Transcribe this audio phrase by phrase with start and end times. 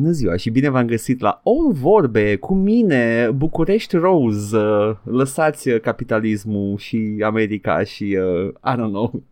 [0.00, 4.56] Bună ziua și bine v-am găsit la O Vorbe cu mine, București Rose.
[4.56, 9.22] Uh, lăsați capitalismul și America și, uh, I don't know,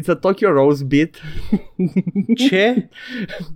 [0.00, 1.16] it's a Tokyo Rose bit.
[2.48, 2.88] Ce?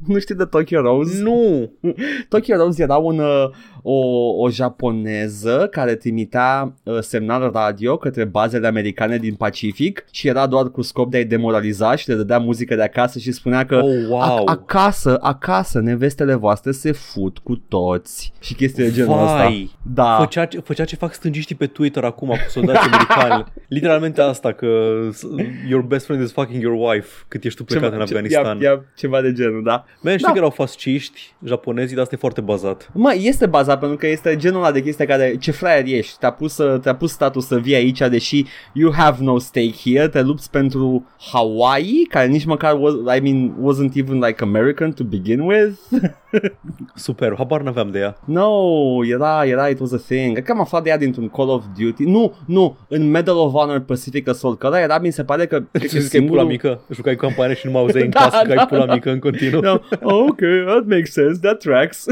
[0.07, 1.23] nu știi de Tokyo Rose?
[1.23, 1.71] Nu!
[2.29, 3.49] Tokyo Rose era un, uh,
[3.83, 3.97] o,
[4.43, 10.71] o japoneză care trimitea uh, semnal radio către bazele americane din Pacific și era doar
[10.71, 14.09] cu scop de a-i demoraliza și le dădea muzică de acasă și spunea că Oh,
[14.09, 14.21] wow!
[14.21, 19.37] a- acasă, acasă, nevestele voastre se fut cu toți și chestii de genul ăsta.
[19.37, 19.71] Vai!
[19.95, 20.17] Da.
[20.19, 23.45] Făcea, ce- făcea ce fac stângiștii pe Twitter acum cu soldați americani.
[23.69, 25.27] Literalmente asta, că s-
[25.69, 28.61] your best friend is fucking your wife cât ești tu plecat în Afganistan.
[28.61, 29.85] Ia, ia, ceva de genul, da.
[30.01, 30.31] Man, știi Da.
[30.33, 32.91] că erau fasciști japonezii, dar asta e foarte bazat.
[32.95, 36.31] Mă, este bazat pentru că este genul ăla de chestie care ce fraier ești, te-a
[36.33, 40.23] pus, să- te-a pus statul să vii aici deși you have no stake here, te
[40.23, 45.41] lupți pentru Hawaii, care nici măcar was, I mean, wasn't even like American to begin
[45.41, 45.79] with.
[46.95, 48.17] Super, habar n-aveam de ea.
[48.25, 48.51] No,
[49.05, 50.33] era, era, it was a thing.
[50.33, 52.05] Cred că am aflat de ea dintr-un Call of Duty.
[52.05, 55.63] Nu, nu, în Medal of Honor Pacific Assault, că ăla era, mi se pare că...
[55.73, 56.81] cred Ce zic că e pula mică?
[56.91, 58.95] Jucai campanie și nu mă auzeai în Da, casă că da, ai pula da.
[58.95, 59.61] mică în continuu.
[59.61, 59.79] No.
[60.03, 62.05] Oh, ok, that makes sense, that tracks.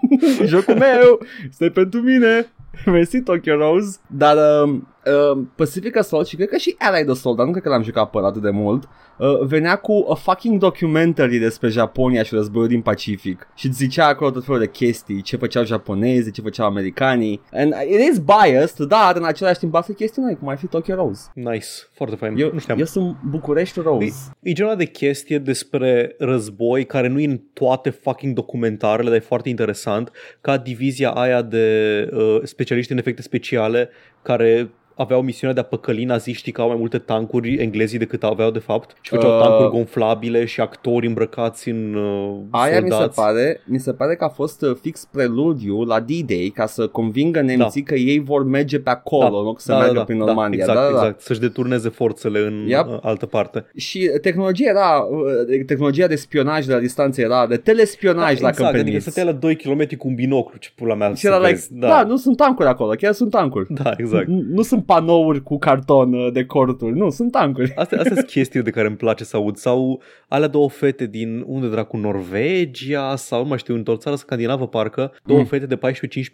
[0.50, 1.18] Jocul meu,
[1.50, 2.46] stai pentru mine.
[2.86, 3.98] Mersi Tokyo Rose.
[4.06, 4.74] Dar uh,
[5.06, 8.10] uh, Pacific Assault și cred că și Allied Assault, dar nu cred că l-am jucat
[8.10, 12.80] pe atât de mult, uh, venea cu a fucking documentary despre Japonia și războiul din
[12.80, 17.40] Pacific și îți zicea acolo tot felul de chestii, ce făceau japonezii, ce făceau americanii.
[17.52, 20.94] And it is biased, dar în același timp afli chestii noi, cum ar fi Tokyo
[20.94, 21.30] Rose.
[21.34, 22.34] Nice, foarte fain.
[22.36, 22.78] Eu, nu știam.
[22.78, 24.32] eu sunt București Rose.
[24.40, 29.18] E, e genul de chestie despre război care nu e în toate fucking documentarele, dar
[29.18, 33.90] e foarte interesant, ca divizia aia de uh, specialiști în efecte speciale
[34.22, 38.50] care aveau misiunea de a păcăli naziștii că au mai multe tancuri englezii decât aveau
[38.50, 39.42] de fapt și făceau Uh.
[39.42, 43.20] tancuri gonflabile și actori îmbrăcați în uh, Aia mi se, soldați.
[43.20, 47.40] pare, mi se pare că a fost uh, fix preludiu la D-Day ca să convingă
[47.40, 50.58] nemții că ei vor merge pe acolo în loc să meargă prin Normandia.
[50.64, 50.96] exact, da, da, da.
[50.98, 52.86] exact, să-și deturneze forțele în Yep.
[52.88, 53.64] uh, altă parte.
[53.76, 58.46] Și tehnologia era, uh, tehnologia de spionaj de la distanță era, de telespionaj da, dacă
[58.48, 59.02] exact, îmi adică permiți.
[59.10, 61.68] stăteai la 2 km cu un binoclu, ce pula mea și să era like, vezi.
[61.74, 62.02] da.
[62.02, 63.66] nu sunt tancuri acolo, chiar sunt tancuri.
[63.82, 64.26] da, exact.
[64.26, 67.72] Nu, nu sunt panouri cu carton uh, de corturi, nu, sunt tancuri.
[67.76, 69.56] Astea, astea sunt chestii de care îmi place să aud.
[69.56, 74.68] Sau alea două fete din unde dracu, Norvegia sau nu mai știu, într-o țară scandinavă
[74.68, 75.44] parcă, două Mm.
[75.46, 75.80] fete de 14-15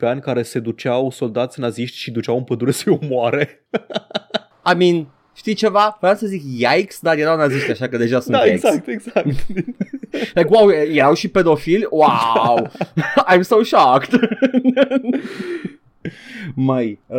[0.01, 3.67] ani care se duceau soldați naziști și duceau în pădure să-i omoare.
[4.73, 5.97] I mean, știi ceva?
[6.01, 8.63] Vreau să zic yikes, dar erau naziști, așa că deja sunt da, yikes.
[8.63, 9.27] exact, exact.
[10.35, 11.87] Like, wow, erau și pedofili?
[11.91, 12.69] Wow!
[13.35, 14.21] I'm so shocked!
[16.55, 17.19] Mai, uh,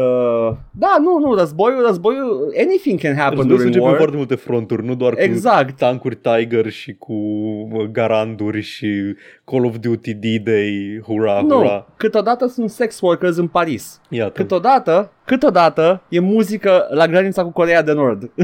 [0.72, 3.98] da, nu, nu, războiul, războiul, anything can happen Războiul se during duce pe war.
[3.98, 5.78] foarte multe fronturi, nu doar cu Exact.
[5.78, 9.16] tancuri Tiger și cu uh, garanduri și
[9.46, 11.88] Call of Duty D-Day, hurra, Nu, hurra.
[11.98, 14.02] câteodată sunt sex workers în Paris.
[14.10, 14.42] Iată.
[14.42, 18.32] Câteodată, câteodată e muzică la granița cu Coreea de Nord.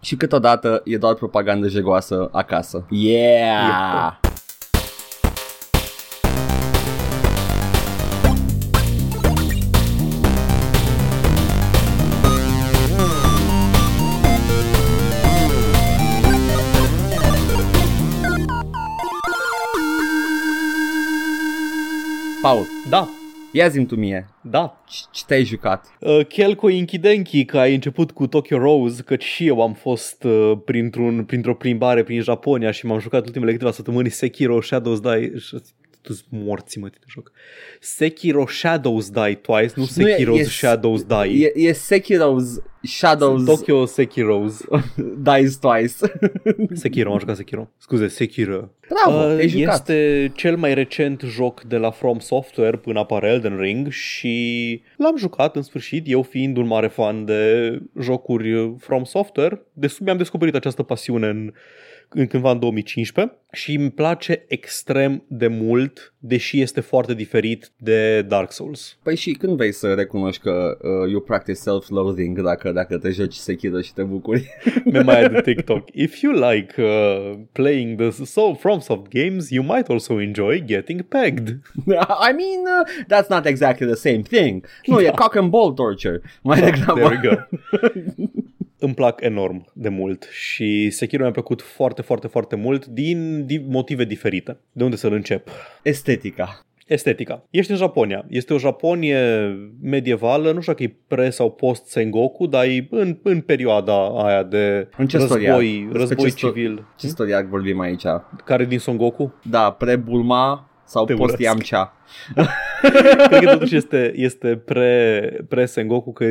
[0.00, 2.86] și câteodată e doar propagandă jegoasă acasă.
[2.90, 3.68] Yeah!
[3.68, 4.18] Iată.
[22.44, 23.08] Paul, Da,
[23.52, 24.82] ia zi tu mie, da.
[24.86, 25.86] ce- ce te-ai jucat?
[26.00, 30.52] Uh, Chelco Inchidenchi, că ai început cu Tokyo Rose, căci și eu am fost uh,
[30.64, 35.32] printr-un, printr-o plimbare prin Japonia și m-am jucat ultimele câteva săptămâni Sekiro Shadows Die...
[36.04, 37.32] tu morți mă, te joc.
[37.80, 41.44] Sekiro Shadows Die Twice, nu Nu e- Sekiro e- Shadows Die.
[41.54, 44.64] E, e Sekiro's Shadows Tokyo Sekiro's.
[45.28, 46.12] Dies Twice.
[46.82, 47.70] Sekiro, am jucat Sekiro.
[47.78, 48.70] Scuze, Sekiro.
[48.88, 49.74] Bravo, te-ai jucat.
[49.74, 55.16] Este cel mai recent joc de la From Software până apare Elden Ring și l-am
[55.16, 59.62] jucat în sfârșit, eu fiind un mare fan de jocuri From Software.
[59.72, 61.52] De mi-am descoperit această pasiune în, în
[62.08, 68.52] cândva în 2015 și îmi place extrem de mult, deși este foarte diferit de Dark
[68.52, 68.98] Souls.
[69.02, 73.34] Păi și când vrei să recunoști că uh, you practice self-loathing dacă, dacă te joci
[73.34, 74.48] Sekiro și te bucuri?
[74.92, 75.84] Mi mai ai de TikTok.
[75.92, 81.48] If you like uh, playing the so FromSoft games, you might also enjoy getting pegged.
[82.28, 84.66] I mean, uh, that's not exactly the same thing.
[84.86, 85.10] Nu, e Da.
[85.10, 86.20] cock and ball torture.
[86.42, 87.00] Mai degrabă.
[87.00, 87.42] There we go.
[88.84, 93.64] Îmi plac enorm de mult și Sekiro mi-a plăcut foarte, foarte, foarte mult din, din
[93.68, 94.56] motive diferite.
[94.72, 95.48] De unde să-l încep?
[95.82, 96.66] Estetica.
[96.86, 97.44] Estetica.
[97.50, 98.24] Ești în Japonia.
[98.28, 99.18] Este o Japonie
[99.82, 104.42] medievală, nu știu dacă e pre sau post Sengoku, dar e în, în perioada aia
[104.42, 105.56] de În ce război, storia?
[105.92, 106.84] război Despre ce sto- civil.
[106.98, 108.02] Ce istoria vorbim aici?
[108.44, 109.34] Care din Son Goku?
[109.50, 111.42] Da, pre-Bulma sau Te post urăsc.
[111.42, 111.92] Yamcha?
[113.28, 116.24] Cred că totuși este, este pre, pre Sengoku, că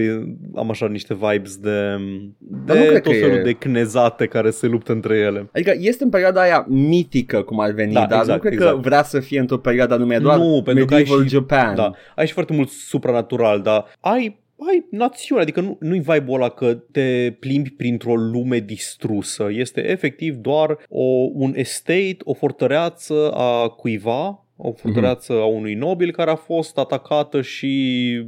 [0.56, 1.70] am așa niște vibes de,
[2.66, 5.50] Dar nu de cred tot că felul e- de knezate care se luptă între ele.
[5.54, 8.74] Adică este în perioada aia mitică, cum ar veni, Da, dar nu exact, cred exact.
[8.74, 11.76] că vrea să fie într-o perioadă anume, doar Nu, pentru că ai medieval și- Japan.
[11.76, 16.50] Da, ai și foarte mult supranatural, dar ai ai națiune, adică nu, nu-i vibe-ul ăla
[16.50, 19.48] că te plimbi printr-o lume distrusă.
[19.52, 21.04] Este efectiv doar o,
[21.34, 27.42] un estate, o fortăreață a cuiva, o fortăreață a unui nobil care a fost atacată
[27.42, 27.71] și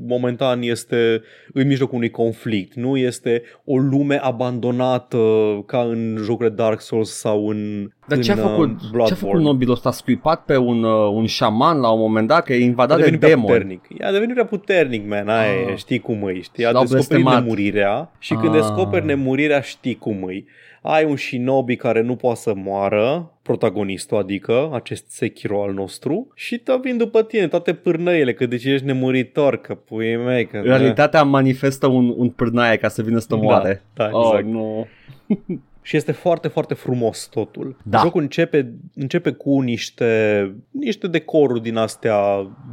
[0.07, 1.21] momentan este
[1.53, 2.73] în mijlocul unui conflict.
[2.73, 5.17] Nu este o lume abandonată
[5.65, 8.89] ca în jocurile Dark Souls sau în Dar în, ce a făcut, uh, ce a
[8.91, 9.15] Bloodborne.
[9.27, 9.89] făcut nobilul ăsta?
[9.89, 12.97] A scuipat pe un, uh, un șaman la un moment dat, că e A invadat
[12.97, 13.51] de devenit prea demoni.
[13.51, 13.81] puternic.
[14.07, 15.27] A devenit prea puternic, man.
[15.29, 15.71] Aia, Ah.
[15.71, 16.41] e, știi cum e.
[16.41, 16.63] Știi?
[16.63, 17.43] Și A l-au descoperit blestemat.
[17.43, 18.59] nemurirea și când Ah.
[18.59, 20.43] descoperi nemurirea știi cum e.
[20.87, 26.57] Ai un shinobi care nu poate să moară, protagonistul, adică acest Sekiro al nostru, și
[26.57, 30.59] te vin după tine toate pârnăile, că deci ești nemuritor, că pui mei, că...
[30.59, 33.83] Realitatea manifestă un, un pârnaie ca să vină să te moare.
[33.93, 34.45] Da, da, oh, exact.
[34.45, 34.87] nu.
[35.87, 37.77] Și este foarte, foarte frumos totul.
[37.83, 37.99] Da.
[37.99, 42.17] Jocul începe, începe cu niște, niște decoruri din astea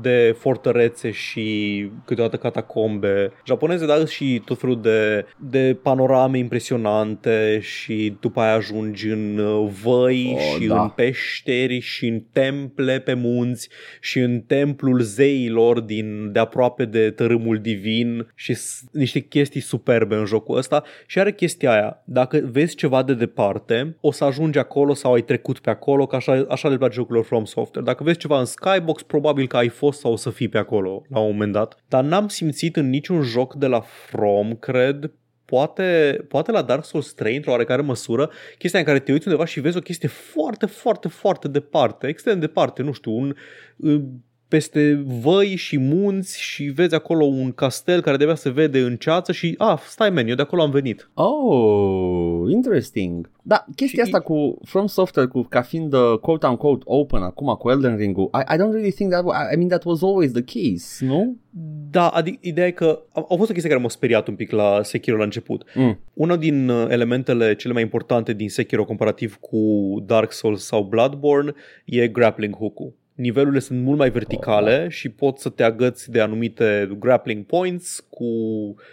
[0.02, 8.16] de fortărețe și câteodată catacombe japoneze, dar și tot felul de, de panorame impresionante și
[8.20, 10.82] după aia ajungi în uh, văi Oh, și da.
[10.82, 13.68] în peșteri și în temple pe munți
[14.00, 20.14] și în templul zeilor din, de aproape de tărâmul divin și s- niște chestii superbe
[20.14, 22.02] în jocul ăsta și are chestia aia.
[22.04, 26.16] Dacă vezi ceva de departe, o să ajungi acolo sau ai trecut pe acolo, că
[26.16, 27.86] așa, așa le place jocurilor From Software.
[27.86, 31.02] Dacă vezi ceva în Skybox, probabil că ai fost sau o să fii pe acolo
[31.08, 31.76] la un moment dat.
[31.88, 35.12] Dar n-am simțit în niciun joc de la From, cred,
[35.44, 39.44] poate, poate la Dark Souls 3 într-o oarecare măsură, chestia în care te uiți undeva
[39.44, 43.34] și vezi o chestie foarte, foarte, foarte departe, extrem de departe, nu știu, un,
[44.52, 49.32] peste văi și munți și vezi acolo un castel care de se vede în ceață
[49.32, 51.10] și, ah, stai man, eu de acolo am venit.
[51.14, 53.30] Oh, interesting.
[53.42, 57.70] Da, chestia Și- asta cu From Software, cu ca fiind uh, quote-unquote open acum cu
[57.70, 61.04] Elden Ring-ul, I, I don't really think that, I mean that was always the case,
[61.04, 61.36] nu?
[61.90, 64.50] Da, adică ideea e că au au fost o chestie care m-a speriat un pic
[64.50, 65.64] la Sekiro la început.
[65.74, 65.98] Mm.
[66.12, 69.58] Una din uh, elementele cele mai importante din Sekiro comparativ cu
[70.06, 71.52] Dark Souls sau Bloodborne
[71.84, 72.92] e grappling hook-ul.
[73.14, 78.26] Nivelurile sunt mult mai verticale și poți să te agăți de anumite grappling points cu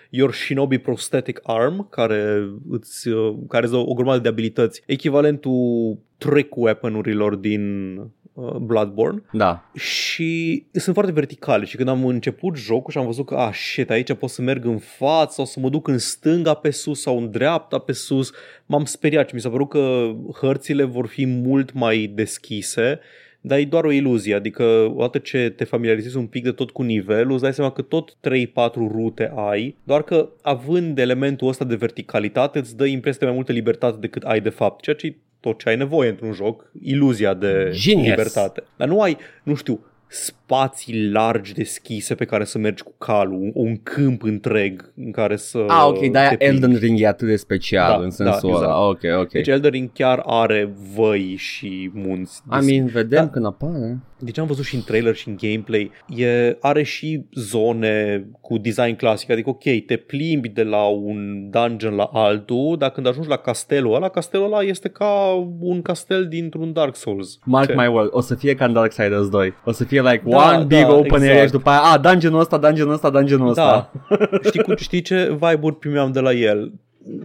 [0.09, 5.97] your Shinobi Prosthetic Arm, care îți, uh, care îți dă o grămadă de abilități, echivalentul
[6.17, 7.95] trick weapon-urilor din
[8.33, 9.69] uh, Bloodborne Da.
[9.75, 13.89] și sunt foarte verticale și când am început jocul și am văzut că, ah, shit,
[13.89, 17.17] aici pot să merg în față sau să mă duc în stânga pe sus sau
[17.17, 18.31] în dreapta pe sus,
[18.65, 22.99] m-am speriat și mi s-a părut că hărțile vor fi mult mai deschise
[23.41, 24.63] dar e doar o iluzie, adică
[24.95, 28.11] odată ce te familiarizezi un pic de tot cu nivelul, îți dai seama că tot
[28.11, 33.35] 3-4 rute ai, doar că având elementul ăsta de verticalitate îți dă impresia de mai
[33.35, 36.71] multă libertate decât ai de fapt, ceea ce e tot ce ai nevoie într-un joc,
[36.81, 38.07] iluzia de Genius.
[38.07, 38.63] libertate.
[38.77, 43.51] Dar nu ai, nu știu, spații largi deschise pe care să mergi cu calul, un,
[43.53, 46.55] un câmp întreg în care să Ah, ok, de-aia te plimbi.
[46.55, 48.65] Elden Ring e atât de special Da, în sensul da, ăla.
[48.91, 49.13] exact.
[49.15, 49.31] Ok, ok.
[49.31, 52.41] Deci Elden Ring chiar are văi și munți.
[52.61, 53.29] I mean, vedem Da.
[53.29, 53.99] când apare.
[54.19, 58.95] Deci am văzut și în trailer și în gameplay, e, are și zone cu design
[58.95, 63.35] clasic, adică ok, te plimbi de la un dungeon la altul, dar când ajungi la
[63.35, 67.39] castelul ăla, castelul ăla este ca un castel dintr-un Dark Souls.
[67.45, 67.75] Mark Ce?
[67.77, 69.53] my word, o să fie ca în Darksiders 2.
[69.65, 71.31] O să fie like Da, one big da, open exact.
[71.31, 73.91] area și după aia, a, dungeonul ăsta, dungeonul ăsta, dungeonul ăsta.
[74.09, 74.17] Da.
[74.43, 76.73] știi, cu, știi ce vibe-uri primeam de la el?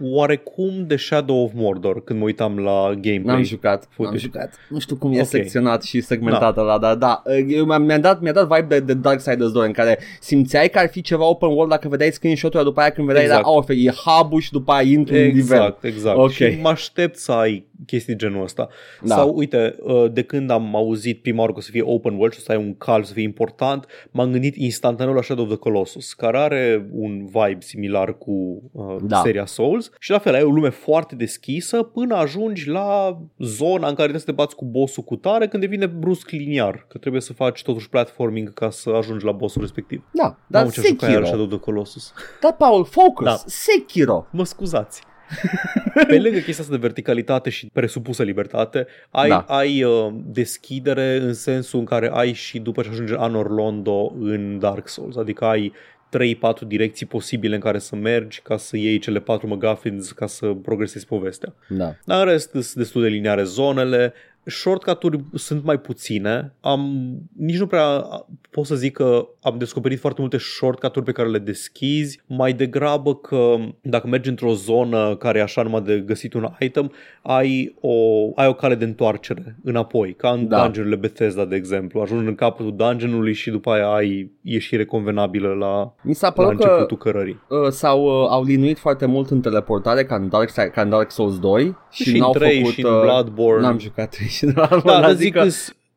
[0.01, 3.33] Oarecum de Shadow of Mordor când mă uitam la gameplay.
[3.35, 4.17] N-am jucat, n-am Footage.
[4.17, 4.53] jucat.
[4.69, 5.25] Nu știu cum e Ok.
[5.27, 8.93] secționat și segmentat ăla, dar da, eu mi-am, mi-a dat, mi-a dat vibe de, de
[8.93, 12.79] Darksiders 2 în care simțeai că ar fi ceva open world dacă vedeai screenshot-ul după
[12.79, 13.43] aia când vedeai, Exact.
[13.43, 15.37] da, oh, e hub și după aia intru în nivel.
[15.39, 16.17] Exact, exact.
[16.17, 16.31] Ok.
[16.31, 18.67] Și mă aștept să ai chestii genul ăsta.
[19.01, 19.15] Da.
[19.15, 22.33] Sau, uite, uh, de când am auzit prima oară că o să fie open world
[22.33, 25.49] și o să ai un cal să fie important, m-am gândit instantaneu la Shadow of
[25.49, 29.21] the Colossus, care are un vibe similar cu uh, Da.
[29.23, 33.93] seria Souls și la fel, ai o lume foarte deschisă până ajungi la zona în
[33.93, 37.21] care trebuie să te bați cu bossul cu tare când devine brusc liniar, că trebuie
[37.21, 40.03] să faci totuși platforming ca să ajungi la bossul respectiv.
[40.11, 41.25] Da, dar Mamă, ce jucat iar Sekiro.
[41.25, 42.13] Shadow of the Colossus.
[42.41, 43.35] Da, Paul, focus, Da.
[43.45, 44.27] Sekiro.
[44.31, 45.01] Mă scuzați.
[46.07, 49.45] Pe lângă chestia asta de verticalitate și presupusă libertate, ai, Da.
[49.47, 54.59] ai uh, deschidere în sensul în care ai și după ce ajunge Anor Londo în
[54.59, 55.73] Dark Souls, adică ai
[56.09, 60.47] 3-4 direcții posibile în care să mergi ca să iei cele 4 McGuffins ca să
[60.47, 61.53] progresezi povestea.
[61.69, 61.95] Da.
[62.05, 64.13] Dar în rest sunt destul de lineare zonele,
[64.45, 66.53] shortcut-uri sunt mai puține.
[66.61, 68.03] Am, nici nu prea
[68.49, 73.15] pot să zic că am descoperit foarte multe shortcut-uri pe care le deschizi, mai degrabă
[73.15, 77.91] că dacă mergi într-o zonă care e așa numai de găsit un item, ai o,
[78.35, 80.55] ai o cale de întoarcere înapoi, ca în Da.
[80.57, 80.63] da.
[80.63, 81.99] dungeonurile Bethesda, de exemplu.
[82.01, 86.59] Ajungi în capătul dungeonului și după aia ai ieșire convenabilă la, Mi s-a la părut
[86.59, 87.39] că începutul cărării.
[87.49, 91.11] uh, s-au, uh, au linuit foarte mult în teleportare ca în Dark, ca în Dark
[91.11, 92.73] Souls 2 și, Și, și n-au în 3 făcut...
[92.73, 93.61] și în uh, Bloodborne.
[93.61, 95.47] N-am jucat 3 și în Bloodborne, Da, dar dar zic zic că că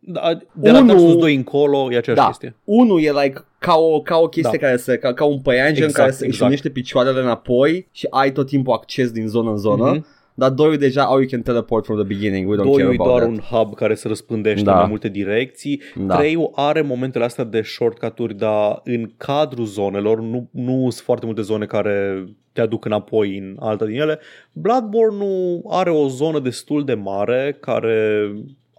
[0.00, 2.26] da, de la Unu- Dark Souls 2 încolo e aceeași Da.
[2.26, 2.54] chestie.
[2.64, 4.66] unul e like ca o, ca o chestie Da.
[4.66, 6.47] care se, ca, ca un păianjen Exact, care se își exact.
[6.50, 9.90] unește picioarele înapoi și ai tot timpul acces din zonă în zonă.
[9.90, 10.07] Mhm.
[10.38, 12.95] Dar doi deja, oh, you can teleport from the beginning, we don't care Doi e
[12.95, 13.30] about doar that.
[13.30, 14.73] un hub care se răspândește Da.
[14.73, 15.83] în mai multe direcții.
[15.97, 16.16] Da.
[16.16, 21.42] Trei are momentele astea de shortcut-uri, dar în cadrul zonelor nu, nu sunt foarte multe
[21.42, 24.18] zone care te aduc înapoi în alta din ele.
[24.52, 28.28] Bloodborne nu are o zonă destul de mare care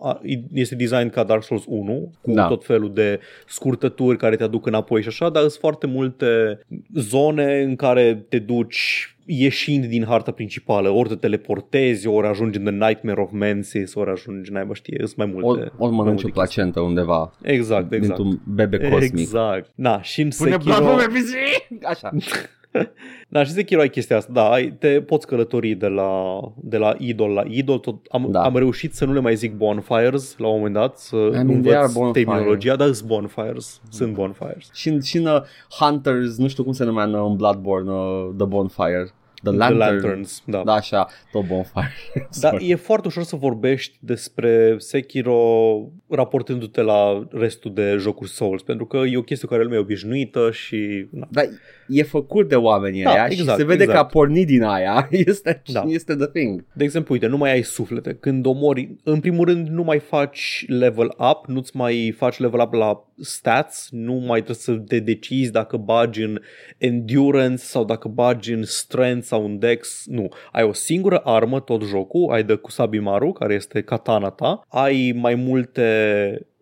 [0.01, 0.21] a-
[0.53, 2.47] este design ca Dark Souls 1 cu Da.
[2.47, 6.59] tot felul de scurtături care te aduc înapoi și așa, dar sunt foarte multe
[6.95, 12.63] zone în care te duci ieșind din harta principală, ori te teleportezi, ori ajungi în
[12.63, 15.47] The Nightmare of Mensis, ori ajungi, n-ai știe, sunt mai multe.
[15.47, 16.31] Ori, ori mai mănânci o multe chestii.
[16.31, 18.15] placentă undeva Exact, exact.
[18.15, 19.19] dintr-un bebe cosmic.
[19.19, 19.71] Exact.
[19.75, 20.75] Na, și în Pune Sekiro...
[20.75, 21.83] Bloodborne pe PC!
[21.83, 22.09] Așa.
[23.31, 26.95] Da, și Sekiro ai chestia asta, da, ai, te poți călători de la, de la
[26.97, 28.43] idol la idol, tot, am, Da.
[28.43, 31.61] am reușit să nu le mai zic bonfires la un moment dat, să mean, nu
[31.61, 32.23] they are învăț bonfire.
[32.25, 34.69] terminologia, dar sunt bonfires, sunt bonfires.
[34.73, 35.41] Și în, și în uh,
[35.79, 39.13] Hunters, nu știu cum se numea în, uh, în Bloodborne, uh, The Bonfire.
[39.43, 39.79] The Lantern.
[39.79, 40.61] The Lanterns, da.
[40.65, 41.93] Da, așa, tot Bonfire.
[42.41, 42.69] Dar Sorry.
[42.69, 48.97] e foarte ușor să vorbești despre Sekiro raportându-te la restul de jocuri Souls, pentru că
[48.97, 51.07] e o chestie cu care lumea e obișnuită și...
[51.11, 51.27] Na.
[51.31, 51.45] Dar
[51.89, 53.99] e făcut de oamenii Da, aia și exact, se vede exact.
[53.99, 55.07] că a pornit din aia.
[55.29, 55.83] Este, Da.
[55.87, 56.65] este the thing.
[56.73, 58.17] De exemplu, uite, nu mai ai suflete.
[58.19, 62.73] Când omori, în primul rând, nu mai faci level up, nu-ți mai faci level up
[62.73, 66.39] la stats, nu mai trebuie să te decizi dacă bagi în
[66.77, 70.03] endurance sau dacă bagi în strength sau în dex.
[70.05, 70.27] Nu.
[70.51, 75.35] Ai o singură armă tot jocul, ai de Kusabimaru, care este katana ta, ai mai
[75.35, 75.87] multe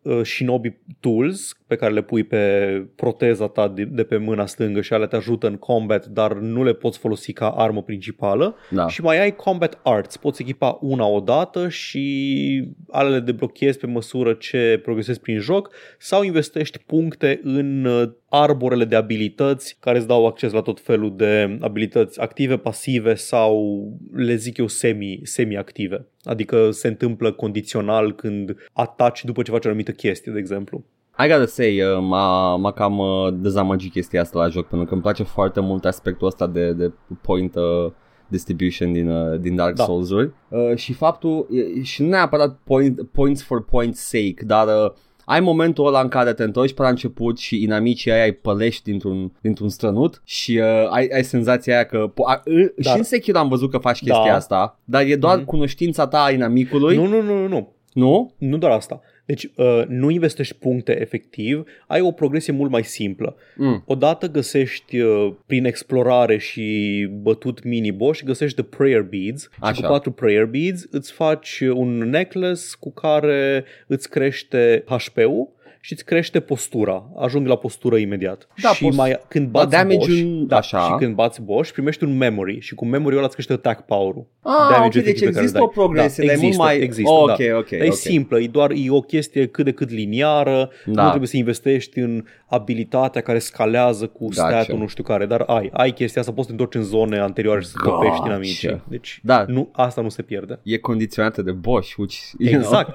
[0.01, 4.81] uh, shinobi tools pe care le pui pe proteza ta de, de pe mâna stângă
[4.81, 8.55] și alea te ajută în combat, dar nu le poți folosi ca armă principală.
[8.69, 8.87] Da.
[8.87, 14.33] Și mai ai combat arts, poți echipa una odată și alele le deblochezi pe măsură
[14.33, 20.25] ce progresezi prin joc sau investești puncte în uh, arborele de abilități care îți dau
[20.25, 23.83] acces la tot felul de abilități active, pasive sau
[24.13, 26.05] le zic eu semi, semi-active.
[26.23, 30.85] Adică se întâmplă condițional când ataci după ce faci o anumită chestie, de exemplu.
[31.23, 34.93] I gotta say, uh, m-a, m-a cam uh, dezamăgit chestia asta la joc pentru că
[34.93, 37.91] îmi place foarte mult aspectul ăsta de, de point uh,
[38.27, 39.83] distribution din, uh, din Dark Da.
[39.83, 44.91] Souls-uri uh, și faptul, e- și nu neapărat point, points for point's sake, dar uh,
[45.25, 48.83] ai momentul ăla în care te întorci pe la început și inamicii aia îi pălești
[48.83, 52.09] dintr-un, dintr-un strănut și uh, ai, ai senzația aia că...
[52.11, 54.35] Po- a, uh, și Dar- în Sekiro am văzut că faci chestia Da.
[54.35, 55.45] asta, dar e doar Mhm.
[55.45, 57.73] cunoștința ta a inamicului, Nu, nu, nu, nu, nu.
[57.93, 58.33] nu?
[58.37, 58.99] Nu doar asta.
[59.27, 63.35] Deci uh, nu investești puncte efectiv, ai o progresie mult mai simplă.
[63.55, 63.83] Mm.
[63.85, 69.81] Odată găsești uh, prin explorare și bătut mini-boss, găsești the prayer beads și Așa.
[69.81, 75.55] cu patru prayer beads îți faci un necklace cu care îți crește HP-ul
[75.87, 77.03] și îți crește postura.
[77.17, 78.47] Ajung la postură imediat.
[78.61, 80.79] Da, și pos- mai, când da, bați damage boss, în- da, așa.
[80.79, 84.25] și când bați boss, primești un memory și cu memory ăla îți crește attack power-ul.
[84.41, 85.73] Ah, Damage ok, deci efectiv pe care există îl o dai.
[85.85, 86.79] progresie, Da, dar e mult există, mai...
[86.79, 87.33] există, oh, da.
[87.33, 87.93] ok, ok, Dar e ok.
[87.95, 91.01] simplă, e doar e o chestie cât de cât liniară, Da.
[91.01, 94.47] nu trebuie să investești în abilitatea care scalează cu Gotcha.
[94.49, 97.19] statul nu știu care, dar ai, ai chestia asta, poți să te întorci în zone
[97.19, 97.97] anterioare și să Gotcha.
[97.97, 98.81] topești dinamicii.
[98.87, 99.45] Deci Da.
[99.47, 100.59] nu, asta nu se pierde.
[100.63, 102.61] E condiționată de Bosch, which, you know.
[102.61, 102.89] Exact,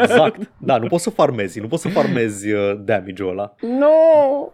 [0.00, 0.50] exact.
[0.58, 3.54] Da, nu poți să farmezi, nu poți să farmezi uh, damage-ul ăla.
[3.60, 3.86] No!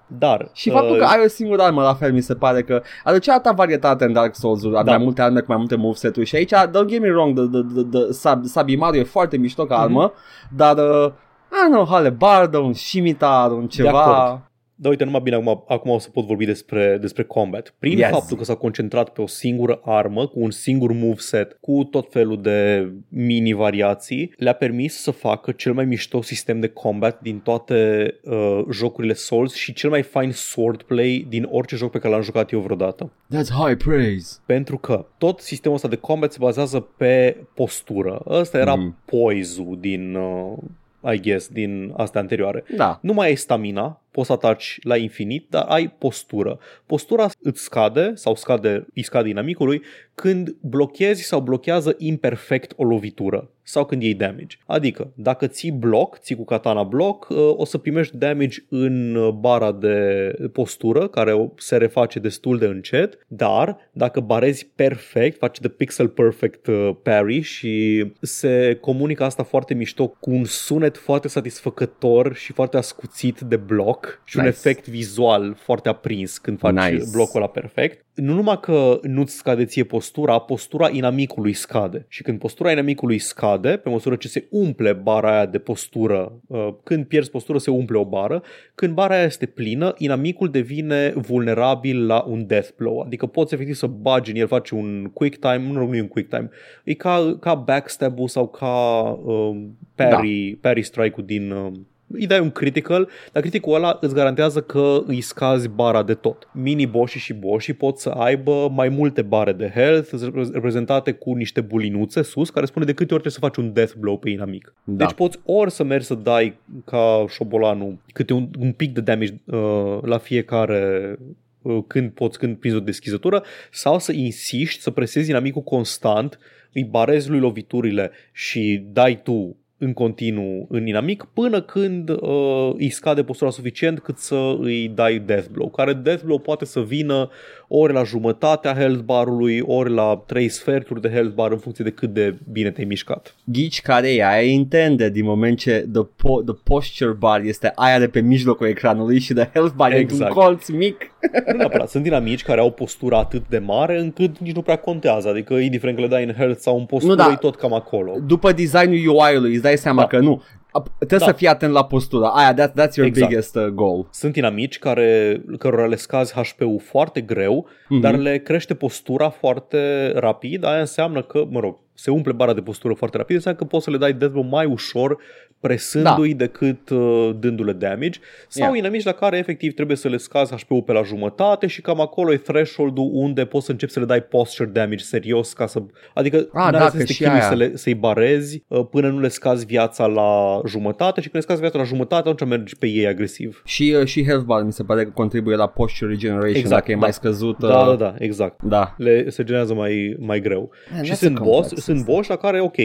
[0.06, 2.82] Dar Și faptul uh, că ai o singură armă la fel mi se pare că
[3.04, 4.82] aducea atâta varietate în Dark Souls-uri, da.
[4.82, 4.90] Da.
[4.90, 7.62] mai multe arme cu mai multe moveset-uri și aici, don't get me wrong, the, the,
[7.74, 10.12] the, the Sab, Sabimaru e foarte mișto ca armă,
[10.56, 11.12] dar uh,
[11.50, 14.40] I don't know, halebardă, un scimitar, un ceva...
[14.72, 14.84] acord.
[14.84, 17.74] Da, uite, numai bine acum, acum o să pot vorbi despre, despre combat.
[17.78, 18.10] Prin Yes.
[18.10, 22.42] faptul că s-a concentrat pe o singură armă, cu un singur moveset, cu tot felul
[22.42, 28.60] de mini-variații, le-a permis să facă cel mai mișto sistem de combat din toate uh,
[28.70, 32.60] jocurile Souls și cel mai fain swordplay din orice joc pe care l-am jucat eu
[32.60, 33.12] vreodată.
[33.34, 34.38] That's high praise.
[34.46, 38.22] Pentru că tot sistemul ăsta de combat se bazează pe postură.
[38.26, 38.82] Ăsta era Mhm.
[38.84, 38.96] mm.
[39.04, 42.64] poise din, uh, I guess, din astea anterioare.
[42.76, 42.98] Da.
[43.02, 46.58] Nu mai ai stamina, poți să ataci la infinit, dar ai postură.
[46.86, 49.82] Postura îți scade sau scade, îi scade inamicului
[50.14, 54.56] când blochezi sau blochează imperfect o lovitură sau când iei damage.
[54.66, 59.32] Adică, dacă ții bloc, ții cu katana bloc, uh, o să primești damage în uh,
[59.32, 65.60] bara de postură, care o- se reface destul de încet, dar dacă barezi perfect, faci
[65.60, 71.28] de pixel perfect uh, parry și se comunică asta foarte mișto cu un sunet foarte
[71.28, 74.56] satisfăcător și foarte ascuțit de bloc și un Nice.
[74.56, 77.04] efect vizual foarte aprins când faci Nice.
[77.12, 78.04] blocul ăla perfect.
[78.14, 82.04] Nu numai că nu-ți scade ție postura, postura inamicului scade.
[82.08, 86.68] Și când postura inamicului scade, pe măsură ce se umple bara aia de postură, uh,
[86.82, 88.42] când pierzi postură se umple o bară,
[88.74, 93.00] când bara aia este plină, inamicul devine vulnerabil la un death blow.
[93.00, 96.08] Adică poți efectiv să bagi în el, faci un quick time, nu, nu e un
[96.08, 96.50] quick time,
[96.84, 99.62] e ca, ca backstab-ul sau ca uh,
[99.94, 100.68] parry, da.
[100.68, 101.50] parry strike-ul din...
[101.50, 101.72] Uh,
[102.12, 106.48] îi dai un critical, dar criticul ăla îți garantează că îi scazi bara de tot.
[106.52, 111.34] mini boșii și boșii pot să aibă mai multe bare de health repre- reprezentate cu
[111.34, 114.30] niște bulinuțe sus care spune de câte ori trebuie să faci un death blow pe
[114.30, 114.74] inamic.
[114.84, 115.04] Da.
[115.04, 119.34] Deci poți ori să mergi să dai ca șobolanul câte un, un pic de damage
[119.44, 121.16] uh, la fiecare
[121.62, 126.38] uh, când poți, când prinzi o deschizătură, sau să insiști să presezi inamicul constant,
[126.72, 132.90] îi barezi lui loviturile și dai tu în continuu în inamic până când uh, îi
[132.90, 137.30] scade postura suficient cât să îi dai death blow, care death blow poate să vină
[137.74, 141.90] ori la jumătatea health barului, ori la 3 sferturi de health bar în funcție de
[141.90, 143.34] cât de bine te-ai mișcat.
[143.44, 147.98] Ghici care e aia intended din moment ce the, po- the posture bar este aia
[147.98, 150.10] de pe mijlocul ecranului și the health bar exact.
[150.10, 150.36] e Exact.
[150.36, 150.96] un colț mic.
[151.52, 155.28] Nu neapărat, sunt dinamici care au postura atât de mare încât nici nu prea contează,
[155.28, 157.32] adică indiferent că le dai în health sau în postură, Nu, da.
[157.32, 158.12] e tot cam acolo.
[158.26, 160.06] După designul UI-ului îți dai seama Da.
[160.06, 160.42] că nu.
[160.80, 161.24] Ap- Trebuie Da.
[161.26, 162.28] să fii atent la postura.
[162.28, 163.28] Aia, that, that's your Exact.
[163.28, 164.08] biggest uh, goal.
[164.10, 168.00] Sunt inamici care, cărora le scazi HP-ul foarte greu, Mhm.
[168.00, 172.60] dar le crește postura foarte rapid, aia înseamnă că, mă rog, se umple bara de
[172.60, 175.18] postură foarte rapid, înseamnă că poți să le dai death blow mai ușor
[175.66, 176.44] presându-i da.
[176.44, 178.76] decât uh, dându-le damage sau Yeah.
[178.78, 182.32] inamici la care efectiv trebuie să le scazi HP-ul pe la jumătate și cam acolo
[182.32, 185.82] e threshold-ul unde poți să începi să le dai posture damage serios ca să...
[186.14, 187.48] Adică Ah, n-are da, să că te și chinui aia.
[187.48, 191.40] să le, să-i barezi uh, până nu le scazi viața la jumătate și când le
[191.40, 193.62] scazi viața la jumătate atunci mergi pe ei agresiv.
[193.64, 196.90] Și, uh, și health bar mi se pare că contribuie la posture regeneration Exact, dacă
[196.90, 197.00] e da.
[197.00, 197.62] mai scăzut.
[197.62, 198.62] uh, Da, da, da, exact.
[198.62, 198.94] da.
[198.98, 200.70] Le se generează mai, mai greu.
[200.94, 202.14] Man, și that's sunt a boss, complex sunt system.
[202.14, 202.76] boss la care, ok,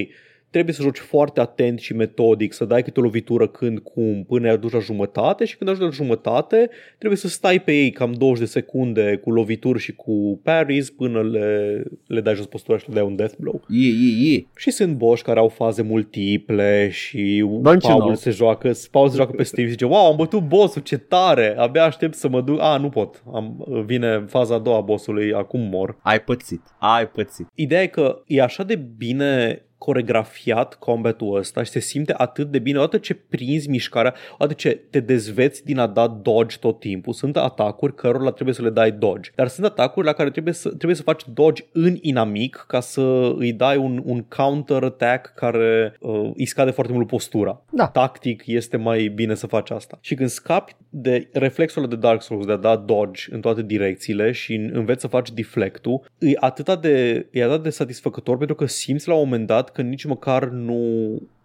[0.50, 4.48] trebuie să joci foarte atent și metodic, să dai câte o lovitură când, cum, până
[4.48, 8.12] îi aduci la jumătate și când ajungi la jumătate trebuie să stai pe ei cam
[8.12, 12.88] 20 de secunde cu lovituri și cu parries până le, le dai jos postura și
[12.88, 13.62] le dai un death blow.
[13.68, 14.48] Ie, ie, ie.
[14.56, 18.16] Și sunt boși care au faze multiple și Don't you Paul know?
[18.16, 21.56] se joacă, Paul se joacă pe Steam și zice, wow, am bătut bossul, ce tare,
[21.58, 25.34] abia aștept să mă duc, a, nu pot, am, vine faza a doua a bossului,
[25.34, 25.98] acum mor.
[26.02, 26.62] Ai pățit.
[26.80, 27.48] Ai pățit.
[27.56, 32.60] Ideea e că e așa de bine coregrafiat combatul ăsta și se simte atât de
[32.60, 37.14] bine odată ce prinzi mișcarea, odată ce te dezveți din a da dodge tot timpul.
[37.14, 40.68] Sunt atacuri cărora trebuie să le dai dodge, dar sunt atacuri la care trebuie să,
[40.68, 45.96] trebuie să faci dodge în inamic ca să îi dai un, un counter attack care
[46.00, 47.62] uh, îi scade foarte mult postura.
[47.70, 47.88] Da.
[47.88, 49.98] Tactic este mai bine să faci asta.
[50.02, 53.62] Și când scapi de reflexul ăla de Dark Souls de a da dodge în toate
[53.62, 58.66] direcțiile și înveți să faci deflectul, e atât de, e atât de satisfăcător pentru că
[58.66, 60.82] simți la un moment dat că nici măcar nu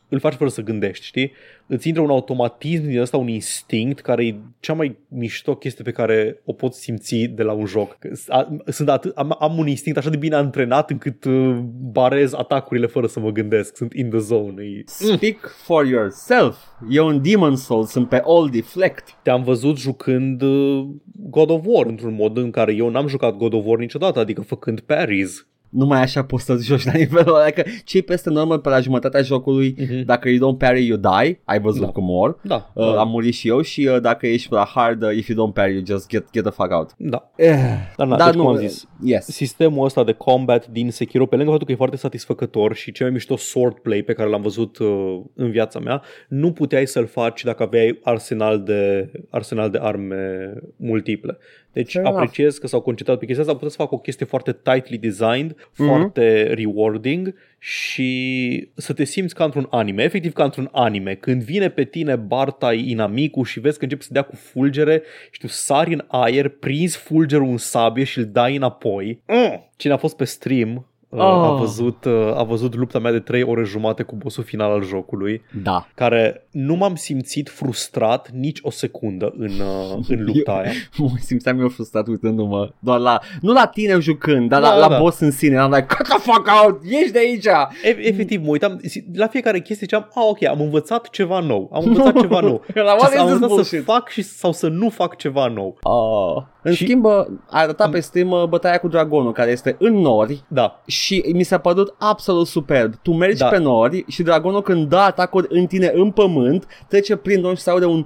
[0.09, 1.33] îl faci fără să gândești, știi?
[1.67, 5.91] Îți intră un automatism din ăsta, un instinct care e cea mai mișto chestie pe
[5.91, 7.97] care o poți simți de la un joc.
[7.99, 11.59] Că s- a- Sunt atât, am, am un instinct așa de bine antrenat încât uh,
[11.93, 13.77] barez atacurile fără să mă gândesc.
[13.77, 14.63] Sunt in the zone.
[14.65, 16.57] E, Speak for yourself.
[16.91, 19.09] E un Demon Soul, sunt pe all deflect.
[19.23, 20.87] te-am văzut jucând uh,
[21.31, 24.41] God of War într-un mod în care eu n-am jucat God of War niciodată, adică
[24.41, 25.47] făcând parries.
[25.73, 29.23] Numai așa poți să joci la nivelul ăla, că cei peste normal pe la jumătatea
[29.23, 30.05] jocului, Mhm.
[30.05, 31.87] dacă you don't parry, you die, ai văzut Da.
[31.89, 32.39] cum mor.
[32.43, 35.29] Da, Uh, am murit și eu și uh, dacă ești pe la hard, uh, if
[35.29, 36.91] you don't parry, you just get, get the fuck out.
[36.97, 37.31] da.
[37.37, 37.55] Eh,
[37.97, 39.25] Dar, na, Dar deci, nu, cum am zis, yes.
[39.25, 43.07] sistemul ăsta de combat din Sekiro, pe lângă faptul că e foarte satisfăcător și cel
[43.07, 47.45] mai mișto swordplay pe care l-am văzut uh, în viața mea, nu puteai să-l faci
[47.45, 51.39] dacă aveai arsenal de, arsenal de arme multiple.
[51.73, 52.21] Deci Fair enough.
[52.21, 55.55] apreciez că s-au concentrat pe chestia asta, puteți să fac o chestie foarte tightly designed,
[55.77, 55.89] Mhm.
[55.89, 61.15] foarte rewarding și să te simți ca într-un anime, efectiv ca într-un anime.
[61.15, 65.41] Când vine pe tine Bartai inamicul și vezi că începe să dea cu fulgere și
[65.41, 69.23] tu sari în aer, prinzi fulgerul în sabie și îl dai înapoi.
[69.27, 69.71] Mm.
[69.77, 71.59] Cine a fost pe stream uh, a, Oh.
[71.59, 75.43] văzut, uh, a văzut lupta mea de 3 ore jumate cu bossul final al jocului,
[75.63, 75.87] Da.
[75.95, 80.71] care nu m-am simțit frustrat nici o secundă în, uh, în lupta aia.
[80.97, 84.81] Mă simțeam eu frustrat uitându-mă doar la, nu la tine jucând, dar Da, la, da,
[84.81, 84.99] la da.
[84.99, 85.59] boss în sine.
[85.59, 87.45] Am like, cut the fuck out, ieși de aici!
[87.85, 88.81] E- efectiv, mă uitam,
[89.15, 92.65] la fiecare chestie ziceam, a, ok, am învățat ceva nou, am învățat ceva nou.
[92.67, 93.85] La Ce- what is am this învățat să bullshit?
[93.85, 95.79] fac și, sau să nu fac ceva nou.
[95.83, 96.43] Oh.
[96.63, 99.95] În Și- schimb, bă, ai arătat pe Steam uh, bătaia cu dragonul, care este în
[99.95, 101.02] nori Da, și
[101.35, 102.95] mi s-a părut absolut superb.
[103.03, 103.49] Tu mergi Da.
[103.49, 107.63] pe nori și dragonul când dă atacuri în tine în pământ, trece prin nori și
[107.63, 108.05] se aude un...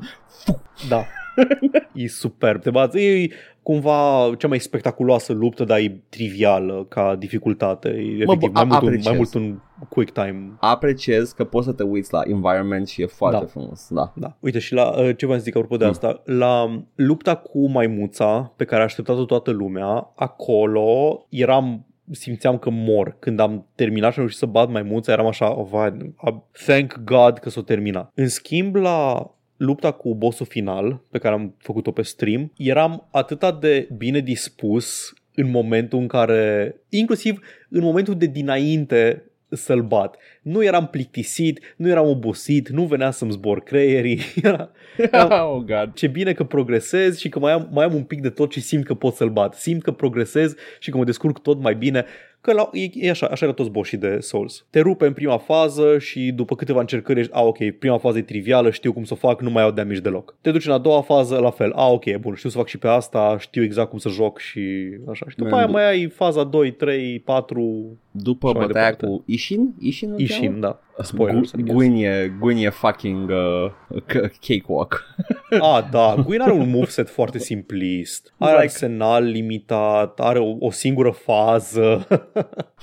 [0.89, 1.05] da.
[1.95, 2.63] e superb.
[2.63, 3.29] Te bați, e
[3.63, 7.89] cumva cea mai spectaculoasă luptă, dar e trivială ca dificultate.
[7.89, 9.05] E efectiv, bă, mai, mult un, apreciez.
[9.07, 10.53] mai mult un quick time.
[10.61, 13.47] Apreciez că poți să te uiți la environment și e foarte Da.
[13.47, 13.87] frumos.
[13.91, 14.13] Da.
[14.17, 14.37] Da.
[14.41, 15.91] Uite și la uh, ce v-am zis apropo de Mm.
[15.91, 22.71] asta, la lupta cu maimuța pe care a așteptat-o toată lumea, acolo eram simțeam că
[22.71, 23.17] mor.
[23.19, 26.35] Când am terminat și am reușit să bat maimuța, eram așa, oh, vai, uh,
[26.67, 28.11] thank God că s-o terminat.
[28.15, 33.61] În schimb, la lupta cu bossul final, pe care am făcut-o pe stream, eram atât
[33.61, 40.17] de bine dispus în momentul în care, inclusiv în momentul de dinainte să-l bat.
[40.43, 44.21] Nu eram plictisit, nu eram obosit, nu venea să-mi zbor creierii.
[44.43, 44.71] Era,
[45.53, 45.91] oh, God.
[45.95, 48.61] ce bine că progresez și că mai am, mai am un pic de tot și
[48.61, 49.55] simt că pot să-l bat.
[49.55, 52.05] Simt că progresez și că mă descurc tot mai bine.
[52.41, 54.67] Că la, e, e așa, așa era toți boșii de Souls.
[54.71, 58.23] Te rupe în prima fază și după câteva încercări ești, a, ok, prima fază e
[58.23, 60.37] trivială, știu cum să o fac, nu mai au damage deloc.
[60.41, 62.79] Te duci în a doua fază, la fel, a, ok, bun, știu să fac și
[62.79, 64.61] pe asta, știu exact cum să joc și
[65.11, 65.27] așa.
[65.29, 68.91] Și după Man, aia du- mai ai faza 2, 3, 4, După Și mai bătaia
[68.91, 69.07] departe.
[69.07, 69.75] cu Ishin?
[69.79, 70.31] Ishin îl cheamă?
[70.43, 70.81] Ishin, da.
[71.03, 71.75] Spoilers, I Gu- guess.
[71.77, 73.71] Gwyn e, Gwyn e fucking uh,
[74.07, 75.05] c- cakewalk.
[75.61, 78.35] Ah, da, Gwyn are un moveset foarte simplist.
[78.39, 82.07] Are Like- arsenal limitat, are o, o singură fază.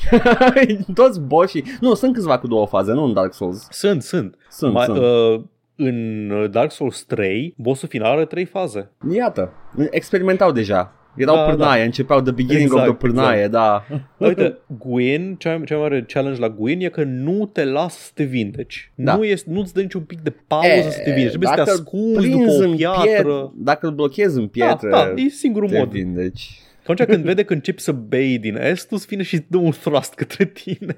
[0.93, 1.63] Toți boșii.
[1.79, 3.67] Nu, sunt câțiva cu două faze, nu în Dark Souls.
[3.69, 4.37] sunt, sunt.
[4.49, 4.97] Sunt, Mai, sunt.
[4.97, 5.41] Uh,
[5.75, 8.91] în Dark Souls 3, bossul final are trei faze.
[9.13, 9.51] Iată,
[9.91, 10.93] experimentau deja.
[11.15, 13.85] Erau Da, pârnaie, începeau the beginning Exact, of the pârnaie, da.
[14.17, 18.11] Uite, Gwyn, cea, cea mai mare challenge la Gwyn e că nu te lasă să
[18.13, 18.91] te vindeci.
[18.95, 19.15] Da.
[19.15, 21.27] Nu este, nu-ți dă niciun pic de pauză să te vindeci.
[21.29, 23.51] Trebuie să te dacă ascunzi prinzi după o în piatră.
[23.51, 25.89] Piet- dacă îl blochezi în pietră, da, da, e singurul te mod.
[25.89, 26.59] vindeci.
[26.87, 29.71] Atunci când vede că începi să bei din est, tu vine și îți dă un
[29.71, 30.95] thrust către tine.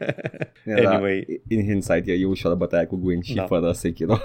[0.66, 1.42] Era, Anyway.
[1.48, 3.44] In hindsight, e, e ușoară bătaia cu Gwyn și Da.
[3.44, 4.18] fără Sekiro.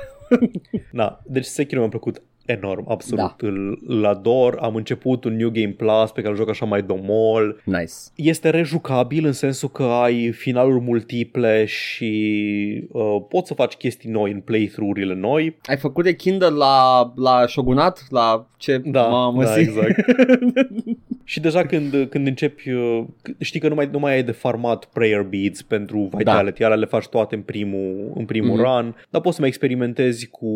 [0.93, 3.25] Da, deci Sekiro mi-a plăcut enorm, absolut.
[3.25, 3.37] Da.
[3.47, 6.83] Îl, îl ador, am început un New Game Plus pe care îl joc așa mai
[6.83, 7.61] domol.
[7.65, 7.93] Nice.
[8.15, 14.33] Este rejucabil în sensul că ai finaluri multiple și uh, poți să faci chestii noi
[14.33, 15.57] în playthrough-urile noi.
[15.65, 18.07] Ai făcut de Kinder la, la Shogunat?
[18.09, 18.83] La ce?
[18.85, 19.61] Da, Mamă, da, zi.
[19.61, 19.95] exact.
[21.31, 23.05] Și deja când, când începi, uh,
[23.39, 26.65] știi că nu mai, nu mai ai de farmat prayer beads pentru Vitality, da.
[26.65, 28.63] alea le faci toate în primul, în primul Mhm.
[28.63, 30.49] run, dar poți să mai experimentezi cu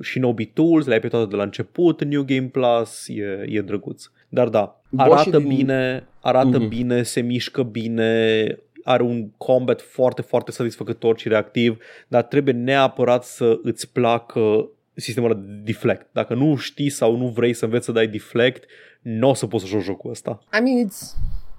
[0.00, 4.04] Shinobi Tools, le-ai pe toate de la început în New Game Plus, e, e drăguț.
[4.28, 6.68] Dar da, arată Boșii din- bine, arată Mhm.
[6.68, 8.46] bine, se mișcă bine,
[8.84, 15.30] are un combat foarte, foarte satisfăcător și reactiv, dar trebuie neapărat să îți placă sistemul
[15.30, 16.06] ăla de deflect.
[16.12, 18.64] Dacă nu știi sau nu vrei să înveți să dai deflect,
[19.02, 20.38] nu o să poți să joci jocul ăsta.
[20.58, 21.14] I mean, it's...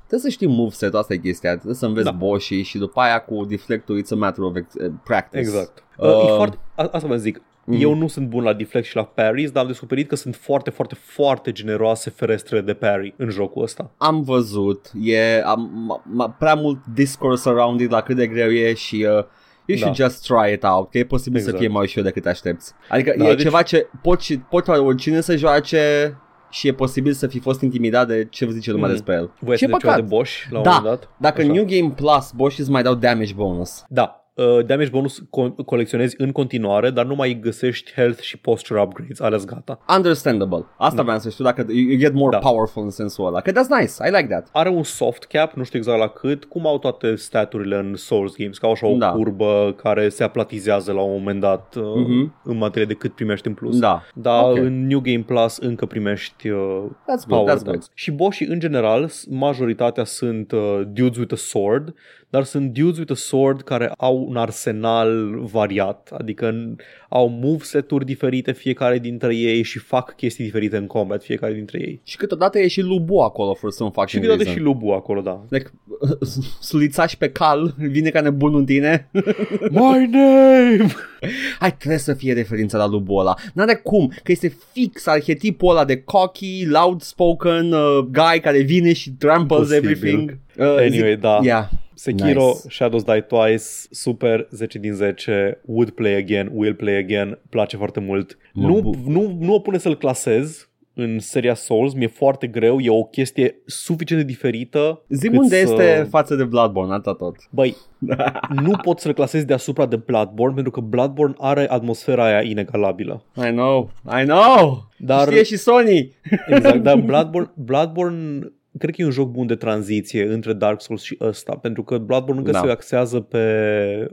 [0.07, 2.11] Trebuie să știi moveset, asta e chestia, trebuie să înveți Da.
[2.11, 2.17] da.
[2.17, 5.39] boșii și după aia cu deflectul it's a matter of ex- uh, practice.
[5.39, 5.83] Exact.
[5.97, 7.41] Uh, Uh, e foarte, a, asta vă zic.
[7.65, 7.81] Mhm.
[7.81, 10.69] Eu nu sunt bun la deflect și la parries, dar am descoperit că sunt foarte,
[10.69, 13.91] foarte, foarte generoase ferestre de parry în jocul ăsta.
[13.97, 18.49] Am văzut, e am, m- m- prea mult discourse around it la cât de greu
[18.51, 19.23] e și uh,
[19.67, 20.03] you should Da.
[20.03, 21.55] just try it out, că e posibil Exact.
[21.55, 22.73] să fie mai ușor decât te aștepți.
[22.89, 26.17] Adică Da, e deci- ceva ce poți, poți oricine să joace
[26.49, 28.93] și e posibil să fi fost intimidat de ce zice lumea Mhm.
[28.95, 29.31] despre el.
[29.39, 29.95] Voi Ce să ceva păcat.
[29.95, 30.69] de Bosch la un Da.
[30.71, 31.09] moment dat?
[31.17, 31.51] Dacă Așa.
[31.51, 33.83] New Game Plus, boșii îți mai dau damage bonus.
[33.87, 38.81] Da, uh, damage bonus co- colecționezi în continuare, dar nu mai găsești health și posture
[38.81, 39.79] upgrades, ales gata.
[39.95, 40.65] Understandable.
[40.77, 41.01] Asta da.
[41.03, 42.49] vreau să știu dacă you you get more Da.
[42.49, 43.41] powerful în sensul ăla.
[43.41, 43.93] Că that's nice.
[44.07, 44.49] I like that.
[44.51, 48.35] Are un soft cap, nu știu exact la cât, cum au toate staturile în Souls
[48.35, 49.09] Games, ca așa o Da.
[49.11, 52.33] curbă care se aplatizează la un moment dat uh, Mhm.
[52.43, 53.79] în materie de cât primești în plus.
[53.79, 54.03] Da.
[54.13, 54.57] Dar Ok.
[54.57, 57.27] în New Game Plus încă primești uh, That's good.
[57.27, 57.63] power That's good.
[57.65, 57.91] points.
[57.93, 61.93] Și boșii în general, s- majoritatea sunt uh, dudes with a sword,
[62.29, 66.75] dar sunt dudes with a sword care au un arsenal variat, adică în,
[67.09, 72.01] au moveset-uri diferite fiecare dintre ei și fac chestii diferite în combat fiecare dintre ei.
[72.03, 74.53] Și câteodată e și Lubu acolo for some Și fucking câteodată reason.
[74.61, 75.45] și Lubu acolo, da.
[75.49, 75.71] Like,
[76.59, 79.09] sulițaș pe cal, vine ca nebun în tine.
[79.71, 80.85] My name!
[81.59, 83.33] Hai, trebuie să fie referința la Lubu ăla.
[83.53, 89.09] N-are cum, că este fix arhetipul ăla de cocky, loud-spoken uh, guy care vine și
[89.11, 89.89] tramples Posibil.
[89.89, 90.37] everything.
[90.57, 91.39] Uh, Anyway, da.
[91.43, 91.67] Yeah.
[91.97, 92.69] Sekiro, Nice.
[92.69, 97.99] Shadows Die Twice, super, 10 din 10, would play again, will play again, place foarte
[97.99, 98.37] mult.
[98.53, 102.79] Mă Nu, bu- nu, nu o pune să-l clasez în seria Souls, mi-e foarte greu,
[102.79, 105.01] e o chestie suficient de diferită.
[105.09, 107.35] Zi cât unde să- este față de Bloodborne, atâta tot.
[107.51, 107.75] Băi,
[108.63, 113.23] nu pot să-l clasez deasupra de Bloodborne, pentru că Bloodborne are atmosfera aia inegalabilă.
[113.35, 114.87] I know, I know.
[114.97, 116.11] Dar- Știe și Sony.
[116.47, 121.01] Exact, dar Bloodborne, Bloodborne cred că e un joc bun de tranziție între Dark Souls
[121.01, 122.59] și ăsta, pentru că Bloodborne încă Da.
[122.59, 123.45] se axează pe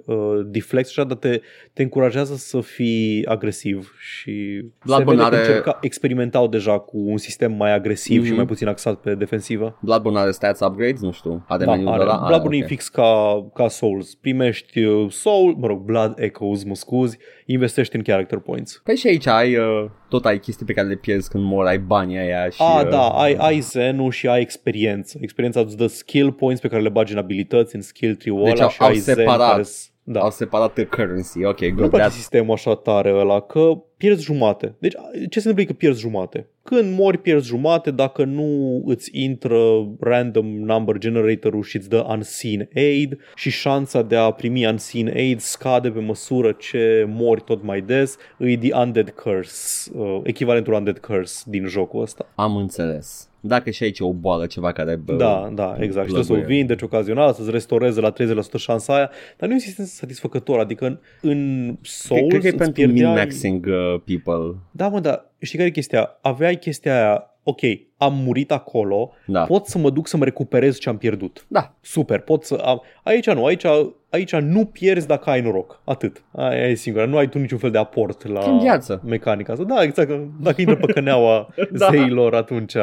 [0.06, 1.40] uh, deflex și așa, dar te,
[1.72, 6.98] te încurajează să fii agresiv și Bloodborne se vede are- că încerca, experimentau deja cu
[6.98, 8.24] un sistem mai agresiv mm-hmm.
[8.24, 8.36] și Mhm.
[8.36, 9.78] mai puțin axat pe defensivă.
[9.82, 11.44] Bloodborne are stats upgrades, nu știu.
[11.48, 12.02] Are Da, meniul are.
[12.02, 12.12] ăla?
[12.14, 12.62] Are, Bloodborne ok.
[12.62, 14.14] e fix ca, ca Souls.
[14.14, 18.80] Primești uh, Soul, mă rog, Blood Echoes, mă scuzi, investești în character points.
[18.84, 21.78] Păi și aici ai, uh, tot ai chestii pe care le pierzi când mor, ai
[21.78, 22.62] banii aia și...
[22.62, 25.18] A, uh, da, ai, ai zen și ai experiență.
[25.20, 28.52] Experiența îți dă skill points pe care le bagi în abilități, în skill tree-ul Deci
[28.52, 29.50] ăla au- și au ai zen separat.
[29.50, 30.20] care s- da.
[30.20, 31.90] Au separat the currency, ok, Nu good.
[31.90, 34.74] place That's, sistemul așa tare ăla, că pierzi jumate.
[34.78, 34.92] Deci
[35.30, 36.48] ce se întâmplă e că pierzi jumate.
[36.62, 39.58] Când mori, pierzi jumate dacă nu îți intră
[40.00, 45.40] random number generator-ul și îți dă unseen aid și șansa de a primi unseen aid
[45.40, 48.16] scade pe măsură ce mori tot mai des.
[48.38, 52.28] Îi the undead curse, uh, echivalentul undead curse din jocul ăsta.
[52.34, 53.28] am înțeles.
[53.46, 54.96] Dacă și aici e o boală, ceva care...
[54.96, 56.06] bă, Da, da, exact.
[56.06, 56.56] Și trebuie să o plăguie.
[56.56, 58.14] vindeci ocazional, să-ți restoreze la 30%
[58.56, 60.58] șansa aia, dar nu e un sistem satisfăcător.
[60.58, 64.58] Adică în, în Souls Cred că e îți pentru pierdeai- min-maxing uh, people.
[64.70, 66.18] Da, mă, dar știi care e chestia?
[66.20, 67.60] Aveai chestia aia, ok,
[67.96, 69.44] am murit acolo, Da.
[69.44, 71.44] pot să mă duc să-mi recuperez ce am pierdut.
[71.48, 71.74] Da.
[71.80, 72.82] Super, pot să am...
[73.02, 73.64] Aici nu, aici,
[74.14, 75.80] aici nu pierzi dacă ai noroc.
[75.84, 76.22] Atât.
[76.32, 77.04] Aia e singura.
[77.06, 79.02] Nu ai tu niciun fel de aport la Ca în viață.
[79.06, 79.64] mecanica asta.
[79.64, 80.08] Da, exact.
[80.08, 81.48] că Dacă intră pe căneaua
[81.78, 81.88] Da.
[81.90, 82.74] zeilor, atunci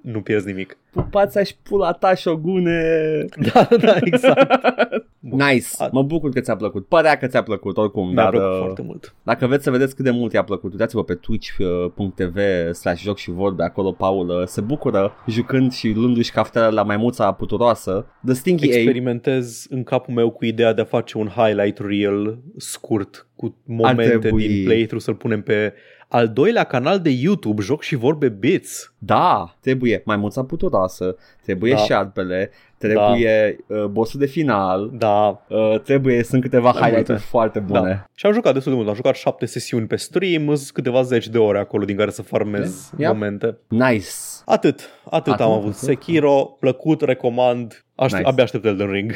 [0.00, 0.76] nu pierzi nimic.
[1.02, 2.80] Pupați și pula ta, șogune!
[3.52, 4.52] Da, da, exact.
[5.20, 5.66] Nice!
[5.78, 6.86] A- Mă bucur că ți-a plăcut.
[6.86, 8.06] Părea că ți-a plăcut, oricum.
[8.06, 9.14] Mi-a dar, plăcut uh, foarte mult.
[9.22, 12.38] Dacă vreți să vedeți cât de mult i-a plăcut, uitați-vă pe twitch.tv
[12.72, 17.32] slash joc și vorbe, acolo Paul uh, se bucură jucând și luându-și caftelele la maimuța
[17.32, 18.06] puturoasă.
[18.24, 18.74] The Stinky A.
[18.74, 24.18] Experimentez în capul meu cu ideea de a face un highlight reel scurt cu momente
[24.18, 24.48] trebui.
[24.48, 25.72] din playthrough să-l punem pe
[26.08, 28.92] al doilea canal de YouTube, Joc și Vorbe Bits.
[28.98, 31.78] Da, trebuie maimuța puturoasă, trebuie Da.
[31.78, 37.24] șarpele, trebuie uh, bossul de final, Da, uh, trebuie, sunt câteva Mai highlight-uri multe.
[37.28, 37.80] foarte bune.
[37.88, 38.04] da.
[38.14, 38.88] Și am jucat destul de mult.
[38.90, 42.22] Am jucat șapte sesiuni pe stream, sunt câteva zeci de ore acolo din care să
[42.22, 43.12] farmez Yep.
[43.12, 43.56] momente.
[43.68, 44.06] Nice.
[44.44, 45.62] Atât, atât, Atât, am avut.
[45.64, 45.74] atât.
[45.78, 47.82] Sekiro, plăcut, recomand.
[47.94, 48.30] Aștept, Nice.
[48.32, 49.12] Abia aștept Elden Ring.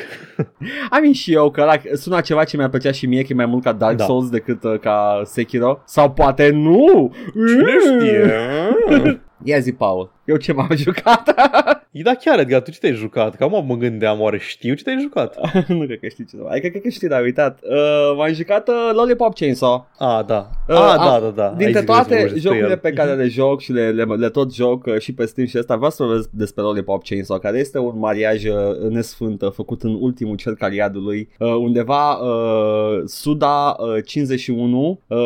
[0.97, 3.35] I mean și eu că ăla sună ceva ce mi-ar plăcea și mie, că e
[3.35, 4.05] mai mult ca Dark Da.
[4.05, 5.83] Souls decât uh, ca Sekiro.
[5.87, 7.13] Sau poate nu!
[7.49, 8.31] Cine știe?
[9.45, 10.13] Ia zi, Paul.
[10.25, 11.35] Eu ce m-am jucat?
[11.93, 13.37] E da chiar, Edgar, tu ce te-ai jucat?
[13.37, 15.37] Că acum mă gândeam, oare știu ce te-ai jucat?
[15.69, 17.59] nu cred că știi ce Adică cred că știi, dar uitat.
[17.63, 19.89] Uh, m-am jucat uh, Lollipop Chainsaw.
[19.99, 20.51] A, da.
[20.69, 21.49] Uh, A, am- da, da, da.
[21.49, 22.79] Ai Dintre zis că vrei să toate vorbești despre jocurile el.
[22.79, 25.59] pe care le joc și le, le, le tot joc uh, și pe Steam și
[25.59, 28.55] ăsta, vreau să vorbesc despre Lollipop Chainsaw, care este un mariaj uh,
[28.89, 31.29] nesfânt uh, făcut în ultimul cer caliadului.
[31.39, 35.19] Uh, undeva uh, Suda uh, 51 uh,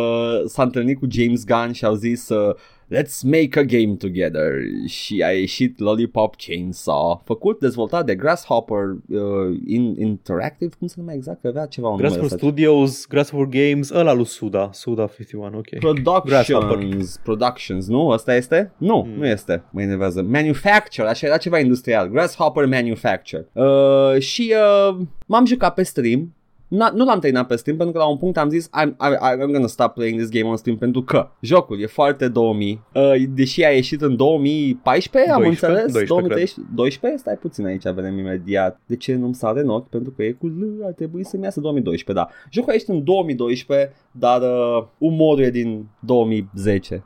[0.47, 2.55] s-a întâlnit cu James Gunn și au zis uh,
[2.89, 4.53] Let's make a game together
[4.87, 11.15] și a ieșit Lollipop Chainsaw, făcut, dezvoltat de Grasshopper uh, in, Interactive, cum se numea
[11.15, 11.41] exact?
[11.41, 12.47] Că avea ceva un nume Grasshopper ăsta.
[12.47, 15.79] Studios, Grasshopper Games, ăla lui Suda, Suda 51, ok.
[15.79, 18.11] Productions, Productions, nu?
[18.11, 18.73] Asta este?
[18.77, 19.13] Nu, Hmm.
[19.13, 19.19] mm.
[19.19, 19.63] nu este.
[19.71, 20.23] Mă enervează.
[20.23, 22.09] Manufacture, așa era ceva industrial.
[22.09, 23.49] Grasshopper Manufacture.
[23.53, 24.55] Uh, și
[24.91, 24.97] uh,
[25.27, 26.35] m-am jucat pe stream
[26.69, 29.45] Na, nu l-am terminat pe Steam pentru că la un punct am zis I'm, I,
[29.45, 33.03] I'm gonna stop playing this game on Steam pentru că jocul e foarte 2000 uh,
[33.29, 38.19] deși a ieșit în 2014 am 12, înțeles 12, 2013, 12 stai puțin aici vedem
[38.19, 38.81] imediat.
[38.87, 39.89] De ce nu-mi sare în ochi?
[39.89, 42.33] Pentru că e cu L ar trebui să-mi iasă 2012 da.
[42.51, 47.05] Jocul a ieșit în 2012 dar uh, umorul e din 2010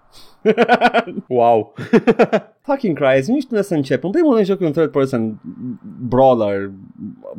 [1.29, 1.75] Wow.
[2.63, 4.05] Fucking Christ, nu știu unde să încep.
[4.05, 5.41] În primul rând, jocul un third person
[6.09, 6.71] brawler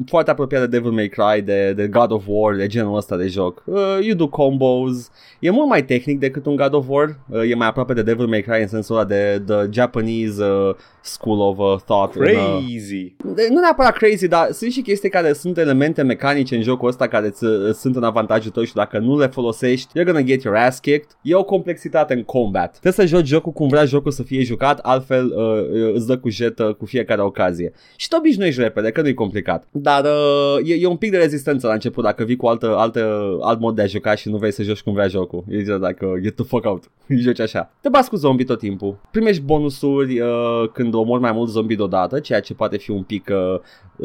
[0.05, 3.27] foarte apropiat de Devil May Cry, de, de God of War, de genul ăsta de
[3.27, 3.63] joc.
[3.65, 5.11] Uh, you do combos.
[5.39, 7.19] E mult mai tehnic decât un God of War.
[7.29, 10.75] Uh, e mai aproape de Devil May Cry în sensul ăla de the Japanese uh,
[11.01, 12.13] school of uh, thought.
[12.13, 13.15] Crazy.
[13.23, 16.61] În, uh, de, nu neapărat crazy, dar sunt și chestii care sunt elemente mecanice în
[16.61, 20.05] jocul ăsta care ți, uh, sunt în avantajul tău și dacă nu le folosești, you're
[20.05, 21.17] gonna get your ass kicked.
[21.21, 22.69] E o complexitate în combat.
[22.69, 26.29] Trebuie să joci jocul cum vrea jocul să fie jucat, altfel uh, îți dă cu
[26.29, 27.73] jetă cu fiecare ocazie.
[27.95, 29.67] Și te obișnuiești repede, că nu e complicat.
[29.71, 33.37] Dar uh, e, e, un pic de rezistență la început dacă vii cu altă, altă,
[33.41, 35.43] alt mod de a juca și nu vrei să joci cum vrea jocul.
[35.47, 36.83] E just dacă get the fuck out.
[37.25, 37.71] joci așa.
[37.81, 38.97] Te bați cu zombie tot timpul.
[39.11, 43.29] Primești bonusuri uh, când omori mai mult zombie deodată, ceea ce poate fi un pic
[43.31, 43.59] uh,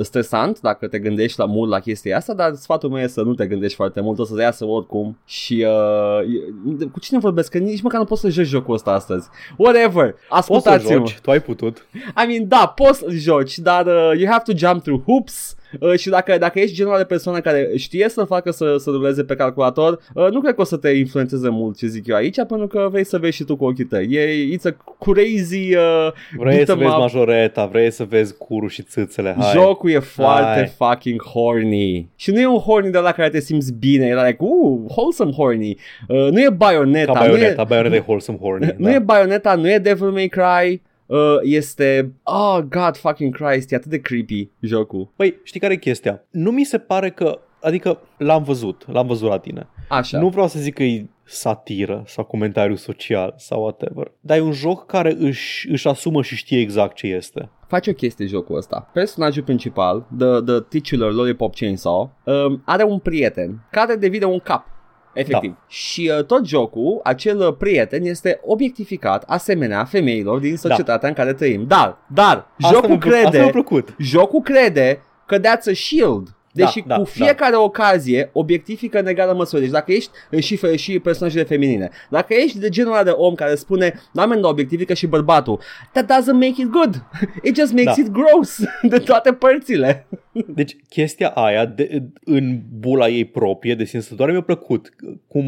[0.04, 3.34] stresant dacă te gândești la mult la chestia asta, dar sfatul meu e să nu
[3.34, 7.50] te gândești foarte mult, o să iasă oricum și uh, cu cine vorbesc?
[7.50, 9.28] Că nici măcar nu poți să joci jocul ăsta astăzi.
[9.56, 10.95] Whatever, ascultați-mă.
[10.98, 11.86] Poți să joci, tu ai putut.
[11.94, 15.94] I mean, da, poți să joci, dar uh, you have to jump through hoops Uh,
[15.98, 19.34] și dacă, dacă ești genul de persoană care știe să facă să, să dubleze pe
[19.34, 22.66] calculator, uh, nu cred că o să te influențeze mult ce zic eu aici, pentru
[22.66, 24.08] că vrei să vezi și tu cu ochii tăi.
[24.10, 26.98] E it's a crazy uh, Vrei să vezi up.
[26.98, 29.50] majoreta, vrei să vezi curul și țâțele, hai.
[29.52, 30.88] Jocul e foarte hai.
[30.88, 32.08] fucking horny.
[32.16, 35.32] Și nu e un horny de la care te simți bine, e like, uh, wholesome
[35.32, 35.76] horny.
[36.08, 37.12] Uh, nu e Bayonetta.
[37.12, 38.74] Ca Bayonetta, nu e, Bayonetta e wholesome horny.
[38.76, 38.94] Nu da.
[38.94, 43.90] e Bayonetta, nu e Devil May Cry, Uh, este, oh god fucking Christ, e atât
[43.90, 45.12] de creepy jocul.
[45.16, 46.24] Păi, știi care e chestia?
[46.30, 49.68] Nu mi se pare că, adică l-am văzut, l-am văzut la tine.
[49.88, 50.18] Așa.
[50.18, 54.52] Nu vreau să zic că e satiră sau comentariu social sau whatever, dar e un
[54.52, 57.50] joc care își, își asumă și știe exact ce este.
[57.68, 58.90] Face o chestie jocul ăsta.
[58.92, 64.75] Personajul principal, the, the titular Lollipop Chainsaw, um, are un prieten care devine un cap
[65.16, 65.50] Efectiv.
[65.50, 65.64] Da.
[65.68, 71.08] Și uh, tot jocul, acel uh, prieten este obiectificat asemenea femeilor din societatea da.
[71.08, 71.64] în care trăim.
[71.66, 73.94] Dar, dar, asta jocul crede, asta plăcut.
[73.98, 76.28] jocul crede că that's a shield.
[76.56, 77.60] Deși da, cu da, fiecare da.
[77.60, 79.60] ocazie obiectifică în egală măsură.
[79.60, 83.54] Deci dacă ești și, și personajele feminine, dacă ești de genul ăla de om care
[83.54, 85.60] spune, da, men, obiectifică și bărbatul,
[85.92, 87.04] that doesn't make it good.
[87.48, 88.02] It just makes da.
[88.02, 88.60] it gross
[88.92, 90.06] de toate părțile.
[90.46, 94.94] Deci chestia aia de, în bula ei proprie de sine doar mi-a plăcut
[95.28, 95.46] cum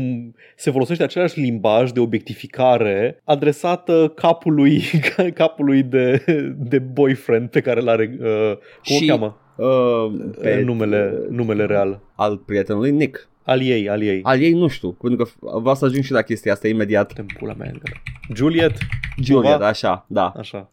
[0.56, 4.82] se folosește același limbaj de obiectificare adresată capului,
[5.34, 6.24] capului de,
[6.56, 9.40] de boyfriend pe care l-are, uh, cum și, o cheamă?
[9.58, 12.00] Uh, pe numele, numele real.
[12.14, 13.28] Al prietenului Nick.
[13.42, 14.20] Al ei, al ei.
[14.22, 17.12] Al ei nu știu, pentru că vreau să ajung și la chestia asta imediat.
[17.12, 17.72] Tempula mea.
[18.34, 18.72] Juliet?
[19.22, 19.66] Juliet, cumva?
[19.66, 20.32] așa, da.
[20.36, 20.68] Așa.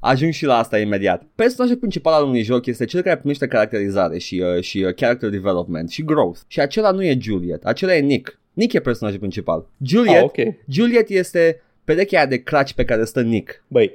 [0.00, 1.22] Ajung și la asta imediat.
[1.34, 5.30] Personajul principal al unui joc este cel care primește caracterizare și, uh, și uh, character
[5.30, 6.40] development și growth.
[6.46, 8.38] Și acela nu e Juliet, acela e Nick.
[8.52, 9.66] Nick e personajul principal.
[9.82, 10.58] Juliet, ah, okay.
[10.68, 13.62] Juliet este pedechea de craci pe care stă Nick.
[13.68, 13.92] Băi,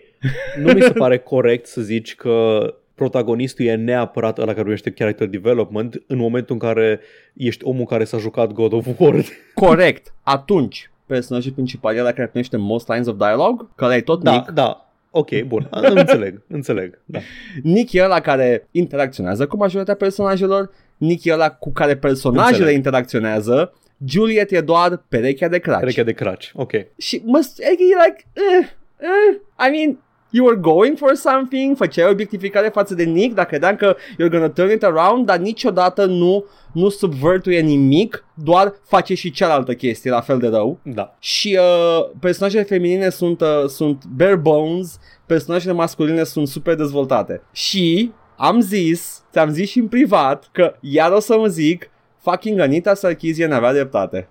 [0.61, 2.65] nu mi se pare corect să zici că
[3.01, 6.99] protagonistul e neapărat ăla care primește character development în momentul în care
[7.33, 9.15] ești omul care s-a jucat God of War.
[9.65, 10.13] Corect.
[10.23, 14.31] Atunci, personajul principal e ăla care primește most lines of dialogue, care e tot da,
[14.31, 14.49] Nick.
[14.49, 16.99] Da, Ok, bun, înțeleg, înțeleg.
[17.05, 17.19] Da.
[17.63, 22.75] Nick e ăla care interacționează cu majoritatea personajelor, Nick e ăla cu care personajele înțeleg.
[22.75, 23.73] interacționează,
[24.05, 25.79] Juliet e doar perechea de craci.
[25.79, 26.71] Perechea de craci, ok.
[26.97, 28.67] Și mă, e like, eh,
[28.99, 29.97] eh, I mean,
[30.31, 34.49] you were going for something, făceai obiectificare față de Nick, dacă credeam că you're gonna
[34.49, 40.21] turn it around, dar niciodată nu, nu subvertuie nimic, doar face și cealaltă chestie la
[40.21, 40.79] fel de rău.
[40.83, 41.15] Da.
[41.19, 47.41] Și uh, personajele feminine sunt, uh, sunt bare bones, personajele masculine sunt super dezvoltate.
[47.51, 51.90] Și am zis, ți-am zis și în privat, că iar o să mă zic,
[52.21, 54.27] fucking Anita Sarkeesian avea dreptate.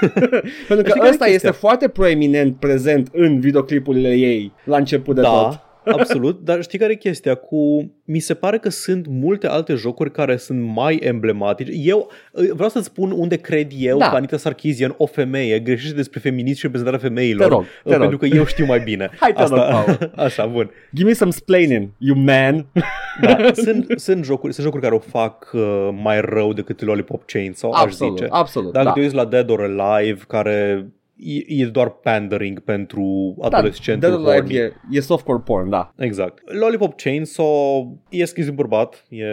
[0.68, 5.28] Pentru că ăsta este foarte proeminent prezent în videoclipurile ei la început de da.
[5.28, 5.67] tot.
[5.92, 7.34] Absolut, dar știi care e chestia?
[7.34, 11.72] Cu, mi se pare că sunt multe alte jocuri care sunt mai emblematice.
[11.72, 12.10] Eu
[12.52, 14.08] vreau să-ți spun unde cred eu da.
[14.08, 17.48] că Anita Sarkeesian, o femeie, greșește despre feminism și reprezentarea femeilor.
[17.48, 18.20] Te rog, te pentru rog.
[18.20, 19.10] că eu știu mai bine.
[19.20, 20.70] Hai te asta, rog, Așa, bun.
[20.94, 22.66] Give me some splaining, you man.
[23.20, 27.70] da, sunt, sunt, jocuri, sunt jocuri care o fac uh, mai rău decât Lollipop Chainsaw,
[27.70, 28.26] absolut, aș zice.
[28.30, 28.92] Absolut, Dacă da.
[28.92, 30.86] te uiți la Dead or Alive, care
[31.18, 34.54] e, e doar pandering pentru adolescentul da, horny.
[34.54, 35.92] E, e softcore porn, da.
[35.96, 36.52] Exact.
[36.52, 39.24] Lollipop Chainsaw e scris un bărbat, e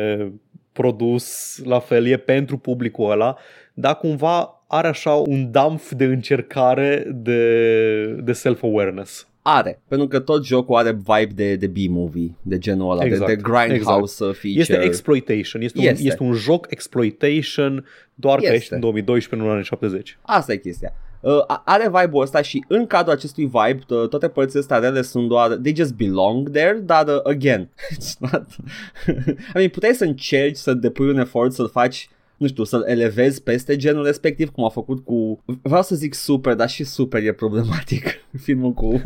[0.72, 3.38] produs la fel, e pentru publicul ăla,
[3.74, 9.28] dar cumva are așa un damf de încercare de, de self-awareness.
[9.42, 13.36] Are, pentru că tot jocul are vibe de, de B-movie, de genul ăla, Exact, de,
[13.36, 14.40] de grindhouse exact.
[14.40, 14.60] feature.
[14.60, 16.02] Este exploitation, este, Este.
[16.02, 18.56] Un, este un joc exploitation, doar că Este.
[18.56, 20.18] ești în 2012 în anii 70.
[20.22, 20.94] Asta e chestia.
[21.26, 25.02] Uh, a- are vibe-ul ăsta și în cadrul acestui vibe to- toate părțile astea rele
[25.02, 28.46] sunt doar they just belong there, dar uh, again it's not
[29.28, 33.44] I mean puteai să încerci să depui un efort să-l faci nu știu, să-l elevezi
[33.44, 35.44] peste genul respectiv, cum a făcut cu...
[35.62, 38.06] Vreau să zic super, dar și super e problematic
[38.46, 39.02] filmul cu...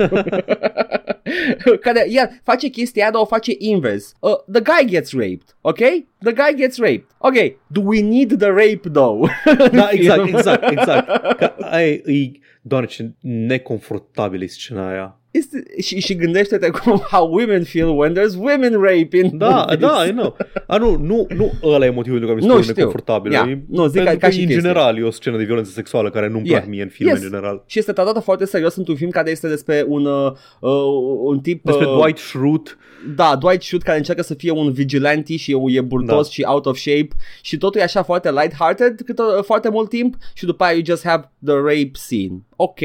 [1.82, 4.14] care, iar, face chestia aia, dar o face invers.
[4.20, 5.78] Uh, the guy gets raped, ok?
[6.20, 7.06] The guy gets raped.
[7.18, 7.36] Ok,
[7.68, 9.30] do we need the rape though?
[9.72, 10.36] Da, exact, Film.
[10.38, 11.36] exact, exact.
[11.38, 15.19] Că aia e, e, doar ce neconfortabilă e scena aia.
[15.32, 19.80] Este, și, și gândește-te cum how women feel when there's women rape in Da, movies.
[19.88, 20.38] da, I know.
[20.68, 22.76] A, nu, nu, nu ăla e motivul pentru care mi se Nu pare știu.
[22.76, 23.34] neconfortabilă.
[23.34, 24.62] Ia, E nu, zic pentru ca- ca că și în chestie.
[24.62, 26.60] general e o scenă de violență sexuală care nu-mi Yeah.
[26.62, 27.22] plac mie în filme Yes.
[27.22, 27.64] în general.
[27.66, 30.72] Și este tratată foarte serios într-un film care este despre un, uh, uh,
[31.24, 31.64] un tip...
[31.66, 32.72] Despre uh, Dwight Schrute,
[33.16, 36.32] Da, Dwight Schrute care încearcă să fie un vigilante și e, e burtos Da.
[36.34, 37.08] și out of shape
[37.42, 40.84] și totul e așa foarte light-hearted cât, uh, foarte mult timp și după aia you
[40.86, 42.42] just have the rape scene.
[42.56, 42.80] Ok,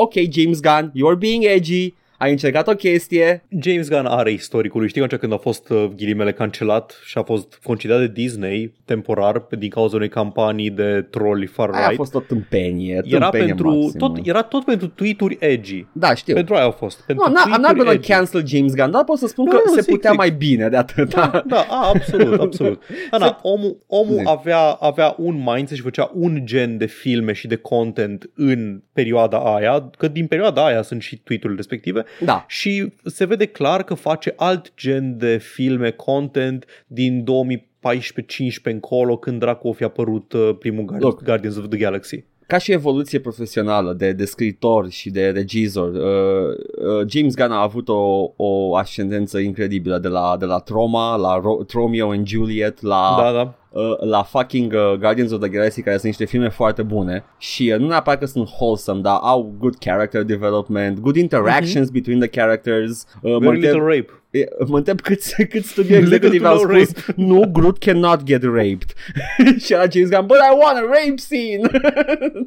[0.00, 4.88] ok James Gunn, you're being edgy, ai încercat o chestie, James Gunn are istoricul lui.
[4.88, 9.38] Știi atunci când a fost uh, ghilimele cancelat și a fost concediat de Disney temporar
[9.40, 11.96] pe- din cauza unei campanii de trolli far aia a right.
[11.96, 14.08] fost o tâmpenie, Era tâmpenie pentru, maximă.
[14.08, 15.86] tot, era tot pentru tweet-uri edgy.
[15.92, 16.34] Da, știu.
[16.34, 17.00] Pentru aia au fost.
[17.06, 18.08] Pentru No, na, I'm not tweet-uri gonna edgy.
[18.12, 20.18] cancel James Gunn, dar pot să spun Nu, că nu, se zic, putea zic.
[20.18, 21.14] mai bine de atât.
[21.14, 21.42] Da.
[21.46, 22.82] Da, a, absolut, absolut.
[23.10, 24.28] Ana, omul, omul Zic.
[24.28, 29.38] avea, avea un mindset și făcea un gen de filme și de content în perioada
[29.56, 32.44] aia, că din perioada aia sunt și tweet-urile respective, da.
[32.48, 39.38] și se vede clar că face alt gen de filme, content din 2014-15 încolo, când
[39.40, 41.22] dracu o fi apărut uh, primul Guard- Look.
[41.22, 42.24] Guardians of the Galaxy.
[42.46, 46.56] ca și evoluție profesională de, de scriitor și de regizor, uh,
[47.00, 51.40] uh, James Gunn a avut o, o ascendență incredibilă de la, de la Troma, la
[51.40, 53.54] Ro- Romeo and Juliet, la, Da, da.
[53.70, 57.70] Uh, la fucking uh, Guardians of the Galaxy, care sunt niște filme foarte bune și
[57.74, 62.28] uh, nu neapărat că sunt wholesome, dar au good character development, good interactions between the
[62.28, 63.06] characters.
[63.22, 63.40] Uh, mă Mhm.
[63.44, 64.12] Very întreb- little rape.
[64.30, 68.42] E, Mă întreb câți, câți studio executive au Little to spus Nu, Groot cannot get
[68.42, 68.92] raped
[69.64, 71.60] Și a James Gunn But I want a rape scene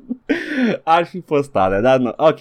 [0.83, 2.37] Ar fi fost tare Dar nu, ok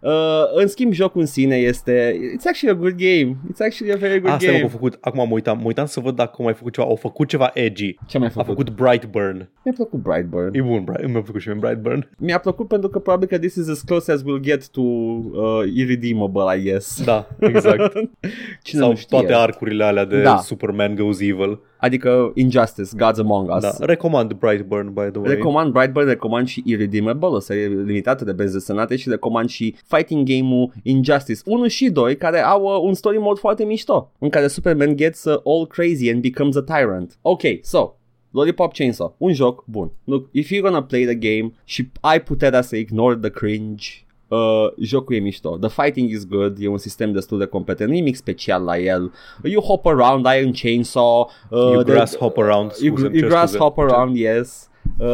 [0.00, 0.12] Uh,
[0.54, 4.20] în schimb, jocul în sine este It's actually a good game It's actually a very
[4.20, 6.34] good Asta mă game că au făcut, acum mă uitam, mă uitam să văd dacă
[6.38, 7.96] au mai făcut ceva, au făcut ceva edgy.
[8.06, 8.46] Ce mai A făcut?
[8.46, 9.48] făcut Brightburn.
[9.64, 12.08] Mi-a plăcut Brightburn E bun, Bright, mi-a plăcut și mie Brightburn.
[12.18, 15.62] Mi-a plăcut pentru că probabil că this is as close as we'll get to uh,
[15.74, 17.92] Irredeemable, I guess Da, exact.
[18.62, 20.36] Cine Sau nu știe toate arcurile alea de Da.
[20.36, 21.60] Superman Goes Evil.
[21.78, 25.34] Adică Injustice, Gods Among Us Da, recomand Brightburn, by the way.
[25.34, 30.26] Recomand Brightburn, recomand și Irredeemable, o serie limitată de benzi desenate și recomand și fighting
[30.28, 34.46] game-ul Injustice 1 și 2 care au uh, un story mode foarte mișto în care
[34.46, 37.18] Superman gets uh, all crazy and becomes a tyrant.
[37.22, 37.96] Ok, so
[38.30, 39.92] Lollipop Chainsaw, un joc bun.
[40.04, 43.86] Look, if you're gonna play the game și ai puterea să ignore the cringe,
[44.28, 44.38] Uh,
[44.80, 45.56] jocul e mișto.
[45.60, 48.78] The fighting is good, e un sistem destul de competent, nu e nimic special la
[48.78, 49.12] el.
[49.42, 51.30] You hop around, ai un chainsaw.
[51.50, 54.68] Uh, You the- grass hop around, You, scuze, you grass hop around, yes.
[54.98, 55.06] Uh,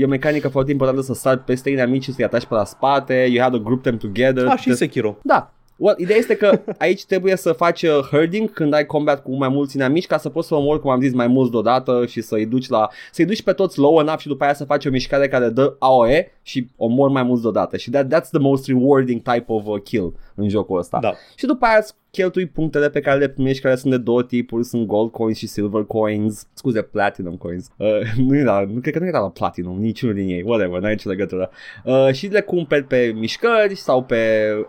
[0.00, 3.28] e o mecanică foarte importantă să sari peste inamici și să-i ataci pe la spate.
[3.30, 4.46] You have to group them together.
[4.46, 5.16] Ah, și Te- Sekiro.
[5.22, 5.52] da.
[5.76, 9.48] Well, ideea este că aici trebuie să faci uh, herding când ai combat cu mai
[9.48, 12.46] mulți inamici ca să poți să omori, cum am zis, mai mulți deodată și să-i
[12.46, 15.28] duci la să-i duci pe toți low enough și după aia să faci o mișcare
[15.28, 17.76] care dă AOE și omori mai mulți deodată.
[17.76, 20.98] Și that, that's the most rewarding type of uh, kill în jocul ăsta.
[21.00, 21.14] Da.
[21.36, 24.64] Și după aia îți cheltui punctele pe care le primești, care sunt de două tipuri,
[24.64, 27.68] sunt gold coins și silver coins, scuze, platinum coins.
[27.76, 27.88] Uh,
[28.26, 31.08] nu, era, nu cred că nu era la platinum, niciunul din ei, whatever, n-ai nicio
[31.08, 31.50] legătură.
[31.84, 34.18] Uh, și le cumperi pe mișcări sau pe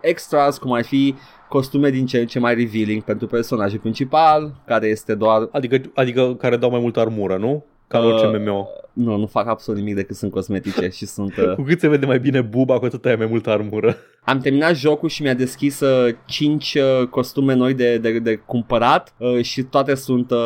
[0.00, 1.14] extras, cum ar fi
[1.48, 5.48] costume din ce în ce mai revealing pentru personajul principal, care este doar...
[5.52, 7.64] Adică, adică care dau mai multă armură, nu?
[7.90, 8.66] Ca în orice Uh, MMO.
[8.92, 11.34] Nu, nu fac absolut nimic decât sunt cosmetice și sunt...
[11.40, 13.96] Uh, Cu cât se vede mai bine buba, cu atât ai mai multă armură.
[14.24, 19.14] Am terminat jocul și mi-a deschis uh, 5 uh, costume noi de, de, de cumpărat
[19.18, 20.38] uh, și toate sunt uh,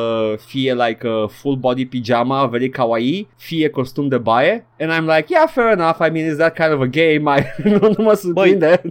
[0.47, 4.67] fie like uh, full body pijama, very kawaii, fie costum de baie.
[4.79, 7.43] And I'm like, yeah, fair enough, I mean, it's that kind of a game, I,
[7.69, 8.83] nu, nu mă surprinde.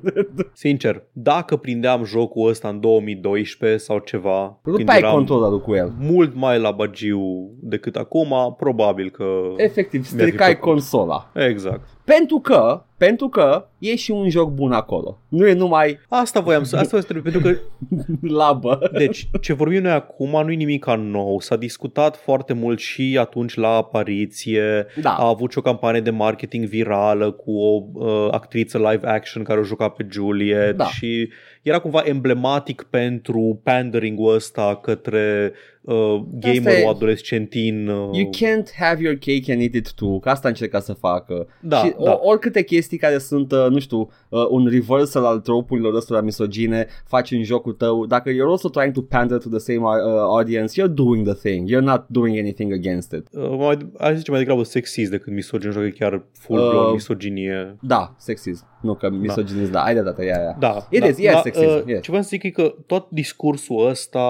[0.54, 5.94] Sincer, dacă prindeam jocul ăsta în 2012 sau ceva, când Rupeai eram controlerul cu el.
[6.00, 9.26] mult mai la bagiu decât acum, probabil că...
[9.58, 10.72] Efectiv, Mi-ar fi stricai plăcut.
[10.72, 11.30] consola.
[11.34, 11.88] Exact.
[12.06, 15.20] Pentru că, pentru că e și un joc bun acolo.
[15.28, 17.60] Nu e numai Asta voiam să, asta voiam să trebuie, pentru că
[18.38, 18.80] labă.
[18.98, 21.40] Deci, ce vorbim noi acum nu e nimic nou.
[21.40, 24.86] S-a discutat foarte mult și atunci la apariție.
[25.02, 25.10] Da.
[25.14, 29.60] A avut și o campanie de marketing virală cu o uh, actriță live action care
[29.60, 30.86] o juca pe Juliet Da.
[30.86, 31.30] și
[31.62, 35.96] era cumva emblematic pentru pandering-ul ăsta către uh,
[36.40, 37.88] gamerul e- adolescentin.
[37.88, 41.48] Uh, You can't have your cake and eat it too, că asta încerca să facă.
[41.60, 42.12] Da, și da.
[42.12, 46.88] o- oricâte chestii care sunt, uh, nu știu, uh, un reversal al tropurilor ăstora misogine,
[47.06, 48.06] faci în jocul tău.
[48.06, 49.86] Dacă you're also trying to pander to the same uh,
[50.20, 51.70] audience, you're doing the thing.
[51.70, 53.28] You're not doing anything against it.
[53.32, 57.78] uh, mai, aș zice mai degrabă sexist decât misogin, joc e chiar full-blown Uh, misoginie.
[57.82, 58.66] Da, sexism.
[58.82, 59.82] Nu că misoginist, da.
[59.84, 60.56] Ai de dată, ia, ia.
[60.60, 62.02] Da, It da, is, yes, da, sexism, uh, yes.
[62.02, 64.22] Ce vreau să zic e că tot discursul ăsta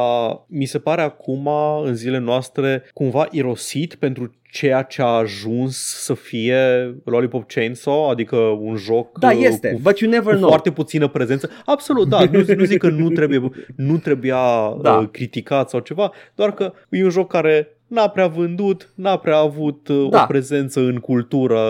[0.48, 1.48] mi se pare acum,
[1.84, 6.58] în zilele noastre, cumva irosit pentru ceea ce a ajuns să fie
[7.04, 10.50] Lollipop Chainsaw, adică un joc Da, uh, este, cu, but you never cu know.
[10.50, 11.50] foarte puțină prezență.
[11.66, 14.38] Absolut, da, nu, nu zic că nu, trebuie, nu trebuia
[14.82, 14.94] Da.
[14.94, 19.38] uh, criticat sau ceva, doar că e un joc care n-a prea vândut, n-a prea
[19.38, 20.22] avut uh, Da.
[20.22, 21.62] o prezență în cultura,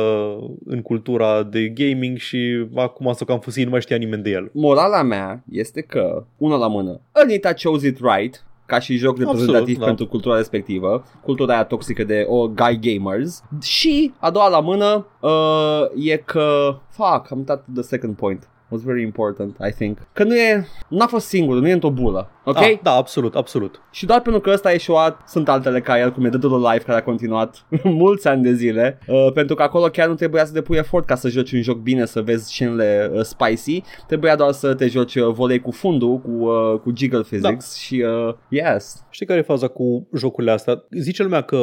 [0.65, 4.49] în cultura de gaming și acum s-o cam fusit, nu mai știa nimeni de el.
[4.53, 9.59] Morala mea este că, una la mână, Anita chose it right, ca și joc reprezentativ
[9.59, 9.85] Absolut, da.
[9.85, 13.43] pentru cultura respectivă, cultura aia toxică de o guy gamers.
[13.61, 18.47] Și a doua la mână uh, e că, fuck, am uitat the second point.
[18.73, 19.97] Was very important, I think.
[20.13, 22.57] Că nu e, n-a fost singur, nu e într-o bulă, ok?
[22.57, 23.81] Ah, da, absolut, absolut.
[23.91, 26.65] Și doar pentru că ăsta a ieșuat, sunt altele ca el, cum e Dead or
[26.65, 30.45] Alive, care a continuat mulți ani de zile, uh, pentru că acolo chiar nu trebuia
[30.45, 34.35] să depui efort ca să joci un joc bine, să vezi scenele uh, spicy, trebuia
[34.35, 38.33] doar să te joci uh, volei cu fundul, cu, uh, cu jiggle physics și uh,
[38.49, 39.05] yes.
[39.09, 40.83] Știi care e faza cu jocurile astea?
[40.89, 41.57] Zice lumea că,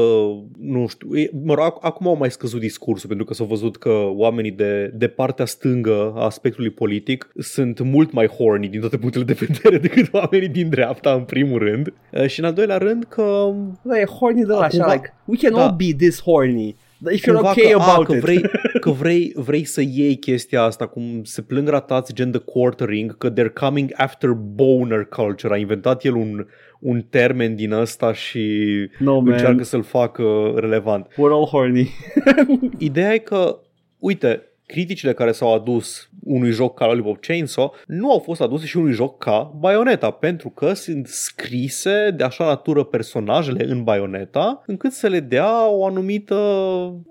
[0.59, 3.77] nu știu, e, mă rog, ac- acum au mai scăzut discursul pentru că s-au văzut
[3.77, 6.99] că oamenii de, de partea stângă a spectrului politic
[7.39, 11.59] sunt mult mai horny din toate punctele de vedere decât oamenii din dreapta, în primul
[11.59, 11.93] rând.
[12.13, 15.15] Uh, Și în al doilea rând că Da, e horny de la așa, Cumva- like,
[15.25, 15.63] we can da.
[15.67, 16.77] all be this horny.
[17.13, 18.21] If you're cumva okay că, about a, că it.
[18.21, 18.41] vrei,
[18.81, 23.33] că vrei, vrei să iei chestia asta, cum se plâng ratați gen the quartering, că
[23.33, 25.55] they're coming after boner culture.
[25.55, 26.47] A inventat el un,
[26.81, 28.51] un termen din ăsta și
[28.99, 29.33] No, man.
[29.33, 31.07] încearcă să-l facă relevant.
[31.13, 31.91] We're all horny.
[32.79, 33.59] Ideea e că,
[33.99, 38.77] uite, criticile care s-au adus unui joc ca Lollipop Chainsaw nu au fost aduse și
[38.77, 44.93] unui joc ca Bayonetta, pentru că sunt scrise de așa natură personajele în Bayonetta, încât
[44.93, 46.37] să le dea o anumită...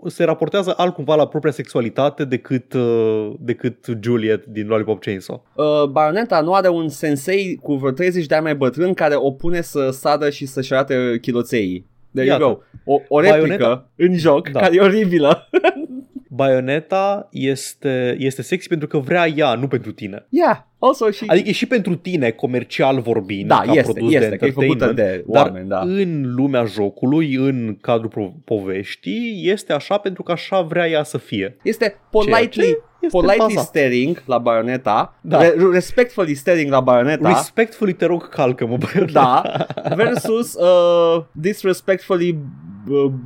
[0.05, 5.43] se raportează altcumva la propria sexualitate decât, uh, decât Juliet din Lollipop Chainsaw.
[5.55, 9.31] Uh, Bayonetta nu are un sensei cu vreo 30 de ani mai bătrân care o
[9.31, 11.85] pune să sadă și să-și arate chiloței.
[12.13, 12.41] There Iată.
[12.43, 12.61] you go.
[12.93, 14.59] O, o replică Bayonetta- în joc Da.
[14.59, 15.47] care e oribilă.
[16.31, 20.25] Bayonetta este, este sexy pentru că vrea ea, nu pentru tine.
[20.29, 21.23] yeah, also și...
[21.27, 24.51] Adică e și pentru tine, comercial vorbind, da, ca este, produs este, de că e
[24.51, 25.79] făcută entertainment, de dar oameni, da.
[25.79, 31.17] în lumea jocului, în cadrul pro- poveștii, este așa pentru că așa vrea ea să
[31.17, 31.57] fie.
[31.63, 32.61] Este politely, ce
[33.01, 33.63] este politely bazat.
[33.65, 35.39] staring la Bayonetta, Da.
[35.41, 39.11] re- respectfully staring la Bayonetta, Respectfully te rog, calcă-mă, băiat.
[39.11, 39.41] da,
[39.95, 42.37] versus uh, disrespectfully uh,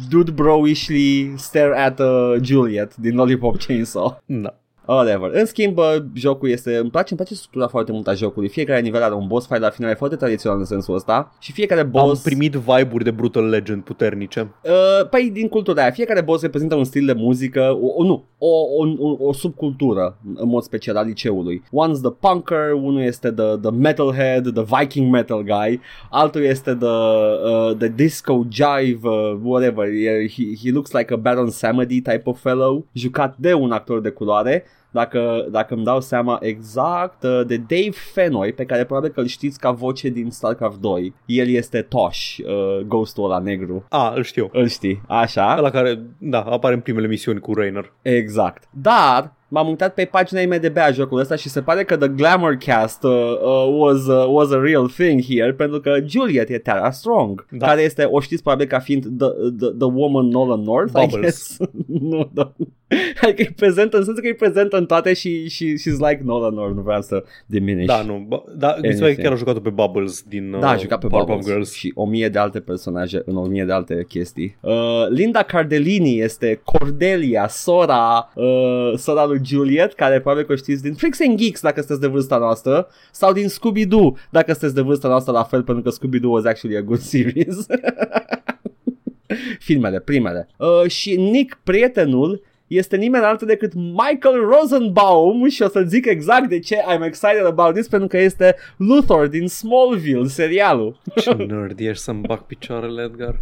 [0.09, 4.17] dude bro-ishly stare at uh, Juliet din Lollipop Chainsaw.
[4.27, 4.51] Da.
[4.85, 5.29] Whatever.
[5.33, 6.77] În schimb, uh, jocul este...
[6.77, 8.49] Îmi place, îmi place structura foarte mult a jocului.
[8.49, 11.35] Fiecare nivel are un boss fight la final, e foarte tradițional în sensul ăsta.
[11.39, 12.25] Și fiecare boss...
[12.25, 14.53] Am primit vibe-uri de Brutal Legend puternice.
[14.63, 18.23] Uh, păi din cultura aia, fiecare boss reprezintă un stil de muzică, o, o nu,
[18.37, 21.63] o, o, o, o subcultură în mod special al liceului.
[21.65, 25.79] One's the punker, unul este the, the metalhead, the viking metal guy,
[26.09, 29.87] altul este the, uh, the disco jive, uh, whatever,
[30.27, 34.09] he, he looks like a Baron Samedi type of fellow, jucat de un actor de
[34.09, 34.63] culoare,
[34.93, 39.25] dacă, dacă îmi dau seama exact, uh, de Dave Fennoy, pe care probabil că îl
[39.25, 41.13] știți ca voce din StarCraft 2.
[41.25, 43.85] El este Tosh, uh, ghostul ăla negru.
[43.89, 44.49] A, îl știu.
[44.51, 45.55] Îl știi, așa?
[45.57, 47.93] Ăla care, da, apare în primele misiuni cu Rainer.
[48.01, 48.63] Exact.
[48.81, 52.55] Dar m-am uitat pe pagina IMDB a jocul ăsta și se pare că The Glamour
[52.65, 56.91] Cast uh, uh, was, uh, was a real thing here pentru că Juliet e Tara
[56.91, 57.67] Strong, Da.
[57.67, 59.27] care este, o știți probabil ca fiind the,
[59.59, 61.21] the, the woman Nolan North, I Bubbles.
[61.21, 61.57] guess.
[62.11, 62.53] nu, da.
[63.21, 66.53] Adică e prezentă, în sensul că e prezentă în toate și, și she's like Nolan
[66.53, 67.87] North, nu vreau să diminish.
[67.87, 68.25] Da, nu.
[68.27, 69.23] Ba, da, mi se pare că Anything.
[69.23, 71.73] chiar a jucat pe Bubbles din Da, a uh, jucat pe Powerpuff Bubbles Girls.
[71.73, 74.57] și o mie de alte personaje în o mie de alte chestii.
[74.61, 74.73] Uh,
[75.09, 80.93] Linda Cardellini este Cordelia, sora, uh, sora lui Juliet, care probabil că o știți din
[80.93, 85.07] Freaks and Geeks dacă sunteți de vârsta noastră, sau din Scooby-Doo dacă sunteți de vârsta
[85.07, 87.65] noastră la fel, pentru că Scooby-Doo was actually a good series.
[89.59, 90.47] Filmele, primele.
[90.57, 92.41] Uh, și Nick, prietenul,
[92.77, 97.45] este nimeni altul decât Michael Rosenbaum și o să zic exact de ce I'm excited
[97.45, 101.01] about this pentru că este Luthor din Smallville, serialul.
[101.15, 103.39] Ce nerd ești să-mi bag picioarele, Edgar.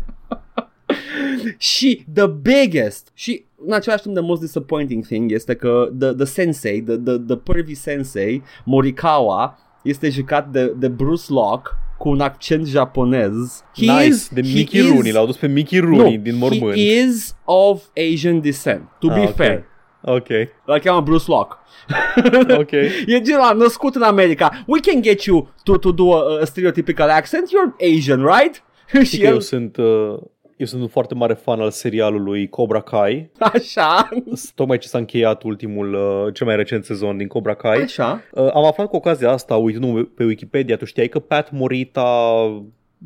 [1.57, 6.25] și the biggest și în același timp the most disappointing thing este că the, the
[6.25, 11.69] sensei, the, the, the pervy sensei, Morikawa, este jucat de, de Bruce Locke
[12.01, 13.63] cu un accent japonez.
[13.75, 16.73] He nice, is, de Mickey Rooney, l-au dus pe Mickey Rooney no, din mormânt.
[16.73, 19.33] He is of Asian descent, to ah, be okay.
[19.33, 19.65] fair.
[20.01, 20.27] Ok.
[20.65, 21.55] L cheamă Bruce Locke.
[22.61, 22.71] ok.
[23.05, 24.63] e genul născut în America.
[24.67, 27.49] We can get you to, to do a, a stereotypical accent.
[27.49, 28.63] You're Asian, right?
[29.09, 29.31] și el...
[29.31, 29.77] eu sunt...
[29.77, 30.19] Uh
[30.61, 33.31] eu sunt un foarte mare fan al serialului Cobra Kai.
[33.39, 34.09] Așa.
[34.55, 37.81] Tocmai ce s-a încheiat ultimul, uh, cel mai recent sezon din Cobra Kai.
[37.81, 38.21] Așa.
[38.31, 42.03] Uh, am aflat cu ocazia asta, uitându pe Wikipedia, tu știai că Pat Morita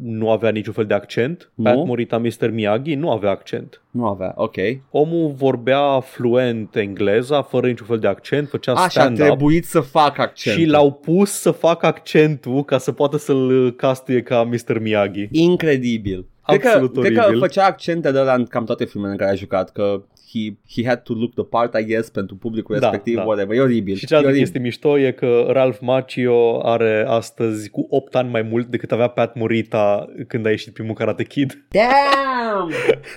[0.02, 1.52] nu avea niciun fel de accent.
[1.54, 1.64] Nu?
[1.64, 2.50] Pat Morita Mr.
[2.52, 3.82] Miyagi nu avea accent.
[3.92, 4.56] Nu avea, ok.
[4.90, 9.22] Omul vorbea fluent engleza, fără niciun fel de accent, făcea stand-up.
[9.22, 10.58] Așa, trebuit să facă accent.
[10.58, 14.80] Și l-au pus să facă accentul ca să poată să-l castuie ca Mr.
[14.80, 15.28] Miyagi.
[15.32, 16.26] Incredibil.
[16.46, 19.36] Cred că, cred că făcea accente de la în cam toate filmele în care a
[19.36, 20.04] jucat, că
[20.36, 23.24] he, he had to look the part, I guess, pentru publicul da, respectiv, da.
[23.24, 23.58] whatever.
[23.58, 23.96] E oribil.
[23.96, 28.68] Și cealaltă chestie mișto e că Ralph Macchio are astăzi cu 8 ani mai mult
[28.68, 31.66] decât avea Pat Morita când a ieșit primul Karate Kid.
[31.70, 32.72] Damn!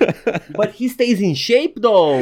[0.58, 2.20] But he stays in shape, though!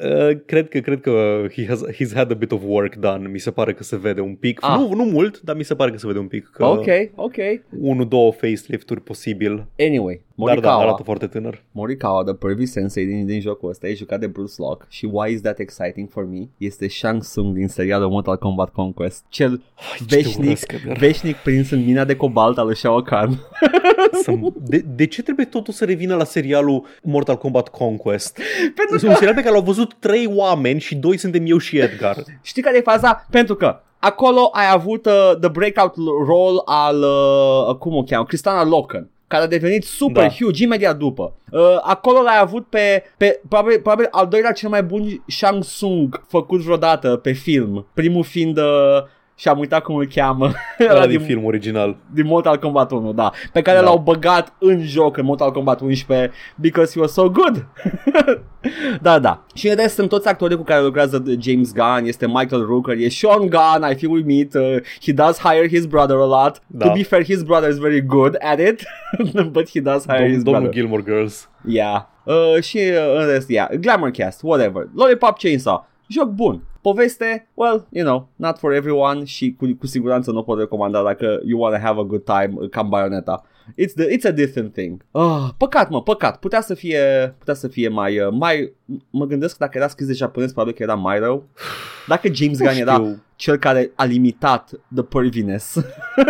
[0.00, 3.28] Uh, cred că cred că he has, he's had a bit of work done.
[3.28, 4.58] Mi se pare că se vede un pic.
[4.62, 4.76] Ah.
[4.78, 6.50] Nu, nu mult, dar mi se pare că se vede un pic.
[6.52, 7.36] Că ok, ok.
[7.80, 9.66] Unul, două facelift-uri posibil.
[9.78, 10.60] Anyway, Morikawa.
[10.60, 11.62] Dar da, arată foarte tânăr.
[11.70, 15.32] Morikawa, the pervy sensei din, din jocul ăsta, e jucat de Bruce Locke și why
[15.32, 16.48] is that exciting for me?
[16.58, 21.84] Este Shang Tsung din serialul Mortal Kombat Conquest, cel Ai, veșnic, urăsc, veșnic prins în
[21.84, 23.38] mina de cobalt al lui Shao Kahn.
[24.68, 28.38] de, de ce trebuie totul să revină la serialul Mortal Kombat Conquest?
[28.74, 29.06] Pentru că...
[29.06, 32.16] un serial pe care l-au văzut trei oameni și doi suntem eu și Edgar.
[32.42, 33.26] Știi care e faza?
[33.30, 35.94] Pentru că acolo ai avut uh, the breakout
[36.26, 37.02] role al,
[37.68, 40.28] uh, cum o cheamă, Cristana Loken care a devenit super da.
[40.28, 41.34] huge imediat după.
[41.50, 46.24] Uh, acolo l-ai avut pe, pe probabil, probabil al doilea cel mai bun Shang Tsung
[46.28, 47.86] făcut vreodată pe film.
[47.94, 48.64] Primul fiind uh,
[49.36, 50.50] și am uitat cum îl cheamă.
[50.90, 51.96] Ăla din, din film original.
[52.12, 53.32] Din Mortal Kombat 1, da.
[53.52, 53.84] Pe care da.
[53.84, 57.66] l-au băgat în joc în Mortal Kombat 11 because he was so good.
[59.02, 59.44] da, da.
[59.54, 63.08] Și în rest sunt toți actorii cu care lucrează James Gunn, este Michael Rooker, e
[63.08, 64.54] Sean Gunn, I feel we meet.
[64.54, 66.62] Uh, he does hire his brother a lot.
[66.66, 66.86] Da.
[66.86, 68.82] To be fair, his brother is very good at it,
[69.52, 70.80] but he does hire Dom- his Domnul brother.
[70.80, 71.48] Gilmore Girls.
[71.66, 72.00] Yeah.
[72.24, 73.68] Uh, și uh, în rest, yeah.
[73.80, 74.88] Glamour Cast, whatever.
[74.94, 75.88] Lollipop Chainsaw.
[76.08, 76.62] Joc bun.
[76.80, 81.40] Poveste, well, you know, not for everyone și cu, cu siguranță nu pot recomanda dacă
[81.44, 83.44] you want to have a good time cam Bayonetta.
[83.76, 85.04] It's, the, it's a different thing.
[85.10, 86.38] Oh, păcat, mă, păcat.
[86.38, 88.72] Putea să fie, putea să fie mai, uh, mai...
[89.10, 91.44] Mă gândesc că dacă era scris de japonez, probabil că era mai rău.
[92.06, 95.74] Dacă James Gunn era cel care a limitat the perviness.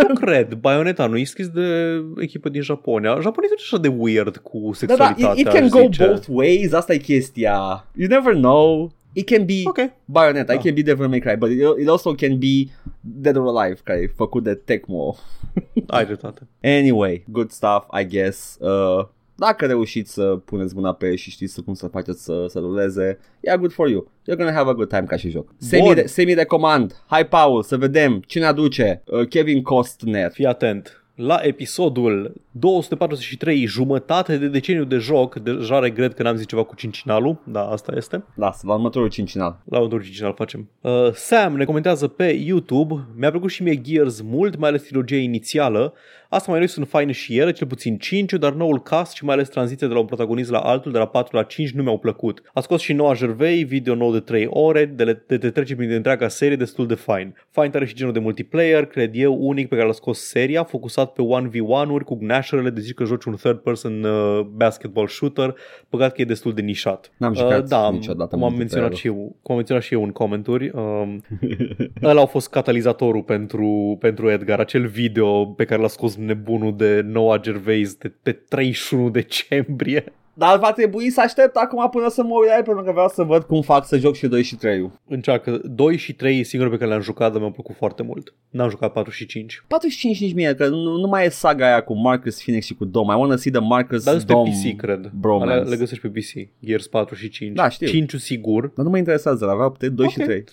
[0.08, 0.54] nu cred.
[0.54, 3.20] Bayonetta nu e scris de echipă din Japonia.
[3.20, 6.06] Japonia e așa de weird cu sexualitatea, da, da, it, it can go zice.
[6.06, 6.72] both ways.
[6.72, 7.86] Asta e chestia.
[7.94, 8.92] You never know.
[9.14, 9.92] It can be okay.
[10.12, 10.54] Bayonetta, da.
[10.54, 13.80] it can be Devil May Cry, but it, it also can be Dead or Alive,
[13.84, 15.16] care e făcut de Tecmo.
[15.86, 16.48] Ai dreptate.
[16.62, 18.56] Anyway, good stuff, I guess.
[18.60, 23.18] Uh, dacă reușiți să puneți mâna pe și știți cum să faceți să, să ruleze,
[23.40, 24.10] yeah, good for you.
[24.22, 25.54] You're gonna have a good time ca și joc.
[25.58, 27.02] Semi, semi-recomand.
[27.06, 30.30] Hai, Paul, să vedem cine aduce uh, Kevin Costner.
[30.30, 36.46] Fii atent la episodul 243, jumătate de deceniu de joc, deja regret că n-am zis
[36.46, 38.24] ceva cu cincinalul, da, asta este.
[38.34, 39.60] Lasă, la următorul cincinal.
[39.64, 40.70] La următorul cincinal facem.
[40.80, 45.16] Uh, Sam ne comentează pe YouTube, mi-a plăcut și mie Gears mult, mai ales trilogia
[45.16, 45.94] inițială,
[46.34, 49.34] Asta mai noi sunt faine și ele, cel puțin 5, dar noul cast și mai
[49.34, 51.98] ales tranziția de la un protagonist la altul, de la 4 la 5, nu mi-au
[51.98, 52.42] plăcut.
[52.52, 55.90] A scos și noua Gervais, video nou de 3 ore, de, de te trece prin
[55.90, 57.32] întreaga serie destul de fine.
[57.50, 61.12] Fine tare și genul de multiplayer, cred eu, unic pe care l-a scos seria, focusat
[61.12, 65.54] pe 1v1-uri cu gnasherele de zici că joci un third person uh, basketball shooter,
[65.88, 67.10] păcat că e destul de nișat.
[67.16, 70.02] N-am jucat uh, da, niciodată cum am, menționat și eu, cum am menționat și eu
[70.02, 71.22] în comentarii, um,
[72.02, 77.00] ăla a fost catalizatorul pentru, pentru Edgar, acel video pe care l-a scos nebunul de
[77.00, 80.04] noua Gervais de pe 31 decembrie.
[80.34, 83.42] Dar va trebui să aștept acum până să mă uit pentru că vreau să văd
[83.42, 85.60] cum fac să joc și 2 și 3 Încearcă.
[85.64, 88.34] 2 și 3 e singurul pe care le-am jucat, dar mi-au plăcut foarte mult.
[88.50, 89.64] N-am jucat 4 și 5.
[89.66, 92.66] 4 și 5 nici mie, că nu, nu mai e saga aia cu Marcus Phoenix
[92.66, 93.06] și cu Dom.
[93.06, 95.10] I wanna see the Marcus Dar Dom pe PC, cred.
[95.44, 96.64] Le, le găsești pe PC.
[96.66, 97.56] Gears 4 și 5.
[97.56, 97.86] Da, știu.
[97.86, 98.70] 5 sigur.
[98.74, 100.08] Dar nu mă interesează, la vreau 2 okay.
[100.08, 100.44] și 3.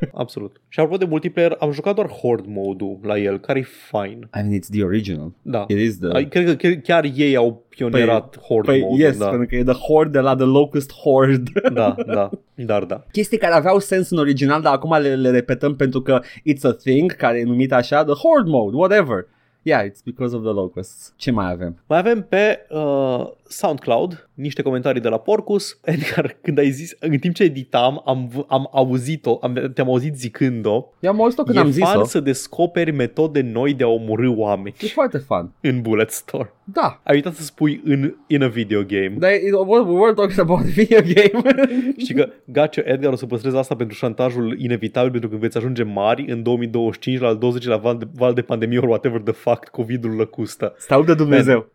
[0.12, 0.60] Absolut.
[0.68, 4.18] Și apropo de multiplayer, am jucat doar Horde mode-ul la el, care e fine.
[4.18, 5.32] I mean, it's the original.
[5.42, 5.64] Da.
[5.68, 6.08] It is the...
[6.12, 9.28] Ai, Cred că chiar, chiar ei au pionierat Horde Păi, mode yes, da.
[9.28, 11.50] pentru că e the horde de la The Locust Horde.
[11.72, 13.04] da, da, dar da.
[13.12, 16.72] Chestii care aveau sens în original, dar acum le, le repetăm pentru că it's a
[16.72, 19.26] thing, care e numit așa, the horde mode, whatever.
[19.62, 21.12] Yeah, it's because of the locusts.
[21.16, 21.82] Ce mai avem?
[21.86, 25.78] Mai avem pe uh, SoundCloud niște comentarii de la Porcus.
[25.84, 30.16] Edgar, când ai zis, în timp ce editam, am, v- am auzit-o, am, te-am auzit
[30.16, 30.84] zicând-o.
[31.00, 32.04] Eu am auzit-o când e am fan zis-o.
[32.04, 35.50] să descoperi metode noi de a omorâ oameni E foarte fun.
[35.60, 36.50] în Bullet Store.
[36.64, 37.00] Da.
[37.04, 39.14] Ai uitat să spui în in a video game.
[39.18, 41.54] Dar e- we were talking about video game.
[42.02, 45.82] Știi că Gacio Edgar o să păstreze asta pentru șantajul inevitabil pentru că veți ajunge
[45.82, 49.64] mari în 2025 la al 20-lea val de, val de pandemie or whatever the fuck
[49.68, 50.74] COVID-ul lăcustă.
[50.78, 51.66] Stau de Dumnezeu.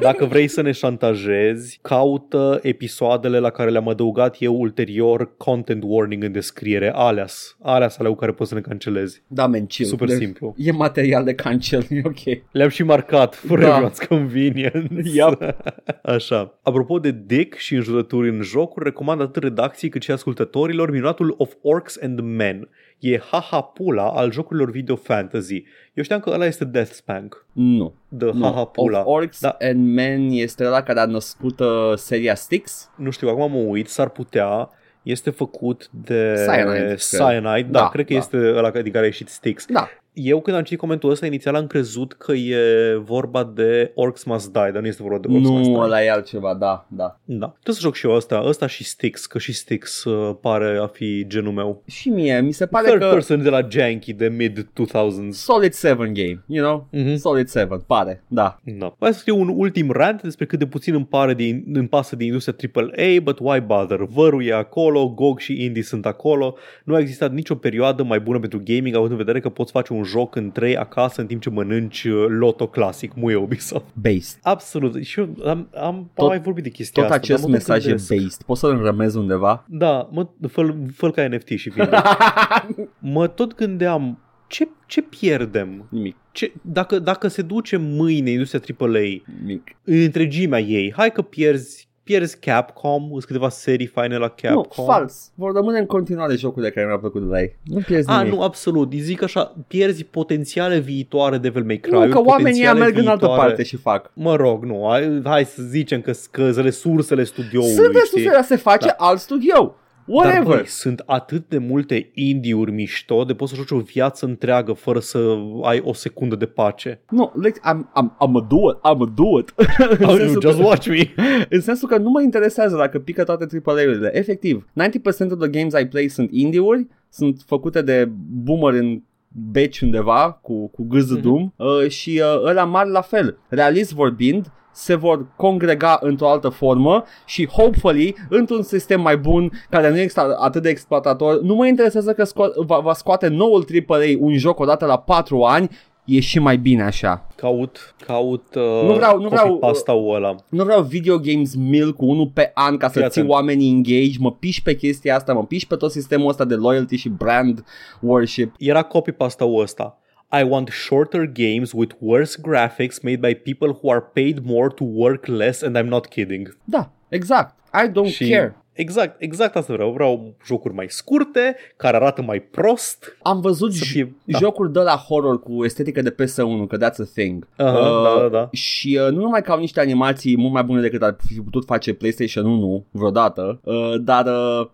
[0.00, 6.22] Dacă vrei să ne șantajezi, caută episoadele la care le-am adăugat eu ulterior content warning
[6.22, 9.22] în descriere, aleas, aleas alea cu care poți să ne cancelezi.
[9.26, 9.88] Da, men, chill.
[9.88, 10.54] Super Deci, simplu.
[10.56, 12.42] E material de cancel, e ok.
[12.50, 13.90] Le-am și marcat, for Da.
[13.90, 14.88] everyone's convenience.
[15.14, 15.54] Yup.
[16.02, 16.58] Așa.
[16.62, 21.52] Apropo de dick și înjurături în jocuri, recomand atât redacției cât și ascultătorilor minutul Of
[21.62, 22.68] Orcs and Men.
[22.98, 25.62] E haha pula al jocurilor video fantasy.
[25.94, 27.46] Eu știam că ăla este Death Spank.
[27.52, 27.94] Nu.
[28.18, 28.44] The nu.
[28.44, 28.98] haha pula.
[29.00, 29.56] Of Orcs Da.
[29.60, 32.90] and Men este ăla care a născut uh, seria Styx.
[32.96, 34.70] Nu știu, acum mă uit, s-ar putea
[35.02, 36.98] este făcut de Cyanide, cred.
[36.98, 38.18] Cyanide da, Da, cred că da.
[38.18, 39.66] este ăla din care a ieșit Styx.
[39.66, 39.88] Da.
[40.18, 42.56] Eu când am citit comentul ăsta, inițial am crezut că e
[42.98, 45.82] vorba de Orcs Must Die, dar nu este vorba de Orcs Must Nu, Die.
[45.84, 47.18] ăla e altceva, da, da.
[47.24, 47.46] Da.
[47.46, 50.86] Trebuie să joc și eu ăsta, ăsta și Styx, că și Styx uh, pare a
[50.86, 51.82] fi genul meu.
[51.86, 55.30] Și mie, mi se pare Third că person de la Janky de mid-2000s.
[55.30, 56.88] Solid 7 game, you know?
[57.02, 57.16] Mhm.
[57.16, 58.58] Solid 7, pare, da.
[58.78, 58.94] Da.
[58.98, 62.16] Mai să scriu un ultim rant despre cât de puțin îmi, pare de, îmi pasă
[62.16, 64.00] de industria AAA, but why bother?
[64.00, 66.56] Vărul e acolo, GOG și Indie sunt acolo.
[66.84, 69.92] Nu a existat nicio perioadă mai bună pentru gaming, având în vedere că poți face
[69.92, 73.84] un joc în 3 acasă în timp ce mănânci uh, loto clasic, muie Ubisoft.
[73.94, 74.38] Based.
[74.42, 75.04] Absolut.
[75.04, 77.22] Și eu am, am Tot- mai vorbit de chestia Tot asta.
[77.24, 78.08] acest dar mă tot mesaj e gândesc.
[78.14, 78.42] based.
[78.46, 79.64] Poți să-l înrămezi undeva?
[79.68, 81.96] Da, mă, fă fă ca NFT și vinde.
[82.98, 85.86] mă tot gândeam, ce, ce pierdem?
[85.90, 89.00] Nimic, Ce, dacă, dacă se duce mâine industria AAA
[89.40, 89.76] nimic.
[89.84, 94.62] în întregimea ei, hai că pierzi, pierzi Capcom, sunt câteva serii faine la Capcom.
[94.76, 95.30] Nu, fals.
[95.34, 97.56] Vor rămâne în continuare jocurile care mi-au plăcut de la ei.
[97.64, 98.34] Nu pierzi A, nimic.
[98.34, 98.92] nu, absolut.
[98.92, 101.92] Îi zic așa, pierzi potențiale viitoare Devil May Cry.
[101.92, 104.10] nu, că oamenii ăia merg în altă parte și fac.
[104.14, 107.98] Mă rog, nu, hai, hai să zicem că, că resursele studioului, Sunt știi?
[108.00, 108.94] resursele, se face Da.
[108.98, 109.74] alt studio.
[110.06, 110.56] Dar Whatever.
[110.56, 114.98] băi, sunt atât de multe indie-uri mișto de poți să joci o viață întreagă fără
[114.98, 117.00] să ai o secundă de pace.
[117.10, 119.52] Nu, like, I'm, I'm, I'm a do it, I'm a do it.
[119.98, 121.14] în, Oh, sensul just că, watch me.
[121.56, 124.10] în sensul că nu mă interesează dacă pică toate AAA-urile.
[124.16, 128.08] Efectiv, 90% of the games I play sunt indie-uri, sunt făcute de
[128.44, 129.02] boomer în
[129.50, 131.22] beci undeva cu, cu gâză Mhm.
[131.22, 133.38] Doom uh, și uh, ăla mari la fel.
[133.48, 139.90] Realist vorbind, se vor congrega într-o altă formă și hopefully într-un sistem mai bun care
[139.90, 141.40] nu este atât de exploatator.
[141.40, 145.42] Nu mă interesează că sco- va, va scoate noul AAA un joc odată la 4
[145.42, 145.68] ani,
[146.06, 147.26] e și mai bine așa.
[147.36, 150.34] Caut, caut uh, Nu vreau- nu vreau, pasta-ul ăla.
[150.48, 153.34] Nu vreau video games mil cu unul pe an ca să Fii ții atent.
[153.34, 156.96] oamenii engage, mă piși pe chestia asta, mă piși pe tot sistemul ăsta de loyalty
[156.96, 157.64] și brand
[158.00, 158.54] worship.
[158.58, 159.98] Era copy pasta-ul ăsta.
[160.40, 164.84] I want shorter games with worse graphics made by people who are paid more to
[164.84, 166.56] work less and I'm not kidding.
[166.64, 167.54] Da, exact.
[167.84, 168.56] I don't Și care.
[168.76, 169.90] Exact, exact asta vreau.
[169.90, 173.16] Vreau jocuri mai scurte, care arată mai prost.
[173.22, 174.38] Am văzut Să j- fie- da.
[174.38, 177.46] jocuri de la horror cu estetică de PS1, că that's a thing.
[177.56, 178.48] Aha, da, da, da.
[178.52, 181.64] Și uh, nu numai că au niște animații mult mai bune decât ar fi putut
[181.64, 184.66] face PlayStation 1 vreodată, uh, dar uh,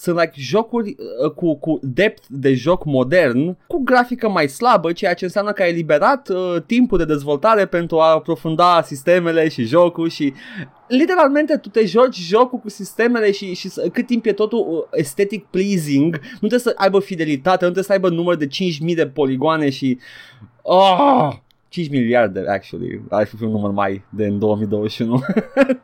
[0.00, 5.14] sunt like jocuri uh, cu, cu depth de joc modern, cu grafică mai slabă, ceea
[5.14, 10.08] ce înseamnă că ai eliberat uh, timpul de dezvoltare pentru a aprofunda sistemele și jocul
[10.08, 10.32] și
[10.88, 14.98] literalmente tu te joci jocul cu sistemele și, și să- cât timp e totul uh,
[14.98, 19.06] estetic pleasing, nu trebuie să aibă fidelitate, nu trebuie să aibă număr de 5000 de
[19.06, 19.98] poligoane și...
[20.62, 21.32] Oh!
[21.70, 23.00] 5 miliarde, actually.
[23.10, 25.20] Ar fi un număr mai de în 2021.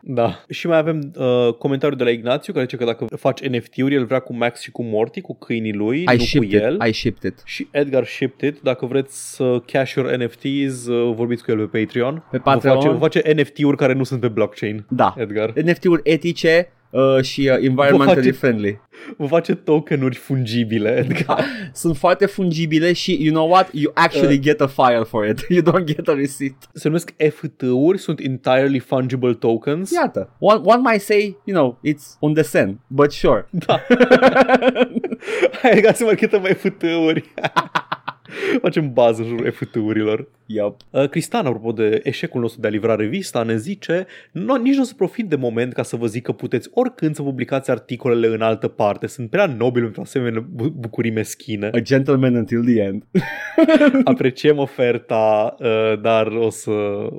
[0.08, 0.44] Da.
[0.48, 4.04] Și mai avem uh, comentariul de la Ignațiu care zice că dacă faci NFT-uri, el
[4.04, 6.74] vrea cu Max și cu Morty, cu câinii lui, I nu cu shipped el.
[6.74, 6.82] it.
[6.88, 7.42] I shipped it.
[7.44, 8.62] Și Edgar shipped it.
[8.62, 12.14] Dacă vreți să cash your NFTs, uh, vorbiți cu el pe Patreon.
[12.30, 12.74] Pe Vă Patreon.
[12.74, 14.84] face, vă face NFT-uri care nu sunt pe blockchain.
[14.88, 15.14] Da.
[15.18, 15.52] Edgar.
[15.52, 18.80] NFT-uri etice uh, și uh, environmentally face- friendly.
[19.16, 20.96] Vă face tokenuri fungibile.
[20.96, 21.44] Edgar.
[21.72, 23.68] Sunt foarte fungibile și you know what?
[23.72, 24.40] You actually Uh.
[24.42, 25.46] get a file for it.
[25.56, 26.56] You don't get a receipt.
[26.72, 29.90] Se numesc FT-uri, sunt entirely fungible tokens.
[29.90, 30.30] Iată.
[30.38, 33.46] One, one might say, you know, it's on the sen, but sure.
[33.50, 33.80] Da.
[35.62, 37.32] Hai ca să marketăm FT-uri.
[38.62, 40.28] Facem bază în jurul FT-urilor.
[40.46, 40.76] Yep.
[40.90, 44.80] Uh, Cristan, apropo de eșecul nostru de a livra revista, ne zice nu, nici nu
[44.80, 48.26] o să profit de moment ca să vă zic că puteți oricând să publicați articolele
[48.34, 49.06] în altă parte.
[49.06, 51.70] Sunt prea nobil pentru asemenea bu- bucurii meschine.
[51.72, 53.02] A gentleman until the end.
[54.04, 56.70] Apreciem oferta, uh, dar o să,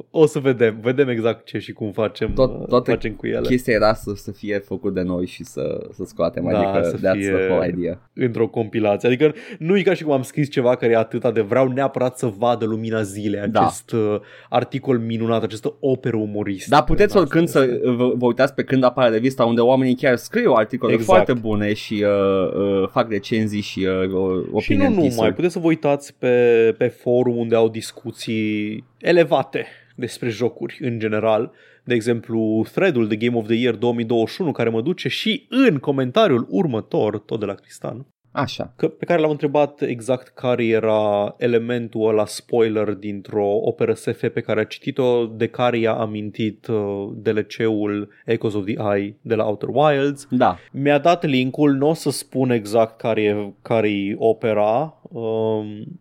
[0.09, 0.79] o să vedem.
[0.81, 3.47] Vedem exact ce și cum facem, Tot- uh, toate facem cu ele.
[3.47, 6.47] Chestia era să, să fie făcut de noi și să, să scoatem.
[6.51, 8.09] Da, adică să that's fie- the whole idea.
[8.13, 9.07] într-o compilație.
[9.07, 12.17] Adică nu e ca și cum am scris ceva care e atâta de vreau neapărat
[12.17, 13.59] să vadă lumina zilei Da.
[13.61, 14.15] acest uh,
[14.49, 16.69] articol minunat, această operă umoristă.
[16.69, 17.89] Dar puteți Da, oricând asta să este.
[17.89, 21.07] vă, vă uitați pe când apare revista unde oamenii chiar scriu articole Exact.
[21.09, 25.33] foarte bune și uh, uh, fac recenzii și uh, o- Și nu opinion numai, piece-uri.
[25.33, 31.51] puteți să vă uitați pe, pe forum unde au discuții elevate despre jocuri în general.
[31.83, 36.47] De exemplu, thread-ul de Game of the Year 2021 care mă duce și în comentariul
[36.49, 38.05] următor, tot de la Cristan,
[38.37, 38.73] Așa.
[38.75, 44.41] că, pe care l-am întrebat exact care era elementul ăla spoiler dintr-o operă SF pe
[44.41, 49.45] care a citit-o, de care i-a amintit uh, DLC-ul Echoes of the Eye de la
[49.45, 50.27] Outer Wilds.
[50.29, 50.57] Da.
[50.71, 54.96] Mi-a dat linkul, nu o să spun exact care e, care e opera, um,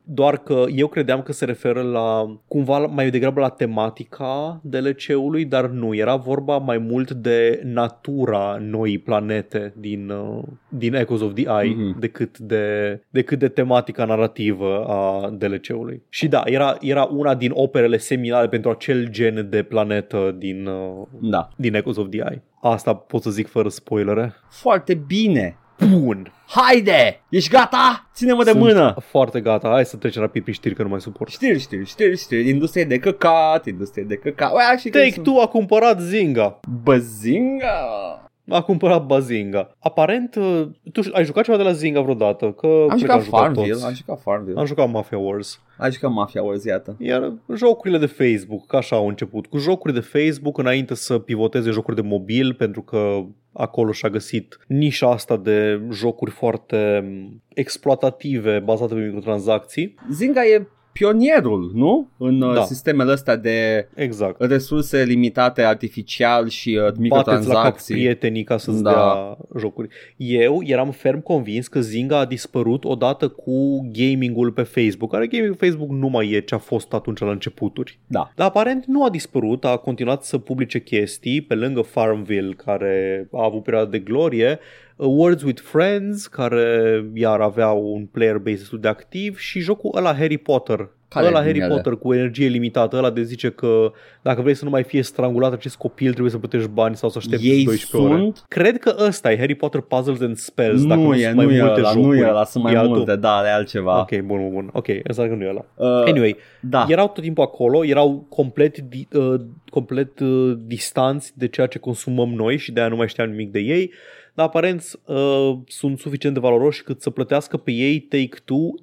[0.05, 5.45] doar că eu credeam că se referă la cumva la- mai degrabă la tematica DLC-ului,
[5.45, 11.33] dar nu, era vorba mai mult de natura noii planete din, uh, din Echoes of
[11.35, 11.99] the Eye Mhm.
[12.01, 16.03] decât, de, decât de tematica narrativă a DLC-ului.
[16.09, 21.07] Și da, era, era una din operele seminale pentru acel gen de planetă din, uh,
[21.21, 21.49] Da.
[21.57, 22.43] din Echoes of the Eye.
[22.61, 24.35] Asta pot să zic fără spoilere.
[24.49, 25.57] Foarte bine.
[25.91, 26.33] Bun.
[26.47, 27.21] Haide!
[27.29, 28.09] Ești gata?
[28.15, 28.95] Ține-mă de Sunt mână!
[29.01, 29.69] foarte gata.
[29.69, 31.31] Hai să trecem rapid prin știri că nu mai suport.
[31.31, 32.49] Știri, știri, știri, știri.
[32.49, 34.53] Industrie de căcat, industrie de căcat.
[34.53, 36.61] Ua, și Take Two a cumpărat Zynga.
[36.83, 38.21] Băzinga!
[38.51, 39.77] A cumpărat Bazinga.
[39.79, 42.51] Aparent, uh, tu ai jucat ceva de la Zynga vreodată?
[42.51, 43.85] Că Am cred că jucat am jucat Farmville, toți.
[43.85, 44.59] am jucat Farmville.
[44.61, 45.61] Am jucat Mafia Wars.
[45.79, 46.97] Am jucat Mafia Wars, iată.
[46.99, 49.47] Iar jocurile de Facebook, ca așa au început.
[49.47, 53.23] Cu jocuri de Facebook înainte să pivoteze jocuri de mobil, pentru că
[53.57, 59.95] acolo și-a găsit nișa asta de jocuri foarte mm, exploatative, bazate pe microtransacții.
[60.11, 60.67] Zynga e
[60.99, 62.09] pionierul, nu?
[62.19, 62.53] În Da.
[62.53, 62.63] da.
[62.65, 64.41] sistemele astea de Exact.
[64.43, 67.95] resurse limitate artificial și uh, bateți la cap microtransacții.
[67.95, 68.91] prietenii ca să-ți Da.
[68.91, 69.89] dea jocuri.
[70.17, 75.57] Eu eram ferm convins că Zynga a dispărut odată cu gamingul pe Facebook, care gamingul
[75.57, 77.99] pe Facebook nu mai e ce a fost atunci la începuturi.
[78.07, 78.33] Da.
[78.35, 83.45] Dar aparent nu a dispărut, a continuat să publice chestii pe lângă Farmville, care a
[83.45, 88.81] avut perioada de glorie, uh, Words with Friends, care iar avea un player base destul
[88.81, 90.89] de activ și jocul ăla Harry Potter.
[91.09, 91.69] Care ăla din Harry ele?
[91.75, 93.93] Potter cu energie limitată, ăla de zice că
[94.23, 97.19] dacă vrei să nu mai fie strangulat acest copil trebuie să plătești bani sau să
[97.19, 98.21] aștepți Ei 12 ore.
[98.21, 98.45] sunt...
[98.49, 101.43] Cred că ăsta e Harry Potter Puzzles and Spells, dacă Nu nu e, sunt nu
[101.45, 102.19] mai e multe ăla, jocuri.
[102.19, 102.97] nu e ăla, sunt mai E altul?
[102.97, 104.01] multe, da, e altceva.
[104.01, 104.71] Ok, bun, bun, bun.
[104.73, 105.65] Ok, înseamnă că nu e ăla.
[105.75, 106.87] Uh, Anyway, da.
[106.89, 109.41] erau tot timpul acolo, erau complet, di- uh,
[109.71, 113.51] complet uh, distanți de ceea ce consumăm noi și de aia nu mai știam nimic
[113.51, 113.93] de ei,
[114.37, 118.75] dar aparent uh, sunt suficient de valoroși cât să plătească pe ei Take-Two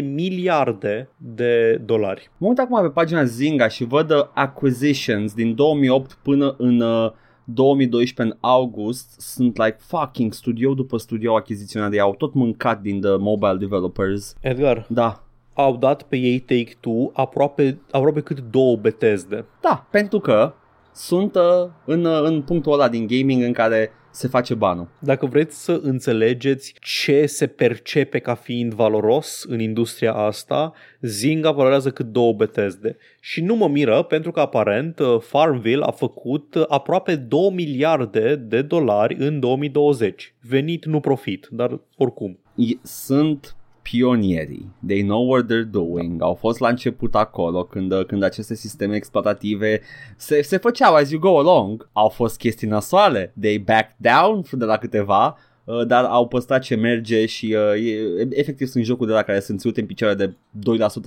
[0.00, 2.30] 12,7 miliarde de dolari.
[2.38, 7.10] Mă uit acum pe pagina Zynga și văd uh, acquisitions din 2008 până în uh,
[7.44, 12.80] 2012 în august sunt like fucking studio după studio achiziționat de ei, au tot mâncat
[12.80, 14.34] din the mobile developers.
[14.40, 19.44] Edgar, Da, au dat pe ei Take-Two aproape, aproape cât două Bethesda.
[19.60, 20.54] da, pentru că
[20.94, 24.88] sunt uh, în, uh, în punctul ăla din gaming în care se face banul.
[24.98, 31.90] Dacă vreți să înțelegeți ce se percepe ca fiind valoros în industria asta, Zynga valorează
[31.90, 32.88] cât două Bethesda.
[33.20, 38.36] Și nu mă miră pentru că aparent uh, Farmville a făcut uh, aproape 2 miliarde
[38.36, 40.34] de dolari în 2020.
[40.40, 42.38] Venit, nu profit, dar oricum.
[42.54, 43.56] I- Sunt
[43.90, 44.68] pionierii.
[44.86, 46.22] They know what they're doing.
[46.22, 49.80] Au fost la început acolo când, când aceste sisteme exploatative
[50.16, 51.88] se, se făceau as you go along.
[51.92, 53.32] Au fost chestii nasoale.
[53.40, 58.26] They backed down de la câteva uh, dar au păstrat ce merge și uh, e,
[58.30, 60.34] efectiv sunt jocuri de la care sunt ținute în picioare de 2%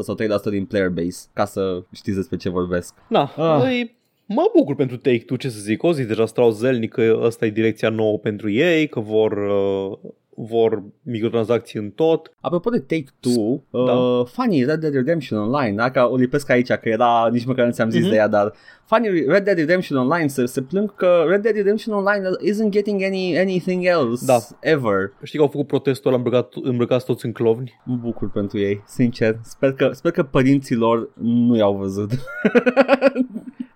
[0.02, 2.94] sau 3% din player base ca să știți despre ce vorbesc.
[3.10, 3.64] Na, Ah.
[3.64, 3.90] ah.
[4.26, 7.50] mă bucur pentru Take-Two, ce să zic, o zi deja strau zelnic că ăsta e
[7.50, 9.98] direcția nouă pentru ei, că vor, uh,
[10.40, 12.32] vor microtransacții în tot.
[12.42, 13.94] Apropo de Take-Two, da.
[13.94, 17.72] uh, funny Red Dead Redemption Online, dacă o lipesc aici, că era, nici măcar nu
[17.72, 18.10] ți-am zis mm-hmm.
[18.10, 18.54] de ea, dar
[18.86, 22.22] funny Red Dead Redemption Online se, se plâng că Red Dead Redemption Online
[22.52, 24.38] isn't getting any anything else Da.
[24.60, 25.14] ever.
[25.24, 27.82] Știi că au făcut protestul ăla îmbrăcat, îmbrăcați toți în clovni?
[27.84, 29.40] Mă bucur pentru ei, sincer.
[29.44, 32.12] Sper că, sper că părinții lor nu i-au văzut.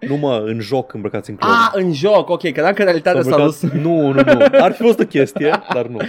[0.08, 1.58] Nu mă, în joc îmbrăcați în clovni.
[1.58, 3.62] ah, în joc, ok, că dacă în realitate S-au s-a dus...
[3.62, 4.46] îmbrăcat- Nu, nu, nu.
[4.62, 5.98] Ar fi fost o chestie, dar nu.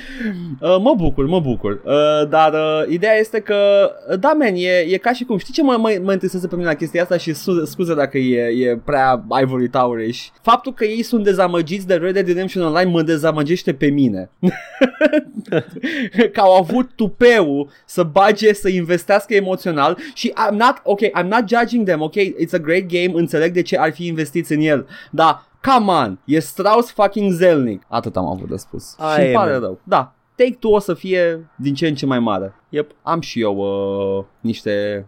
[0.60, 1.80] Uh, mă bucur, mă bucur.
[1.84, 5.52] Uh, dar uh, ideea este că, uh, da, man, e, e ca și cum, știi
[5.52, 8.68] ce mă, mă, mă interesează pe mine la chestia asta și su- scuze dacă e,
[8.68, 10.26] e prea Ivory Tower-ish.
[10.42, 14.30] Faptul că ei sunt dezamăgiți de Red Dead Redemption Online mă dezamăgește pe mine.
[16.32, 21.48] că au avut tupeu să bage, să investească emoțional și I'm not, ok, I'm not
[21.48, 24.86] judging them, ok, it's a great game, înțeleg de ce ar fi investiți în el,
[25.10, 27.84] dar Come on, e Strauss fucking Zelnick.
[27.88, 28.94] Atât am avut de spus.
[28.98, 29.60] Aia și îmi e, pare man.
[29.60, 29.78] rău.
[29.82, 32.54] Da, Take-Two o să fie din ce în ce mai mare.
[32.68, 32.90] Yep.
[33.02, 35.06] Am și eu uh, niște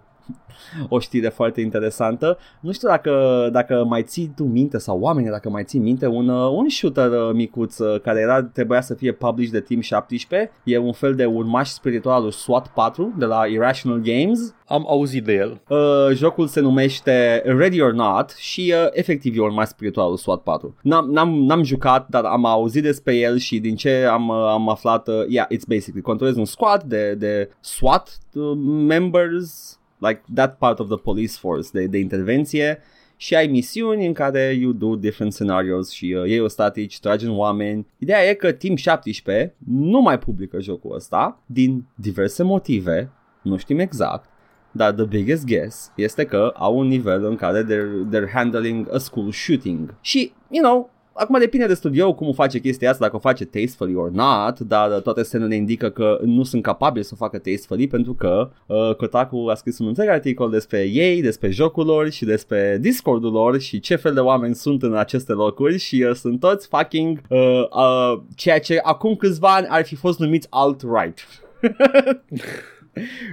[0.89, 2.39] o știre foarte interesantă.
[2.61, 6.29] Nu știu dacă, dacă mai ții tu minte sau oamenii dacă mai ții minte un,
[6.29, 10.51] uh, un shooter uh, micuț uh, care era, trebuia să fie published de Team 17.
[10.65, 14.55] E un fel de urmaș spiritual al lui SWAT 4 de la Irrational Games.
[14.67, 15.61] Am auzit de el.
[15.69, 20.21] Uh, jocul se numește Ready or Not și uh, efectiv e urmaș spiritual al lui
[20.21, 20.77] SWAT 4.
[20.83, 24.69] N-am, n-am, n-am jucat, dar am auzit despre el și din ce am, uh, am
[24.69, 28.53] aflat, uh, yeah, it's basically controlezi un squad de, de SWAT uh,
[28.87, 32.79] members, like that part of the police force de, de intervenție
[33.17, 37.25] și ai misiuni în care you do different scenarios și uh, iei o statici, tragi
[37.25, 37.87] în oameni.
[37.99, 43.11] Ideea e că Team 17 nu mai publică jocul ăsta din diverse motive,
[43.43, 44.29] nu știm exact,
[44.73, 48.99] dar the biggest guess este că au un nivel în care they're, they're handling a
[48.99, 49.95] school shooting.
[50.01, 53.45] Și, you know, Acum depinde de studio cum o face chestia asta, dacă o face
[53.45, 57.39] tastefully or not, dar uh, toate semnele indică că nu sunt capabili să o facă
[57.39, 62.11] tastefully pentru că uh, Kotaku a scris un întreg articol despre ei, despre jocul lor
[62.11, 66.15] și despre Discord-ul lor și ce fel de oameni sunt în aceste locuri și uh,
[66.15, 71.19] sunt toți fucking uh, uh, ceea ce acum câțiva ani ar fi fost numiți alt-right.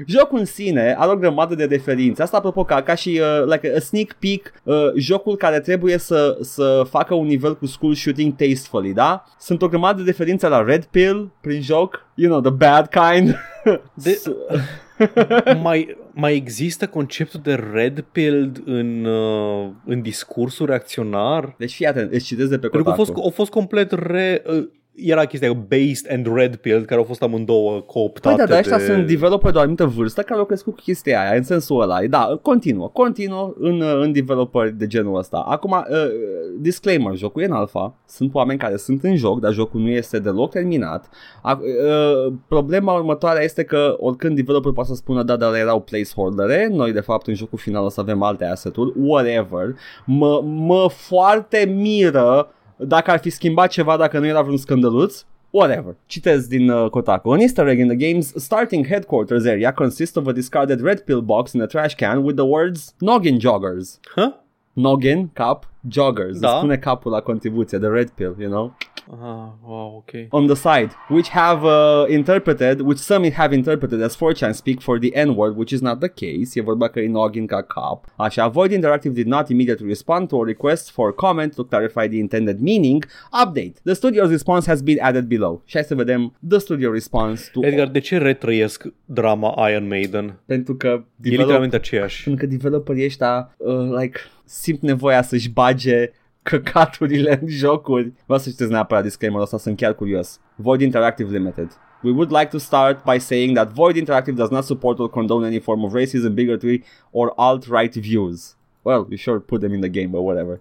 [0.08, 2.22] Jocul în sine are o grămadă de referințe.
[2.22, 6.38] Asta apropo ca, ca și uh, like a sneak peek, uh, jocul care trebuie să,
[6.42, 9.24] să facă un nivel cu school shooting tastefully, da?
[9.40, 13.36] Sunt o grămadă de referințe la Red Pill prin joc, you know, the bad kind.
[13.94, 14.22] De-
[15.64, 21.56] mai, mai există conceptul de red pilled în, uh, în discursul reacționar?
[21.58, 23.20] deci fii atent, îți citesc de pe Pentru că a Kotaku.
[23.20, 24.44] fost, a fost complet re...
[24.96, 28.60] Uh, era chestia based and red pilled care au fost amândouă cooptate Păi da, dar
[28.60, 28.84] ăștia de...
[28.84, 31.98] sunt developer de o anumită vârstă care au crescut cu chestia aia, în sensul ăla.
[32.10, 35.38] Da, continuă, continuă în, uh, în developer de genul ăsta.
[35.38, 35.86] Acum, uh,
[36.60, 40.20] disclaimer, jocul e în alfa, sunt oameni care sunt în joc, dar jocul nu este
[40.20, 41.10] deloc terminat.
[41.42, 46.68] A, uh, problema următoare este că oricând developer poate să spună, da, dar erau placeholdere,
[46.72, 49.76] noi de fapt în jocul final o să avem alte asset-uri, whatever.
[50.06, 52.52] Mă, mă foarte miră
[52.84, 55.96] dacă ar fi schimbat ceva dacă nu era vreun scandăluț, Whatever.
[56.06, 57.32] Citez din uh, Kotaku.
[57.32, 61.22] An easter egg in the game's starting headquarters area consists of a discarded red pill
[61.22, 64.00] box in a trash can with the words Noggin Joggers.
[64.16, 64.32] Huh?
[64.74, 66.40] Noggin, cap, joggers.
[66.40, 66.48] Da.
[66.50, 68.78] Îți spune capul la contribuție, the red pill, you know?
[69.22, 70.10] Ah, wow, ok.
[70.30, 75.00] On the side, which have uh, interpreted, which some have interpreted as 4chan speak for
[75.00, 76.60] the N-word, which is not the case.
[76.60, 78.06] E vorba că e noggin ca cap.
[78.16, 82.18] Așa, Void Interactive did not immediately respond to a request for comment to clarify the
[82.18, 83.06] intended meaning.
[83.44, 83.74] Update.
[83.84, 85.62] The studio's response has been added below.
[85.66, 87.66] Și hai să vedem the studio response to...
[87.66, 90.40] Edgar, de ce retrăiesc drama Iron Maiden?
[90.46, 92.24] Pentru că E develop- literalmente aceeași.
[92.24, 94.20] pentru că developerii ăștia uh, like,
[94.52, 96.12] simt nevoia să-și bage
[96.44, 98.14] căcaturile în jocuri.
[98.26, 100.40] Vreau să citesc neapărat disclaimer ăsta, sunt chiar curios.
[100.56, 101.72] Void Interactive Limited.
[102.04, 105.46] We would like to start by saying that Void Interactive does not support or condone
[105.46, 108.56] any form of racism, bigotry, or alt-right views.
[108.82, 110.60] Well, you sure put them in the game, but whatever.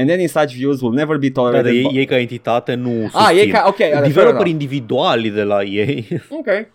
[0.00, 1.64] And any such views will never be Da, tolerated.
[1.64, 3.10] dar ei, by- ei ca entitate nu susțin.
[3.20, 4.06] Ah, ei ca- ok, fair enough.
[4.06, 6.08] Developeri individuali de la ei.
[6.38, 6.66] Okay.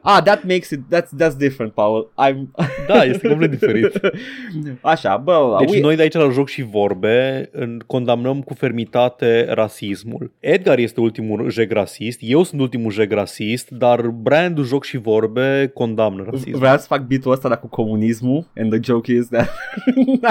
[0.00, 2.10] ah, that makes it that's that's different, Paul.
[2.28, 2.36] I'm
[2.88, 4.00] da, este complet diferit.
[4.80, 9.46] Așa, bă, Deci we- noi de aici la joc și vorbe în- condamnăm cu fermitate
[9.48, 10.32] rasismul.
[10.40, 15.70] Edgar este ultimul jeg rasist, eu sunt ultimul jeg rasist, dar brandul joc și vorbe
[15.74, 16.58] condamnă rasismul.
[16.58, 19.48] Vreau să fac beat-ul ăsta dar cu comunismul and the joke is that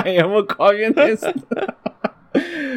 [0.06, 1.34] I am a communist.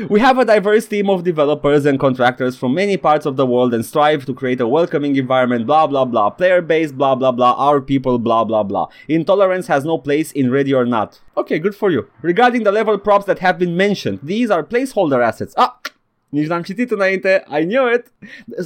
[0.08, 3.74] We have a diverse team of developers and contractors from many parts of the world
[3.74, 6.30] and strive to create a welcoming environment, blah blah blah.
[6.30, 7.54] Player base, blah blah blah.
[7.56, 8.86] Our people, blah blah blah.
[9.08, 11.20] Intolerance has no place in Ready or Not.
[11.36, 12.08] Okay, good for you.
[12.22, 15.54] Regarding the level props that have been mentioned, these are placeholder assets.
[15.56, 15.80] Ah,
[16.28, 18.12] Nici n-am citit înainte, I knew it.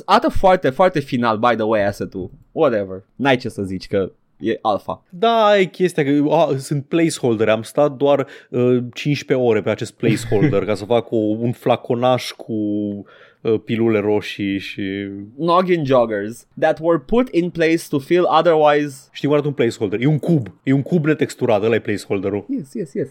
[0.05, 2.30] Arată foarte, foarte final, by the way, asset-ul.
[2.53, 3.05] Whatever.
[3.16, 5.03] N-ai ce să zici că e alfa.
[5.09, 7.49] Da, e chestia că a, sunt placeholder.
[7.49, 12.30] Am stat doar uh, 15 ore pe acest placeholder ca să fac o, un flaconaș
[12.30, 12.53] cu
[13.41, 14.82] uh, pilule roșii și...
[15.38, 19.09] Noggin joggers that were put in place to fill otherwise...
[19.12, 20.01] Știi cum arată un placeholder?
[20.01, 20.47] E un cub.
[20.62, 22.45] E un cub netexturat, ăla e placeholderul.
[22.49, 23.09] Yes, yes, yes.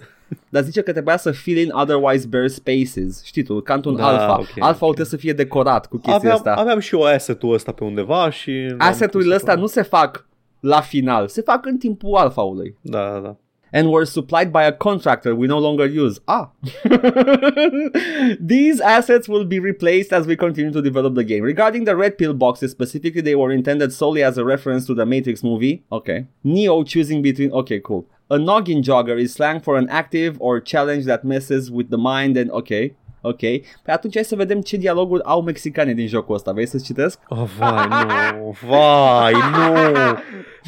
[0.50, 3.24] Dar zice că trebuia să fill in otherwise bare spaces.
[3.26, 4.40] Știi tu, ca un Da, alfa.
[4.40, 4.94] ok, alfa ok.
[4.94, 6.54] trebuie să fie decorat cu chestia Aveam, asta.
[6.54, 8.52] aveam și eu asset-ul ăsta pe undeva și...
[8.52, 9.66] n-am Asset-urile pus astea acolo.
[9.68, 10.28] nu se fac
[10.60, 12.78] la final, se fac în timpul alfaului.
[12.82, 13.36] Da, da, da.
[13.72, 16.20] and were supplied by a contractor we no longer use.
[16.28, 16.50] Ah.
[18.40, 21.44] These assets will be replaced as we continue to develop the game.
[21.44, 25.06] Regarding the red pill boxes specifically, they were intended solely as a reference to the
[25.06, 25.84] Matrix movie.
[25.92, 26.28] Okay.
[26.44, 27.52] Neo choosing between.
[27.52, 28.08] Okay, cool.
[28.32, 32.38] A noggin jogger is slang for an active or challenge that messes with the mind
[32.38, 32.52] and.
[32.52, 32.96] Okay.
[33.22, 33.40] Ok.
[33.40, 33.62] Păi
[33.94, 36.52] atunci hai să vedem ce dialoguri au mexicane din jocul ăsta.
[36.52, 37.20] Vrei să-ți citesc?
[37.28, 40.18] Oh, vai, nu, vai, nu.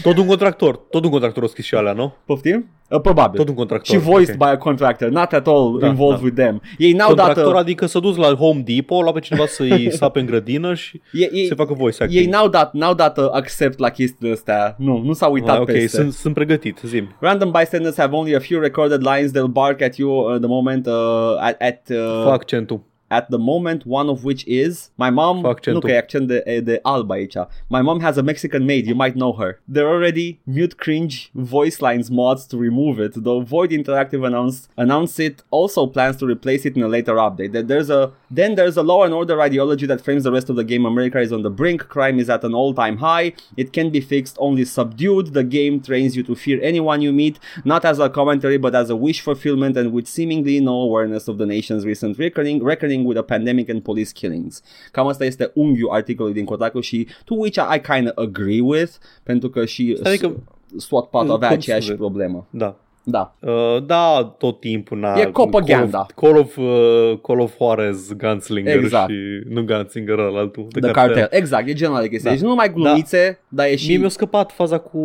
[0.01, 2.13] Tot un contractor, tot un contractor a scris și alea, nu?
[2.25, 2.69] Poftim?
[2.89, 3.39] Uh, probabil.
[3.39, 3.95] Tot un contractor.
[3.95, 4.37] și voiced ok.
[4.47, 6.23] by a contractor, not at all Da, involved da.
[6.23, 6.61] with them.
[6.77, 7.25] Ei n-au dat...
[7.25, 10.73] Contractor, uh, adică să dus la Home Depot, la pe cineva să-i sape în grădină
[10.73, 12.21] și Ei, ei, să facă voice acting.
[12.21, 14.75] ei n-au dat, n-au dat uh, accept la chestiile astea.
[14.77, 15.87] Nu, nu s-au uitat Ah, ok, peste.
[16.01, 17.15] sunt, sunt pregătit, zim.
[17.19, 20.85] Random bystanders have only a few recorded lines they'll bark at you uh, the moment
[20.87, 20.93] uh,
[21.39, 22.90] at at, uh, Fac accentul.
[23.11, 25.73] At the moment one of which is my mom Fă accentul.
[25.73, 27.35] nu că e eh, accent de, eh, de alb aici
[27.67, 29.51] my mom has a Mexican maid you might know her.
[29.73, 34.69] There are already mute cringe voice lines mods to remove it though Void Interactive announced
[34.75, 37.51] announced it also plans to replace it in a later update.
[37.55, 38.01] That there's a
[38.39, 40.85] then there's a law and order ideology that frames the rest of the game.
[40.85, 41.79] America is on the brink.
[41.95, 43.27] Crime is at an all-time high.
[43.57, 45.25] It can be fixed only subdued.
[45.33, 48.89] The game trains you to fear anyone you meet not as a commentary but as
[48.89, 53.19] a wish fulfillment and with seemingly no awareness of the nation's recent reckoning, reckoning with
[53.19, 54.61] a pandemic and police killings.
[54.91, 58.91] Cam asta este unghiul articolului din Kotaku și to which I kind of agree with
[59.23, 60.43] pentru că și Adică-
[60.77, 61.97] SWAT 4 avea Cum aceeași spune?
[61.97, 62.47] problemă.
[62.49, 62.75] Da.
[63.03, 63.35] Da.
[63.39, 64.97] Uh, da, tot timpul.
[64.99, 66.05] Na, E propaganda.
[66.15, 69.09] Call of, Call of, uh, Call of Juarez, Gunslinger Exact.
[69.09, 69.15] și
[69.49, 70.67] nu Gunslinger ăla altul.
[70.79, 71.27] The cartel.
[71.29, 72.29] Exact, e genul de chestie.
[72.29, 72.35] Da.
[72.35, 74.99] Deci nu numai glumițe, dar e Mie și mi-a scăpat faza cu,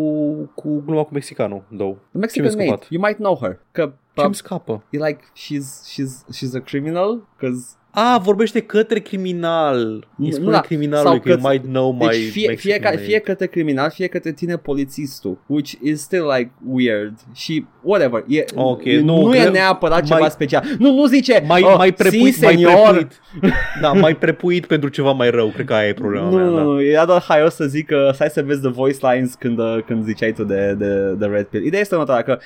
[0.54, 1.92] cu gluma cu mexicanul, două.
[2.10, 2.70] The Mexican Ce mi-a maid.
[2.78, 2.90] scăpat?
[2.90, 3.60] You might know her.
[3.72, 4.82] Că Ce îmi scapă?
[4.90, 7.66] e like she's she's she's a criminal because
[7.98, 9.78] A, vorbește către criminal.
[10.18, 12.56] Îi Nu, spune da, criminalului sau că you către- might know my Deci fie, Mexican
[12.72, 13.02] fie, ca, name.
[13.02, 18.24] fie către criminal, fie către tine polițistul, which is still like weird și whatever.
[18.28, 20.64] E, Ok, nu, nu, nu e cred- neapărat mai- ceva special.
[20.78, 22.88] Nu, nu zice, mai, oh, mai, prepuit, si, mai senior.
[22.88, 23.20] prepuit.
[23.80, 25.48] Da, mai prepuit pentru ceva mai rău.
[25.48, 26.44] Cred că aia e problema Nu, mea.
[26.44, 26.62] nu, Da.
[26.62, 29.78] nu, era doar haios să zic că stai să vezi the voice lines când, uh,
[29.86, 31.64] când ziceai tu de, de, de Red Pill.
[31.64, 32.38] Ideea este următoarea că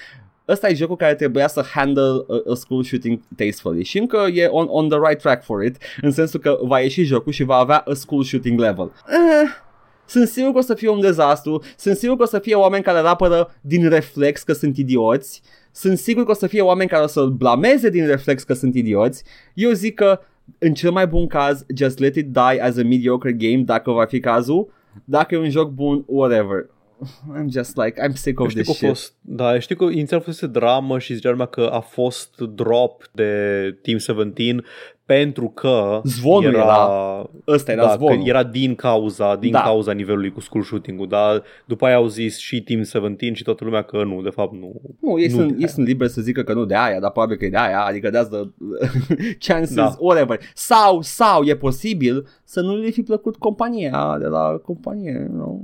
[0.51, 4.47] ăsta e jocul care trebuia să handle a, a school shooting tastefully și încă e
[4.47, 7.57] on, on the right track for it, în sensul că va ieși jocul și va
[7.57, 8.93] avea a school shooting level.
[9.09, 9.51] Eh,
[10.07, 12.83] sunt sigur că o să fie un dezastru, sunt sigur că o să fie oameni
[12.83, 15.43] care rapără din reflex că sunt idioți,
[15.73, 18.75] sunt sigur că o să fie oameni care o să-l blameze din reflex că sunt
[18.75, 19.25] idioți.
[19.55, 20.21] Eu zic că
[20.59, 24.05] în cel mai bun caz, just let it die as a mediocre game dacă va
[24.05, 24.73] fi cazul.
[25.05, 26.67] Dacă e un joc bun, whatever.
[27.39, 28.89] I'm just like, I'm sick of Știu this că a shit.
[28.89, 33.33] fost, da, știu că inițial fusese dramă și zicea lumea că a fost drop de
[33.83, 34.63] Team 17
[35.17, 38.23] pentru că Zvonul era- Ăsta era da, zvonul.
[38.23, 39.61] că era din cauza, din Da.
[39.61, 43.65] cauza nivelului cu school shooting-ul, dar după aia au zis și Team 17 și toată
[43.65, 44.81] lumea că nu, de fapt nu.
[45.01, 45.69] Nu, ei, Nu sunt, de ei aia.
[45.69, 48.09] sunt liberi să zică că nu de aia, dar probabil că e de aia, adică
[48.11, 48.43] that's the
[49.39, 49.95] chances, Da.
[49.99, 50.41] whatever.
[50.55, 55.63] Sau, sau e posibil să nu le fi plăcut compania de la companie, you know.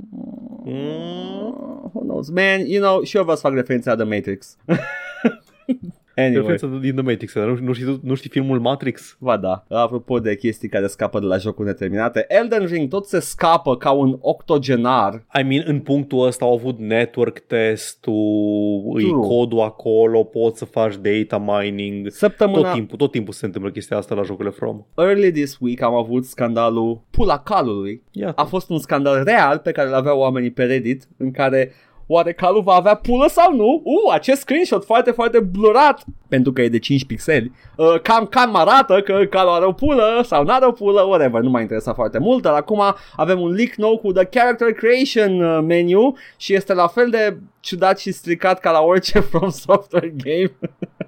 [0.65, 1.91] Mm.
[1.93, 2.29] Who knows?
[2.29, 4.55] Man, you know, și eu vă să fac referința de Matrix.
[6.17, 6.47] anyway.
[6.47, 9.17] Referența din The Matrix, dar nu, nu, știi, nu știi filmul Matrix?
[9.19, 13.19] Ba da, apropo de chestii care scapă de la jocuri neterminate, Elden Ring tot se
[13.19, 15.25] scapă ca un octogenar.
[15.39, 19.27] I mean, în punctul ăsta au avut network test-ul, îi True.
[19.27, 22.11] codul acolo, poți să faci data mining.
[22.11, 24.85] Săptămâna, Tot timpul, tot timpul se întâmplă chestia asta la jocurile From.
[24.97, 28.03] early this week am avut scandalul Pula Calului.
[28.11, 28.41] Iată.
[28.41, 31.71] A fost un scandal real pe care îl aveau oamenii pe Reddit, în care
[32.07, 33.81] oare calul va avea pulă sau nu?
[33.83, 37.51] Uh, acest screenshot foarte, foarte blurat, pentru că e de 5 pixeli.
[37.75, 41.41] Uh, cam, cam arată că calul are o pulă sau nu are o pulă, whatever,
[41.41, 42.81] nu m-a interesat foarte mult, dar acum
[43.15, 47.37] avem un leak nou cu The Character Creation uh, menu și este la fel de
[47.59, 50.57] ciudat și stricat ca la orice From Software game.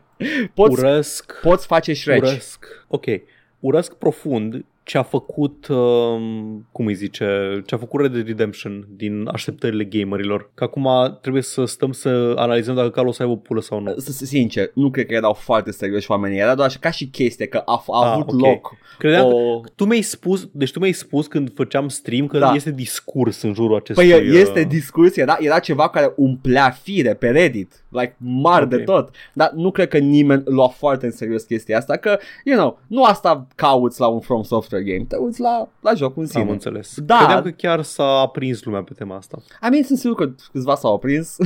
[0.54, 2.22] poți, Urăsc, poți face Shrek.
[2.22, 3.06] urăsc, ok,
[3.60, 5.78] urăsc profund ce a făcut, uh,
[6.72, 10.52] cum îi zice, ce a făcut Red Dead Redemption din așteptările gamerilor.
[10.54, 10.88] Că acum
[11.22, 13.94] trebuie să stăm să analizăm dacă calul o să aibă pulă sau nu.
[13.98, 17.46] S- Sincer, nu cred că erau foarte serioși oamenii, era doar așa ca și chestie
[17.46, 18.40] că a, a Ah, avut ok.
[18.40, 19.62] loc Credeam că o...
[19.76, 22.52] tu mi-ai spus, deci tu mi-ai spus când făceam stream că Da.
[22.56, 24.10] este discurs în jurul acestui...
[24.10, 28.70] Păi este uh, discuție, era, era ceva care umplea fire pe Reddit, like mari Ok.
[28.70, 32.58] de tot, dar nu cred că nimeni lua foarte în serios chestia asta, că, you
[32.58, 36.28] know, nu asta cauți la un From Software game, te uiți la, la jocul în
[36.28, 36.44] sine.
[36.44, 37.00] Am înțeles.
[37.00, 37.18] Da.
[37.18, 39.38] Credeam că chiar s-a aprins lumea pe tema asta.
[39.66, 41.38] I mean, sunt sigur că câțiva s-au aprins,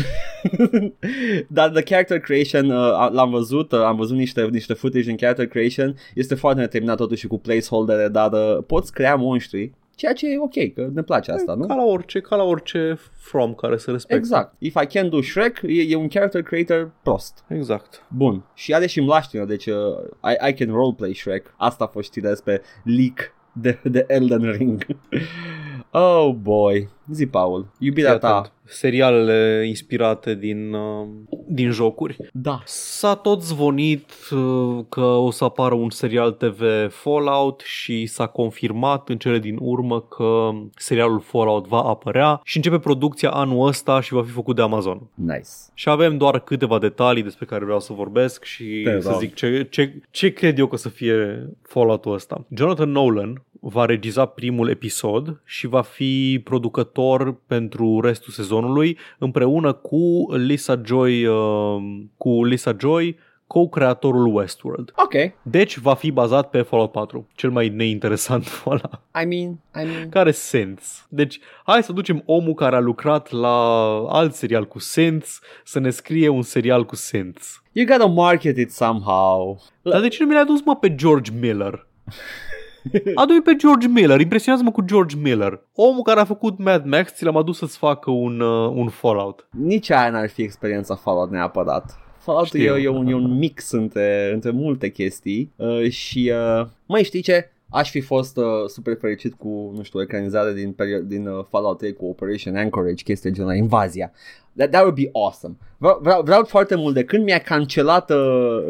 [1.47, 5.47] dar the character creation uh, l-am văzut, uh, am văzut niște, niște footage în character
[5.47, 10.39] creation, este foarte neterminat totuși cu placeholder dar uh, poți crea monștri, ceea ce e
[10.39, 11.66] ok, că ne place asta, nu?
[11.66, 14.16] Ca la orice, ca la orice From care se respectă.
[14.16, 14.56] Exact.
[14.58, 17.44] If I can do Shrek, e, e un character creator prost.
[17.48, 18.06] Exact.
[18.08, 18.44] Bun.
[18.54, 19.76] Și are și mlaștină, deci uh,
[20.24, 21.54] I, I can roleplay Shrek.
[21.58, 24.86] Asta a fost știrea despre leak de, de Elden Ring.
[25.94, 26.89] oh boy.
[27.12, 27.66] Zi, Paul.
[27.78, 28.36] Iubirea Fii ta.
[28.36, 28.52] atent.
[28.66, 31.08] Serialele inspirate din, uh,
[31.48, 32.18] din jocuri.
[32.32, 32.62] Da.
[32.66, 39.10] S-a tot zvonit uh, că o să apară un serial TV Fallout și s-a confirmat
[39.10, 44.14] în cele din urmă că serialul Fallout va apărea și începe producția anul ăsta și
[44.14, 45.02] va fi făcut de Amazon.
[45.14, 45.49] Nice.
[45.74, 49.20] Și avem doar câteva detalii despre care vreau să vorbesc și Te să rog.
[49.20, 52.45] zic ce, ce, ce cred eu că o să fie Fallout-ul ăsta.
[52.56, 60.34] Jonathan Nolan va regiza primul episod și va fi producător pentru restul sezonului împreună cu
[60.35, 61.76] Lisa Joy, uh,
[62.18, 63.18] cu Lisa Joy,
[63.48, 64.91] co-creatorul Westworld.
[64.95, 65.14] Ok.
[65.41, 68.99] Deci va fi bazat pe Fallout 4, cel mai neinteresant Fallout.
[69.22, 70.10] I mean, I mean...
[70.10, 71.06] Care sens?
[71.10, 75.90] Deci, hai să ducem omul care a lucrat la alt serial cu sens să ne
[75.90, 77.64] scrie un serial cu sens.
[77.72, 79.61] You gotta market it somehow.
[79.81, 81.88] Dar de ce nu mi l-ai adus, mă, pe George Miller?
[83.15, 85.61] Adu-i pe George Miller, impresionează-mă cu George Miller.
[85.76, 89.47] Omul care a făcut Mad Max, ți l-am adus să-ți facă un, uh, un Fallout.
[89.51, 91.97] Nici aia n-ar fi experiența Fallout neapărat.
[92.18, 92.77] Fallout e, Știu.
[92.77, 97.47] e, un, e un mix între, între multe chestii uh, și, uh, mai știi ce?
[97.69, 101.77] Aș fi fost uh, super fericit cu, nu știu, ecranizare din, perio- din uh, Fallout
[101.77, 104.11] 3 cu Operation Anchorage, chestia genul Invazia.
[104.55, 105.55] That, that would be awesome.
[105.77, 108.18] Vreau, vreau, vreau foarte mult de când mi-a cancelat uh,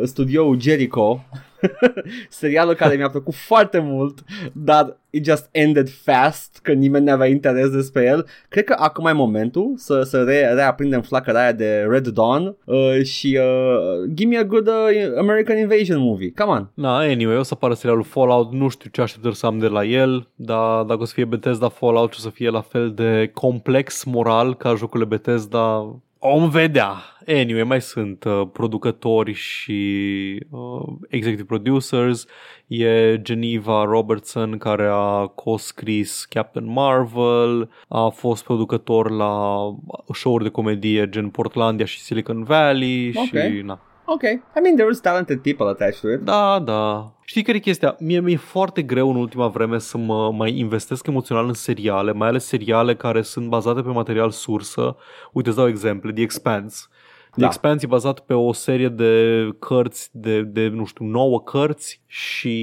[0.04, 1.24] studioul Jericho,
[2.30, 4.20] serialul care mi-a plăcut foarte mult,
[4.54, 8.26] dar it just ended fast, că nimeni n-avea interes despre el.
[8.50, 13.04] Cred că acum e momentul să, să re, reaprindem flacăra aia de Red Dawn uh,
[13.04, 16.34] și uh, give me a good uh, American Invasion movie.
[16.36, 16.70] Come on.
[16.74, 19.84] Na, anyway, o să apară serialul Fallout, nu știu ce așteptări să am de la
[19.86, 24.04] el, dar dacă o să fie Bethesda Fallout, o să fie la fel de complex
[24.04, 25.96] moral ca jocurile Bethesda,
[26.26, 26.94] om vedea.
[27.28, 29.82] Anyway, mai sunt uh, producători și
[30.50, 32.26] uh, executive producers.
[32.68, 39.62] E Geneva Robertson care a co-scris Captain Marvel, a fost producător la
[40.14, 43.24] show-uri de comedie gen Portlandia și Silicon Valley Ok.
[43.26, 43.80] și na.
[44.06, 44.22] Ok.
[44.24, 46.20] I mean, there was talented people attached to it.
[46.20, 47.12] Da, da.
[47.26, 47.96] Știi care e chestia?
[48.00, 52.28] Mie mi-e foarte greu în ultima vreme să mă mai investesc emoțional în seriale, mai
[52.28, 54.96] ales seriale care sunt bazate pe material sursă.
[55.32, 56.12] Uite, îți dau exemple.
[56.12, 56.86] The Expanse.
[57.34, 57.46] The Da.
[57.48, 62.54] Expanse e bazat pe o serie de cărți, de, de, nu știu, nouă cărți și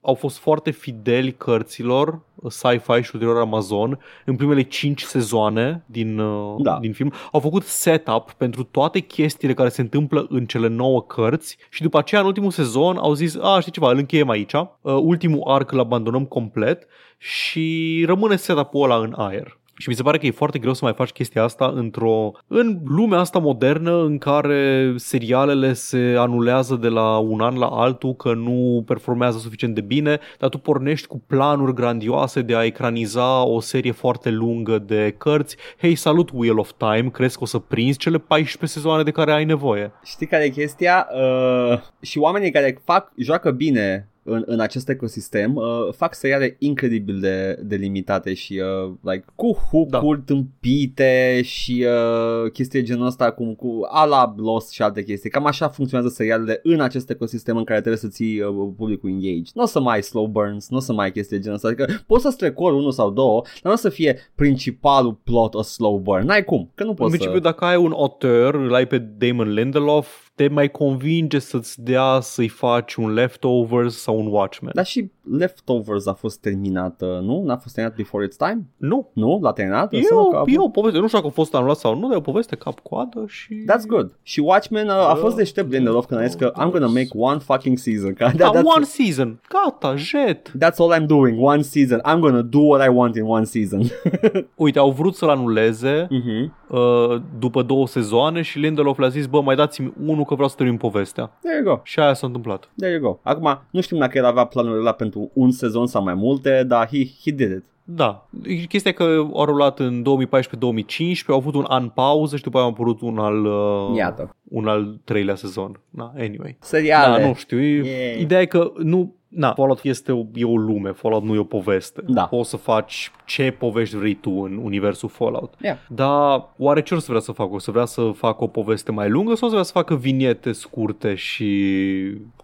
[0.00, 6.54] au fost foarte fideli cărților, sci-fi și ulterior Amazon, în primele 5 sezoane din, uh,
[6.62, 6.78] Da.
[6.80, 7.12] din film.
[7.32, 11.98] Au făcut setup pentru toate chestiile care se întâmplă în cele nouă cărți și după
[11.98, 15.72] aceea, în ultimul sezon, au zis, a, știi ceva, îl încheiem aici, uh, ultimul arc
[15.72, 16.86] îl abandonăm complet
[17.18, 19.58] și rămâne setup-ul ăla în aer.
[19.80, 22.78] Și mi se pare că e foarte greu să mai faci chestia asta într-o în
[22.84, 28.34] lumea asta modernă în care serialele se anulează de la un an la altul că
[28.34, 33.60] nu performează suficient de bine, dar tu pornești cu planuri grandioase de a ecraniza o
[33.60, 35.56] serie foarte lungă de cărți.
[35.80, 39.32] Hei, salut Wheel of Time, crezi că o să prinzi cele 14 sezoane de care
[39.32, 39.92] ai nevoie?
[40.04, 41.08] Știi care e chestia?
[41.12, 45.64] Uh, și oamenii care fac, joacă bine în, în acest ecosistem uh,
[45.96, 50.24] fac seriale incredibil de, de limitate și uh, like, cu hook-uri da.
[50.24, 55.30] tâmpite și uh, chestii genul ăsta cum, cu ala Lost și alte chestii.
[55.30, 59.50] Cam așa funcționează serialele în acest ecosistem în care trebuie să ții uh, publicul engaged.
[59.54, 61.68] Nu o să mai ai slow burns, nu o să mai ai chestii genul ăsta.
[61.68, 65.62] Adică poți să strecori unul sau două, dar nu o să fie principalul plot o
[65.62, 66.26] slow burn.
[66.26, 67.42] N-ai cum, că nu În poți principiu, să...
[67.42, 72.48] dacă ai un autor, îl ai pe Damon Lindelof, te mai convinge să-ți dea să-i
[72.48, 74.72] faci un Leftovers sau un Watchmen.
[74.74, 77.42] Dar și Leftovers a fost terminată, nu?
[77.44, 78.66] N-a fost terminat before its time?
[78.76, 79.10] Nu.
[79.12, 79.38] Nu?
[79.42, 79.92] L-a terminat?
[79.92, 81.94] E Înseamnă o, că a e o poveste, nu știu dacă a fost anulat sau
[81.94, 83.64] nu, dar e o poveste cap-coadă și...
[83.72, 84.18] That's good.
[84.22, 85.40] Și Watchmen uh, a fost Da.
[85.40, 88.12] deștept Lindelof când a zis că I'm gonna make one fucking season.
[88.18, 89.40] Că Da, that, that's, one season.
[89.48, 90.52] Gata, jet.
[90.64, 91.42] that's all I'm doing.
[91.42, 92.00] One season.
[92.04, 93.82] I'm gonna do what I want in one season.
[94.54, 96.50] Uite, au vrut să-l anuleze mm-hmm.
[96.68, 100.54] uh, după două sezoane și Lindelof le-a zis, bă, mai dați-mi unul că vreau să
[100.56, 101.30] termin povestea.
[101.42, 101.80] There you go.
[101.82, 102.70] Și aia s-a întâmplat.
[102.76, 103.18] There you go.
[103.22, 106.86] Acum, nu știm dacă el avea planurile ăla pentru un sezon sau mai multe, dar
[106.92, 107.62] he, he did it.
[107.84, 108.28] Da.
[108.68, 112.66] Chestia e că au rulat în 2014-2015, au avut un an pauză și după aia
[112.66, 114.36] a apărut un al, uh, Iată.
[114.48, 115.80] un al treilea sezon.
[115.90, 116.56] Da, anyway.
[116.60, 117.20] Seriale.
[117.22, 117.58] Da, nu știu.
[117.58, 118.20] E- Yeah.
[118.20, 119.14] Ideea e că nu...
[119.28, 122.02] Na, Fallout este o, e o lume, Fallout nu e o poveste.
[122.06, 122.24] Da.
[122.24, 125.54] Poți să faci ce povești vrei tu în universul Fallout.
[125.60, 125.76] Yeah.
[125.88, 127.54] Dar oare ce o să vrea să facă?
[127.54, 129.96] O să vrea să facă o poveste mai lungă sau o să vrea să facă
[129.96, 131.50] viniete scurte și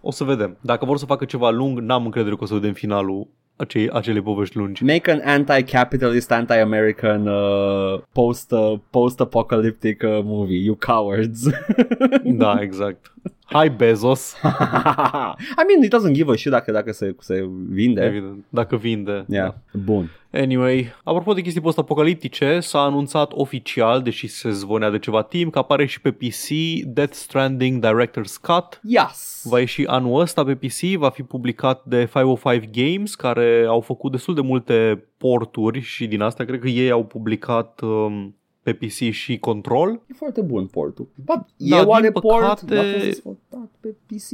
[0.01, 0.57] o să vedem.
[0.61, 4.21] Dacă vor să facă ceva lung, n-am încredere că o să vedem finalul acei, acelei
[4.21, 4.83] povești lungi.
[4.83, 11.43] Make an anti-capitalist, anti-American uh, post, uh, post-apocalyptic uh, movie, you cowards.
[12.23, 13.13] Da, exact.
[13.45, 14.35] Hai Bezos,
[15.59, 18.01] I mean, it doesn't give a shit dacă, dacă se, se vinde.
[18.01, 19.25] evident, dacă vinde.
[19.27, 19.53] Yeah.
[19.71, 20.09] Bun.
[20.35, 25.59] Anyway, apropo de chestii post-apocaliptice, s-a anunțat oficial, deși se zvonea de ceva timp, că
[25.59, 26.47] apare și pe PC
[26.85, 28.79] Death Stranding Director's Cut.
[28.83, 29.45] Yes.
[29.49, 34.11] Va ieși anul ăsta pe PC, va fi publicat de 505 Games, care au făcut
[34.11, 39.11] destul de multe porturi și din asta cred că ei au publicat um, pe PC
[39.11, 40.01] și Control.
[40.09, 41.07] E foarte bun portul.
[41.15, 42.23] But Da, e din oare port?
[42.25, 44.29] păcate- N-a fost dezvoltat pe PC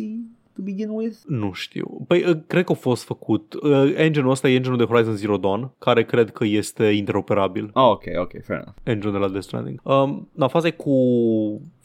[0.61, 1.17] to begin with?
[1.27, 2.03] Nu știu.
[2.07, 3.53] Păi, uh, cred că a fost făcut.
[3.53, 7.69] Uh, Engine-ul ăsta e engine-ul de Horizon Zero Dawn, care cred că este interoperabil.
[7.73, 8.75] Oh, ok, ok, fair enough.
[8.83, 9.79] engine de la Death Stranding.
[9.83, 10.91] Um, na, faza e cu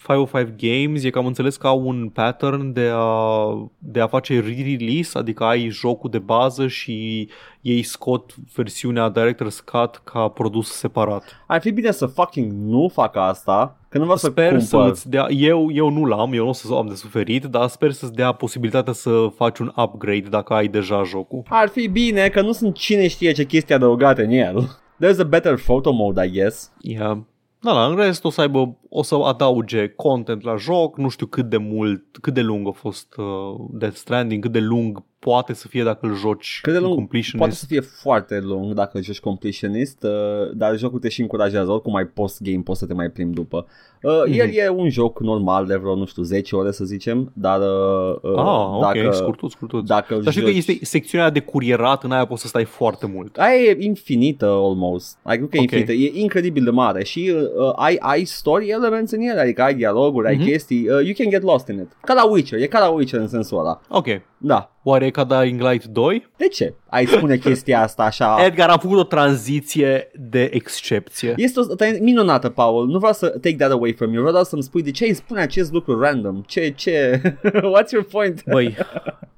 [0.05, 4.41] 505 Games, e că am înțeles că au un pattern de a, de a face
[4.41, 7.29] re-release, adică ai jocul de bază și
[7.61, 11.45] ei scot versiunea Director's Cut ca produs separat.
[11.47, 14.91] Ar fi bine să fucking nu facă asta, că nu vreau să Sper să cumpăr.
[14.91, 17.93] îți dea, eu, eu nu l-am, eu nu o să am de suferit, dar sper
[17.93, 21.43] să-ți dea posibilitatea să faci un upgrade dacă ai deja jocul.
[21.49, 24.79] Ar fi bine că nu sunt cine știe ce chestii adăugate în el.
[25.05, 26.73] There's a better photo mode, I guess.
[26.81, 27.19] Yeah.
[27.67, 31.27] Da, da, în rest o să aibă, o să adauge content la joc, nu știu
[31.27, 33.25] cât de mult, cât de lung a fost uh,
[33.71, 37.37] Death Stranding, cât de lung poate să fie dacă îl joci Cât de lung completionist.
[37.37, 41.95] Poate să fie foarte lung dacă joci completionist, uh, dar jocul te și încurajează, oricum
[41.95, 43.67] ai post-game, poți să te mai plimbi după.
[44.03, 44.39] Uh, Mhm.
[44.39, 48.17] El e un joc normal de vreo, nu știu, 10 ore să zicem, dar uh,
[48.23, 49.87] uh, Ah, ok, dacă, scurtut, scurtut.
[49.87, 52.65] dacă îl Dar știu că joci- este secțiunea de curierat, în aia poți să stai
[52.65, 53.37] foarte mult.
[53.39, 55.19] Aia e infinită almost.
[55.23, 55.65] Adică nu că e Ok.
[55.65, 59.75] infinită, e incredibil de mare și uh, ai, ai story elements în el, adică ai
[59.75, 60.45] dialoguri, ai Mhm.
[60.45, 61.93] chestii, uh, you can get lost in it.
[62.05, 63.81] Ca la Witcher, e ca la Witcher în sensul ăla.
[63.89, 64.07] Ok.
[64.39, 64.71] Da.
[64.83, 66.31] Oare e ca Dying Light 2?
[66.37, 66.75] De ce?
[66.89, 68.37] Ai spune chestia asta așa?
[68.45, 71.33] Edgar a făcut o tranziție de excepție.
[71.37, 72.87] Este o tăie minunată, Paul.
[72.87, 74.19] Nu vreau să take that away from you.
[74.19, 76.43] Vreau doar să-mi spui de ce îi spune acest lucru random.
[76.47, 77.21] Ce, ce?
[77.77, 78.45] What's your point?
[78.47, 78.77] Băi,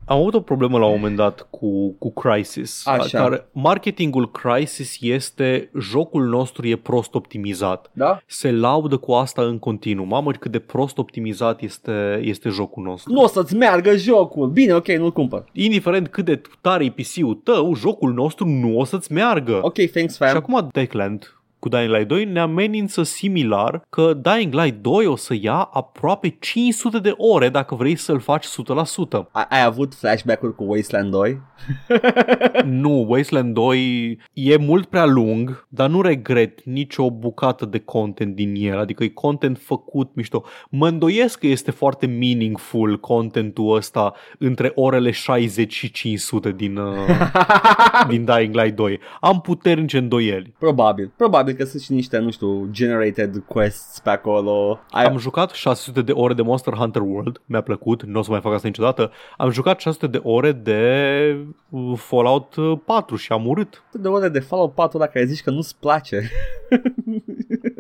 [0.05, 2.87] am avut o problemă la un moment dat cu, cu Crysis.
[2.87, 3.19] Așa.
[3.19, 7.91] Care, marketingul Crysis este jocul nostru e prost optimizat.
[7.93, 8.21] Da?
[8.27, 10.05] Se laudă cu asta în continuu.
[10.05, 13.13] Mamă, cât de prost optimizat este, este jocul nostru.
[13.13, 14.49] Nu o să-ți meargă jocul.
[14.49, 15.45] Bine, ok, nu-l cumpăr.
[15.53, 19.59] Indiferent cât de tare e PC-ul tău, jocul nostru nu o să-ți meargă.
[19.63, 20.37] Ok, thanks, Și fam.
[20.37, 25.35] acum Techland cu Dying Light 2 ne amenință similar că Dying Light 2 o să
[25.41, 28.49] ia aproape 500 de ore dacă vrei să-l faci 100%.
[29.33, 31.41] Ai, ai avut flashback-uri cu Wasteland 2?
[32.65, 38.55] nu, Wasteland 2 e mult prea lung, dar nu regret nicio bucată de content din
[38.57, 40.45] el, adică e content făcut mișto.
[40.71, 46.95] Mă îndoiesc că este foarte meaningful contentul ăsta între orele 60 și 500 din, uh,
[48.11, 49.01] din Dying Light 2.
[49.21, 50.55] Am puternice îndoieli.
[50.59, 51.13] Probabil.
[51.17, 54.81] Probabil că sunt și niște, nu știu, generated quests pe acolo.
[54.91, 55.05] Ai...
[55.05, 58.41] Am jucat 600 de ore de Monster Hunter World, mi-a plăcut, nu o să mai
[58.41, 59.13] fac asta niciodată.
[59.37, 61.37] Am jucat 600 de ore de
[61.69, 62.55] uh, Fallout
[62.85, 63.83] 4 și am urât.
[63.93, 66.23] de ore de Fallout 4 dacă ai zici că nu-ți place.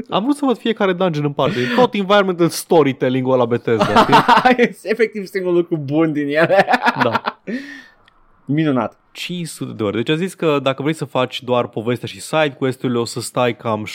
[0.09, 1.57] Am vrut să văd fiecare dungeon în parte.
[1.77, 3.85] Tot environmental storytelling-ul ăla Bethesda.
[3.85, 4.15] știi?
[4.65, 6.66] e efectiv singurul lucru bun din ele.
[7.03, 7.40] da.
[8.45, 8.99] Minunat.
[9.19, 9.97] 500 de ore.
[9.97, 13.20] Deci a zis că dacă vrei să faci doar povestea și side quest-urile o să
[13.20, 13.86] stai cam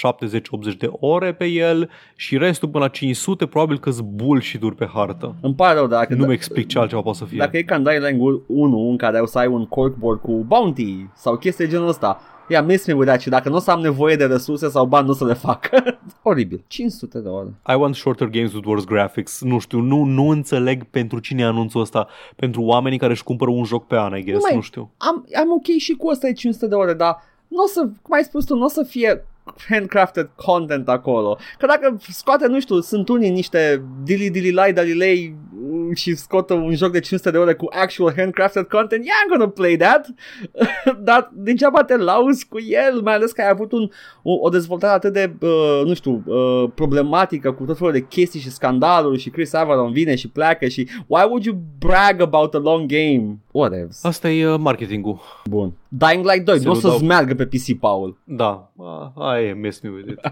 [0.74, 4.90] 70-80 de ore pe el și restul până la 500 probabil că sunt bullshit-uri pe
[4.94, 5.36] hartă.
[5.42, 6.14] Îmi pare rău dacă...
[6.14, 7.38] Nu-mi explic ce altceva poate să fie.
[7.38, 10.32] Dacă e ca în Dying Light 1 în care o să ai un corkboard cu
[10.32, 13.60] bounty sau chestii de genul ăsta, Ia, miss me with that și dacă nu o
[13.60, 15.70] să am nevoie de resurse sau bani, nu o să le fac.
[16.22, 16.64] Oribil.
[16.68, 17.48] 500 de ore.
[17.68, 19.42] I want shorter games with worse graphics.
[19.42, 22.08] Nu știu, nu, nu înțeleg pentru cine e anunțul ăsta.
[22.36, 24.38] Pentru oamenii care își cumpără un joc pe an, I guess.
[24.40, 24.92] Nu mai- Nu știu.
[24.98, 27.18] Am, am ok și cu asta de 500 de ore, dar
[27.48, 29.26] nu o să, cum ai spus tu, nu o să fie
[29.70, 31.38] handcrafted content acolo.
[31.58, 36.54] Că dacă scoate, nu știu, sunt unii niște dili dili lai dalilei mm, și scotă
[36.54, 40.08] un joc de 500 de ore cu actual handcrafted content, yeah, I'm gonna play that.
[41.08, 43.90] Dar degeaba te lauzi cu el, mai ales că ai avut un,
[44.24, 48.40] o, o dezvoltare atât de, uh, nu știu, uh, problematică cu tot felul de chestii
[48.40, 52.58] și scandaluri și Chris Avalon vine și pleacă și why would you brag about a
[52.58, 53.38] long game?
[53.54, 53.90] Whatever.
[54.02, 55.20] Asta e uh, marketingul.
[55.46, 55.74] Bun.
[55.88, 58.18] Dying Light 2, Se nu o nu să-ți dau- meargă pe PC, Paul.
[58.24, 60.20] Da, uh, aia e miss me with it.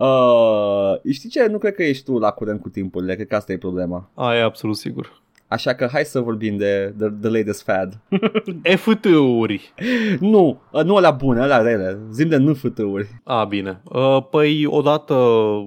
[0.00, 1.46] Uh, știi ce?
[1.46, 4.10] Nu cred că ești tu la curent cu timpurile, cred că asta e problema.
[4.14, 5.22] Aia e absolut sigur.
[5.48, 8.00] Așa că hai să vorbim de the, the latest fad.
[8.76, 9.72] FT-uri.
[10.20, 11.98] nu, uh, nu alea bune, alea rele.
[12.12, 13.08] Zim de NFT-uri.
[13.24, 13.80] A, bine.
[13.84, 15.14] Uh, păi, odată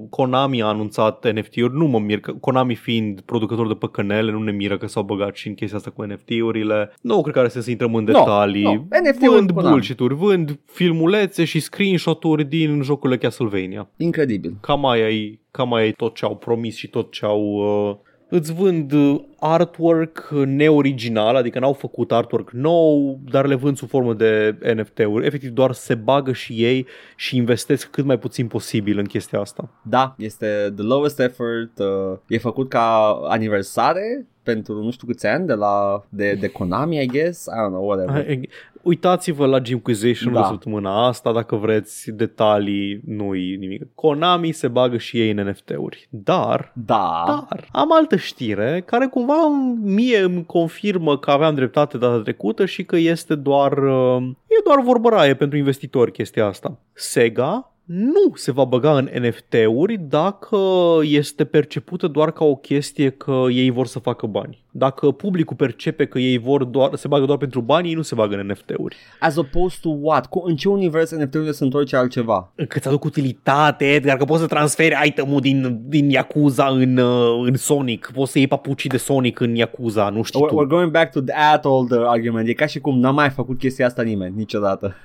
[0.09, 4.51] Konami a anunțat NFT-uri, nu mă mir, că Konami fiind producător de păcănele, nu ne
[4.51, 6.93] miră că s-au băgat și în chestia asta cu NFT-urile.
[7.01, 8.63] Nu cred că are să intrăm în No, detalii.
[8.63, 8.71] no.
[9.09, 9.71] NFT-uri vând Konami.
[9.73, 13.89] bullshit-uri, vând filmulețe și screenshot-uri din jocurile Castlevania.
[13.97, 14.57] Incredibil.
[14.61, 17.41] Cam aia e, cam aia e tot ce au promis și tot ce au...
[17.89, 17.95] Uh,
[18.31, 24.13] îți vând uh, artwork neoriginal, adică n-au făcut artwork nou, dar le vând sub formă
[24.13, 25.25] de NFT-uri.
[25.25, 26.85] Efectiv doar se bagă și ei
[27.15, 29.69] și investesc cât mai puțin posibil în chestia asta.
[29.81, 31.79] Da, este the lowest effort.
[31.79, 37.01] Uh, e făcut ca aniversare pentru nu știu câți ani de la de, de Konami,
[37.01, 37.45] I guess.
[37.45, 38.39] I don't know, whatever.
[38.83, 40.39] Uitați-vă la Gymquisition Da.
[40.39, 40.47] da.
[40.47, 43.87] săptămâna asta dacă vreți detalii, nu-i nimic.
[43.95, 46.07] Konami se bagă și ei în NFT-uri.
[46.09, 47.23] Dar Da.
[47.27, 49.47] Dar am altă știre care cumva
[49.81, 54.81] mie îmi confirmă că aveam dreptate data trecută și că este doar, uh, e doar
[54.81, 56.77] vorbăraie pentru investitori chestia asta.
[56.93, 60.57] Sega nu se va băga în NFT-uri dacă
[61.01, 64.63] este percepută doar ca o chestie că ei vor să facă bani.
[64.71, 68.15] Dacă publicul percepe că ei vor doar, se bagă doar pentru bani, ei nu se
[68.15, 68.95] bagă în NFT-uri.
[69.19, 70.25] As opposed to what?
[70.25, 72.51] Cu, în ce univers NFT-urile sunt orice altceva?
[72.67, 77.43] Că ți aduc utilitate, Edgar, că poți să transferi item-ul din, din Yakuza în, uh,
[77.45, 80.63] în Sonic, poți să iei papucii de Sonic în Yakuza, nu știu We're, tu.
[80.63, 82.47] we're going back to that old uh, argument.
[82.47, 84.95] E ca și cum n-a mai făcut chestia asta nimeni niciodată.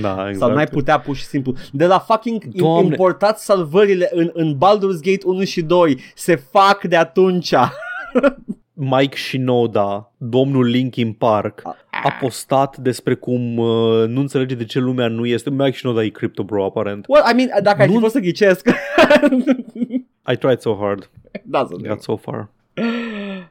[0.00, 0.36] Da, exact.
[0.38, 1.54] Sau n-ai putea pur și simplu.
[1.72, 2.86] De la fucking im- Doamne.
[2.86, 7.54] importat salvările în, în Baldur's Gate 1 și 2 se fac de atunci.
[8.78, 15.08] Mike Shinoda, domnul Linkin Park, a postat despre cum uh, nu înțelege de ce lumea
[15.08, 15.50] nu este...
[15.50, 17.04] Mike Shinoda e crypto bro, aparent.
[17.08, 18.68] Well, I mean, dacă ai fi Nu- fost să ghicesc.
[20.32, 21.10] I tried so hard,
[21.44, 22.48] da, să got so far.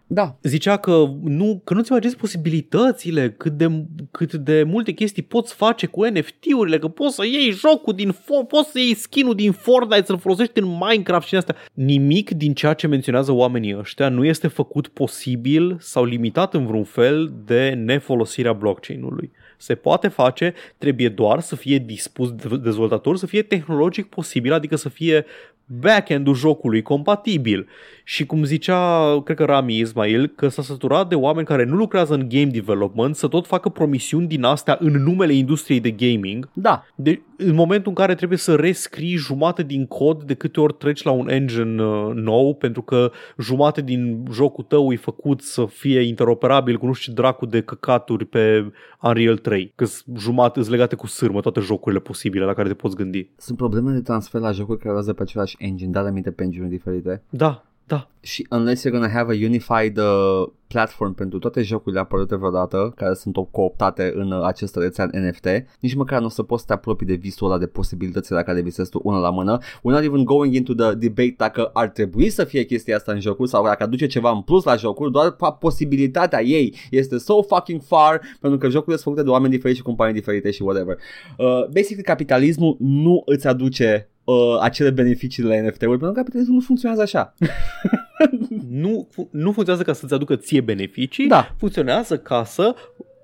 [0.07, 0.38] Da.
[0.41, 5.86] Zicea că nu, că nu-ți imaginezi posibilitățile, cât de, cât de multe chestii poți face
[5.86, 10.06] cu NFT-urile, că poți să iei jocul din fo- poți să iei skin-ul din Fortnite,
[10.06, 11.56] să-l folosești în Minecraft și în astea.
[11.73, 16.84] Nimic din ceea ce menționează oamenii ăștia nu este făcut posibil sau limitat în vreun
[16.84, 19.32] fel de nefolosirea blockchain-ului.
[19.57, 24.76] Se poate face, trebuie doar să fie dispus de dezvoltator, să fie tehnologic posibil, adică
[24.76, 25.26] să fie
[25.65, 27.68] backend-ul jocului compatibil.
[28.07, 32.14] Și cum zicea, cred că Rami Ismail, că s-a săturat de oameni care nu lucrează
[32.14, 36.49] în game development să tot facă promisiuni din astea în numele industriei de gaming.
[36.53, 36.86] Da.
[36.95, 41.03] De, în momentul în care trebuie să rescrii jumate din cod de câte ori treci
[41.03, 46.02] la un engine uh, nou, pentru că jumate din jocul tău e făcut să fie
[46.02, 48.72] interoperabil cu nu știu ce dracu de căcaturi pe
[49.02, 49.86] Unreal 3, că
[50.18, 53.30] jumate sunt legate cu sârmă toate jocurile posibile la care te poți gândi.
[53.38, 56.68] Sunt probleme de transfer la jocuri care rulează pe același engine, dar aminte pe engine
[56.68, 57.23] diferite.
[57.30, 58.10] Da, da.
[58.20, 63.14] Și unless you're gonna have a unified uh, platform pentru toate jocurile apărute vreodată, care
[63.14, 65.48] sunt cooptate în uh, această rețea NFT,
[65.80, 68.44] nici măcar nu o să poți să te apropii de visul ăla de posibilitățile la
[68.44, 69.57] care visezi tu una la mână.
[69.62, 73.20] We're not even going into the debate dacă ar trebui să fie chestia asta în
[73.20, 77.41] jocuri sau dacă aduce ceva în plus la jocuri, doar pa- posibilitatea ei este so
[77.41, 80.98] fucking far pentru că jocurile sunt făcute de oameni diferiți și companii diferite și whatever.
[81.38, 86.56] Uh, basically, capitalismul nu îți aduce uh, acele beneficii de la NFT-uri pentru că capitalismul
[86.57, 87.34] nu funcționează așa.
[88.69, 91.56] Nu, fu- nu funcționează ca să-ți aducă ție beneficii, Da.
[91.57, 92.76] funcționează ca să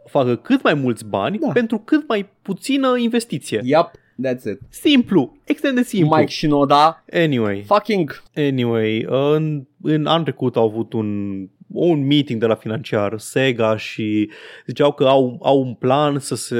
[0.09, 1.47] facă cât mai mulți bani Da.
[1.47, 3.61] pentru cât mai puțină investiție.
[3.63, 3.91] Yep,
[4.27, 4.59] that's it.
[4.69, 6.15] Simplu, extrem de simplu.
[6.17, 11.39] Mike Shinoda, Anyway, fucking anyway, în, în an trecut au avut un
[11.73, 14.29] un meeting de la financiar Sega și
[14.67, 16.57] ziceau că au, au un plan să se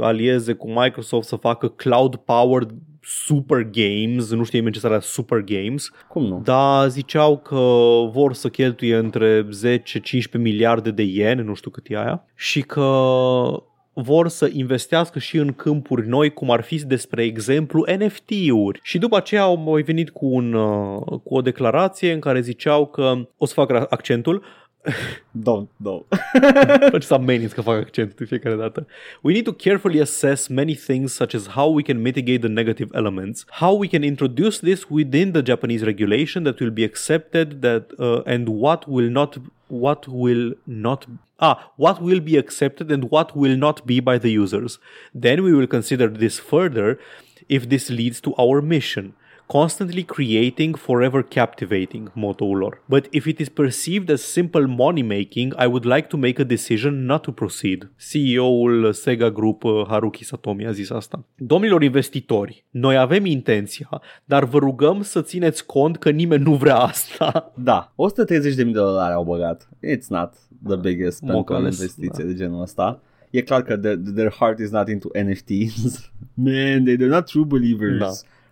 [0.00, 2.70] alieze cu Microsoft să facă cloud powered
[3.02, 6.40] super games, nu știu nimeni ce era super games, cum nu?
[6.44, 7.56] dar ziceau că
[8.12, 9.46] vor să cheltuie între 10-15
[10.32, 12.84] miliarde de yen, nu știu cât e aia, și că
[13.92, 18.80] vor să investească și în câmpuri noi, cum ar fi despre exemplu NFT-uri.
[18.82, 22.86] Și după aceea au mai venit cu, un, uh, cu o declarație în care ziceau
[22.86, 24.44] că, o să fac accentul,
[25.32, 26.06] Don't, don't.
[27.00, 28.86] Să ameninți că fac accent de fiecare dată.
[29.22, 32.88] We need to carefully assess many things such as how we can mitigate the negative
[32.92, 37.92] elements, how we can introduce this within the Japanese regulation that will be accepted that
[37.98, 39.36] uh, and what will not
[39.68, 41.06] what will not
[41.38, 44.78] ah what will be accepted and what will not be by the users.
[45.14, 46.98] Then we will consider this further
[47.48, 49.14] if this leads to our mission
[49.50, 52.82] constantly creating, forever captivating, mottoul lor.
[52.86, 56.44] But if it is perceived as simple money making, I would like to make a
[56.44, 57.90] decision not to proceed.
[57.96, 61.24] CEO-ul Sega Group uh, Haruki Satomi a zis asta.
[61.34, 66.76] Domnilor investitori, noi avem intenția, dar vă rugăm să țineți cont că nimeni nu vrea
[66.76, 67.28] asta.
[67.70, 69.68] Da, 130.000 de dolari au băgat.
[69.68, 70.32] It's not
[70.66, 72.30] the biggest pentru o investiție da.
[72.30, 73.00] de genul ăsta.
[73.30, 76.10] E clar că their, their heart is not into NFTs.
[76.34, 77.98] Man, they, they're not true believers.
[77.98, 78.10] Da.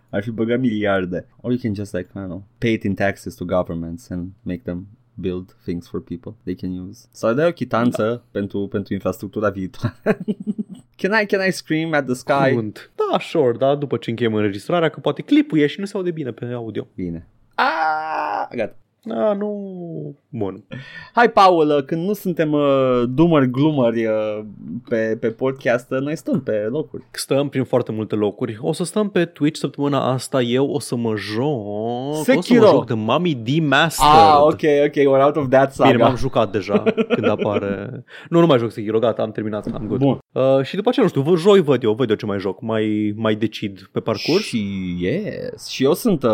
[0.09, 1.27] Ar fi băgat miliarde.
[1.41, 4.27] Or you can just like, I don't know, pay it in taxes to governments and
[4.43, 7.07] make them build things for people they can use.
[7.11, 8.23] Sau dai o chitanță da.
[8.31, 9.95] pentru, pentru infrastructura viitoare.
[11.01, 12.49] can, I, can I scream at the sky?
[12.49, 12.91] Cuvânt.
[12.95, 16.11] Da, sure, da, după ce încheiem înregistrarea, că poate clipul e și nu se aude
[16.11, 16.87] bine pe audio.
[16.95, 17.27] Bine.
[17.55, 18.75] Ah, gata.
[19.11, 20.15] Ah, nu...
[20.29, 20.63] Bun.
[21.13, 24.39] Hai, Paul, când nu suntem uh, dumări, glumări uh,
[24.89, 27.03] pe, pe podcast, uh, noi stăm pe locuri.
[27.11, 28.57] Stăm prin foarte multe locuri.
[28.61, 30.41] O să stăm pe Twitch săptămâna asta.
[30.41, 32.23] Eu o să mă joc...
[32.23, 32.63] Sekiro.
[32.63, 34.13] O să mă joc de Mami Demastered.
[34.13, 35.91] Ah, ok, ok, we're out of that saga.
[35.91, 38.03] Bine, m-am jucat deja când apare...
[38.29, 39.99] Nu, nu mai joc Sekiro, gata, am terminat, am good.
[39.99, 40.17] Bun.
[40.31, 42.61] Uh, și după aceea, nu știu, vă joi văd eu, văd eu ce mai joc.
[42.61, 44.43] Mai, mai decid pe parcurs.
[44.43, 46.31] Și yes, și eu sunt uh,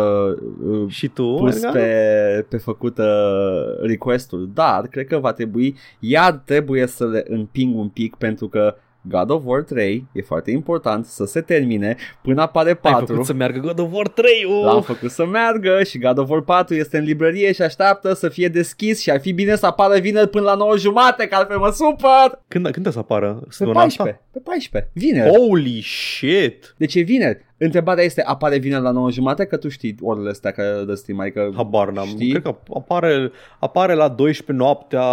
[0.66, 6.32] uh, și tu, pus pe, pe făcut uh, requestul, dar cred că va trebui, iar
[6.32, 8.76] trebuie să le împing un pic pentru că
[9.08, 12.98] God of War 3 e foarte important să se termine până apare 4.
[12.98, 14.64] Ai făcut să meargă God of War 3, uf.
[14.64, 18.28] L-am făcut să meargă și God of War 4 este în librărie și așteaptă să
[18.28, 21.58] fie deschis și ar fi bine să apară vineri până la 9 jumate, că altfel
[21.58, 22.42] mă supăr!
[22.48, 23.46] Când, când să apară?
[23.58, 25.36] Pe 14, pe 14, vineri.
[25.36, 26.74] Holy shit!
[26.76, 27.45] Deci e vineri.
[27.58, 29.44] Întrebarea este, apare vineri la 9 jumate?
[29.44, 32.06] Că tu știi orele astea că de stream, adică Habar n-am.
[32.06, 32.30] Știi?
[32.30, 35.04] Cred că apare, apare la 12 noaptea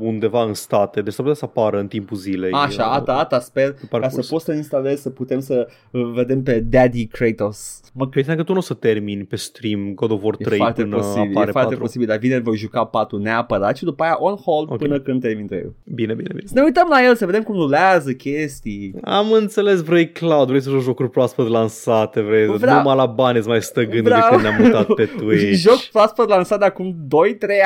[0.00, 2.52] undeva în state, deci să putea să apară în timpul zilei.
[2.52, 7.06] Așa, ata, ata, sper, ca să poți să instalezi, să putem să vedem pe Daddy
[7.06, 7.80] Kratos.
[7.96, 10.60] Mă crezi că tu nu o să termini pe stream God of War 3 e
[10.60, 11.78] foarte până posibil, apare E foarte 4.
[11.78, 14.86] posibil, dar vineri voi juca 4 neapărat și după aia on hold okay.
[14.86, 16.42] până când termin 3 Bine, bine, bine.
[16.46, 18.94] Să ne uităm la el, să vedem cum rulează chestii.
[19.02, 22.76] Am înțeles, vrei cloud, vrei să joci jocuri proaspăt lansate, vrei Vreau...
[22.76, 24.20] numai la bani îți mai stă gândul Vreau...
[24.20, 25.60] de când ne-am mutat pe Twitch.
[25.60, 27.08] Joc proaspăt lansat de acum 2-3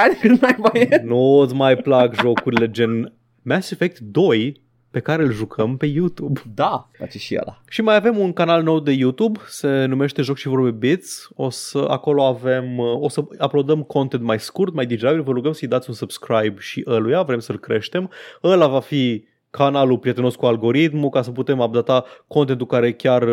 [0.04, 1.02] ani când mai mai e.
[1.04, 3.12] Nu îți mai plac jocurile gen
[3.42, 6.40] Mass Effect 2 pe care îl jucăm pe YouTube.
[6.54, 7.60] Da, face și ăla.
[7.68, 11.28] Și mai avem un canal nou de YouTube, se numește Joc și Vorbe Bits.
[11.34, 15.22] O să, acolo avem, o să uploadăm content mai scurt, mai digerabil.
[15.22, 18.10] Vă rugăm să-i dați un subscribe și ăluia, vrem să-l creștem.
[18.42, 23.24] Ăla va fi canalul prietenos cu algoritmul ca să putem updata contentul care chiar,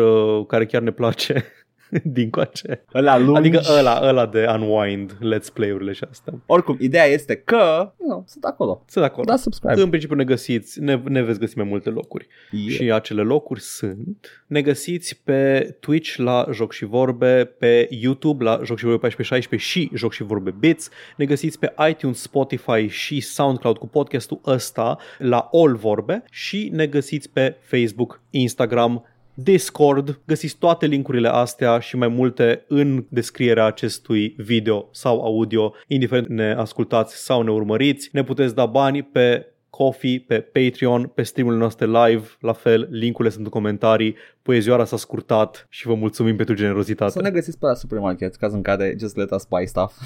[0.46, 1.44] care chiar ne place
[2.16, 2.84] din coace.
[2.94, 3.38] Ăla lungi.
[3.38, 6.34] Adică ăla, ăla de unwind, let's play-urile și astea.
[6.46, 8.84] Oricum, ideea este că nu, sunt acolo.
[8.88, 9.24] Sunt acolo.
[9.24, 9.80] Da, subscribe.
[9.80, 12.26] În principiu ne găsiți, ne, ne veți găsi mai multe locuri.
[12.50, 12.68] Yeah.
[12.68, 18.60] Și acele locuri sunt, ne găsiți pe Twitch la Joc și Vorbe, pe YouTube la
[18.64, 23.20] Joc și Vorbe 1416 și Joc și Vorbe Bits, ne găsiți pe iTunes, Spotify și
[23.20, 29.04] SoundCloud cu podcastul ăsta la All Vorbe și ne găsiți pe Facebook, Instagram,
[29.38, 36.28] Discord, găsiți toate linkurile astea și mai multe în descrierea acestui video sau audio, indiferent
[36.28, 38.08] ne ascultați sau ne urmăriți.
[38.12, 43.34] Ne puteți da bani pe Coffee, pe Patreon, pe streamurile noastre live, la fel, linkurile
[43.34, 47.10] sunt în comentarii, poezioara s-a scurtat și vă mulțumim pentru generozitate.
[47.10, 50.02] Să ne găsiți pe la supermarket, caz în care just let us buy stuff.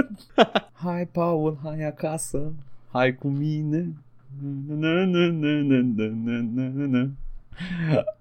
[0.84, 2.52] hai, Paul, hai acasă,
[2.92, 3.92] hai cu mine.
[4.66, 7.08] Na, na, na, na, na, na, na, na.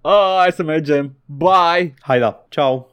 [0.01, 1.15] Oh, hai să mergem.
[1.25, 1.93] Bye!
[1.99, 2.85] Hai da, ciao!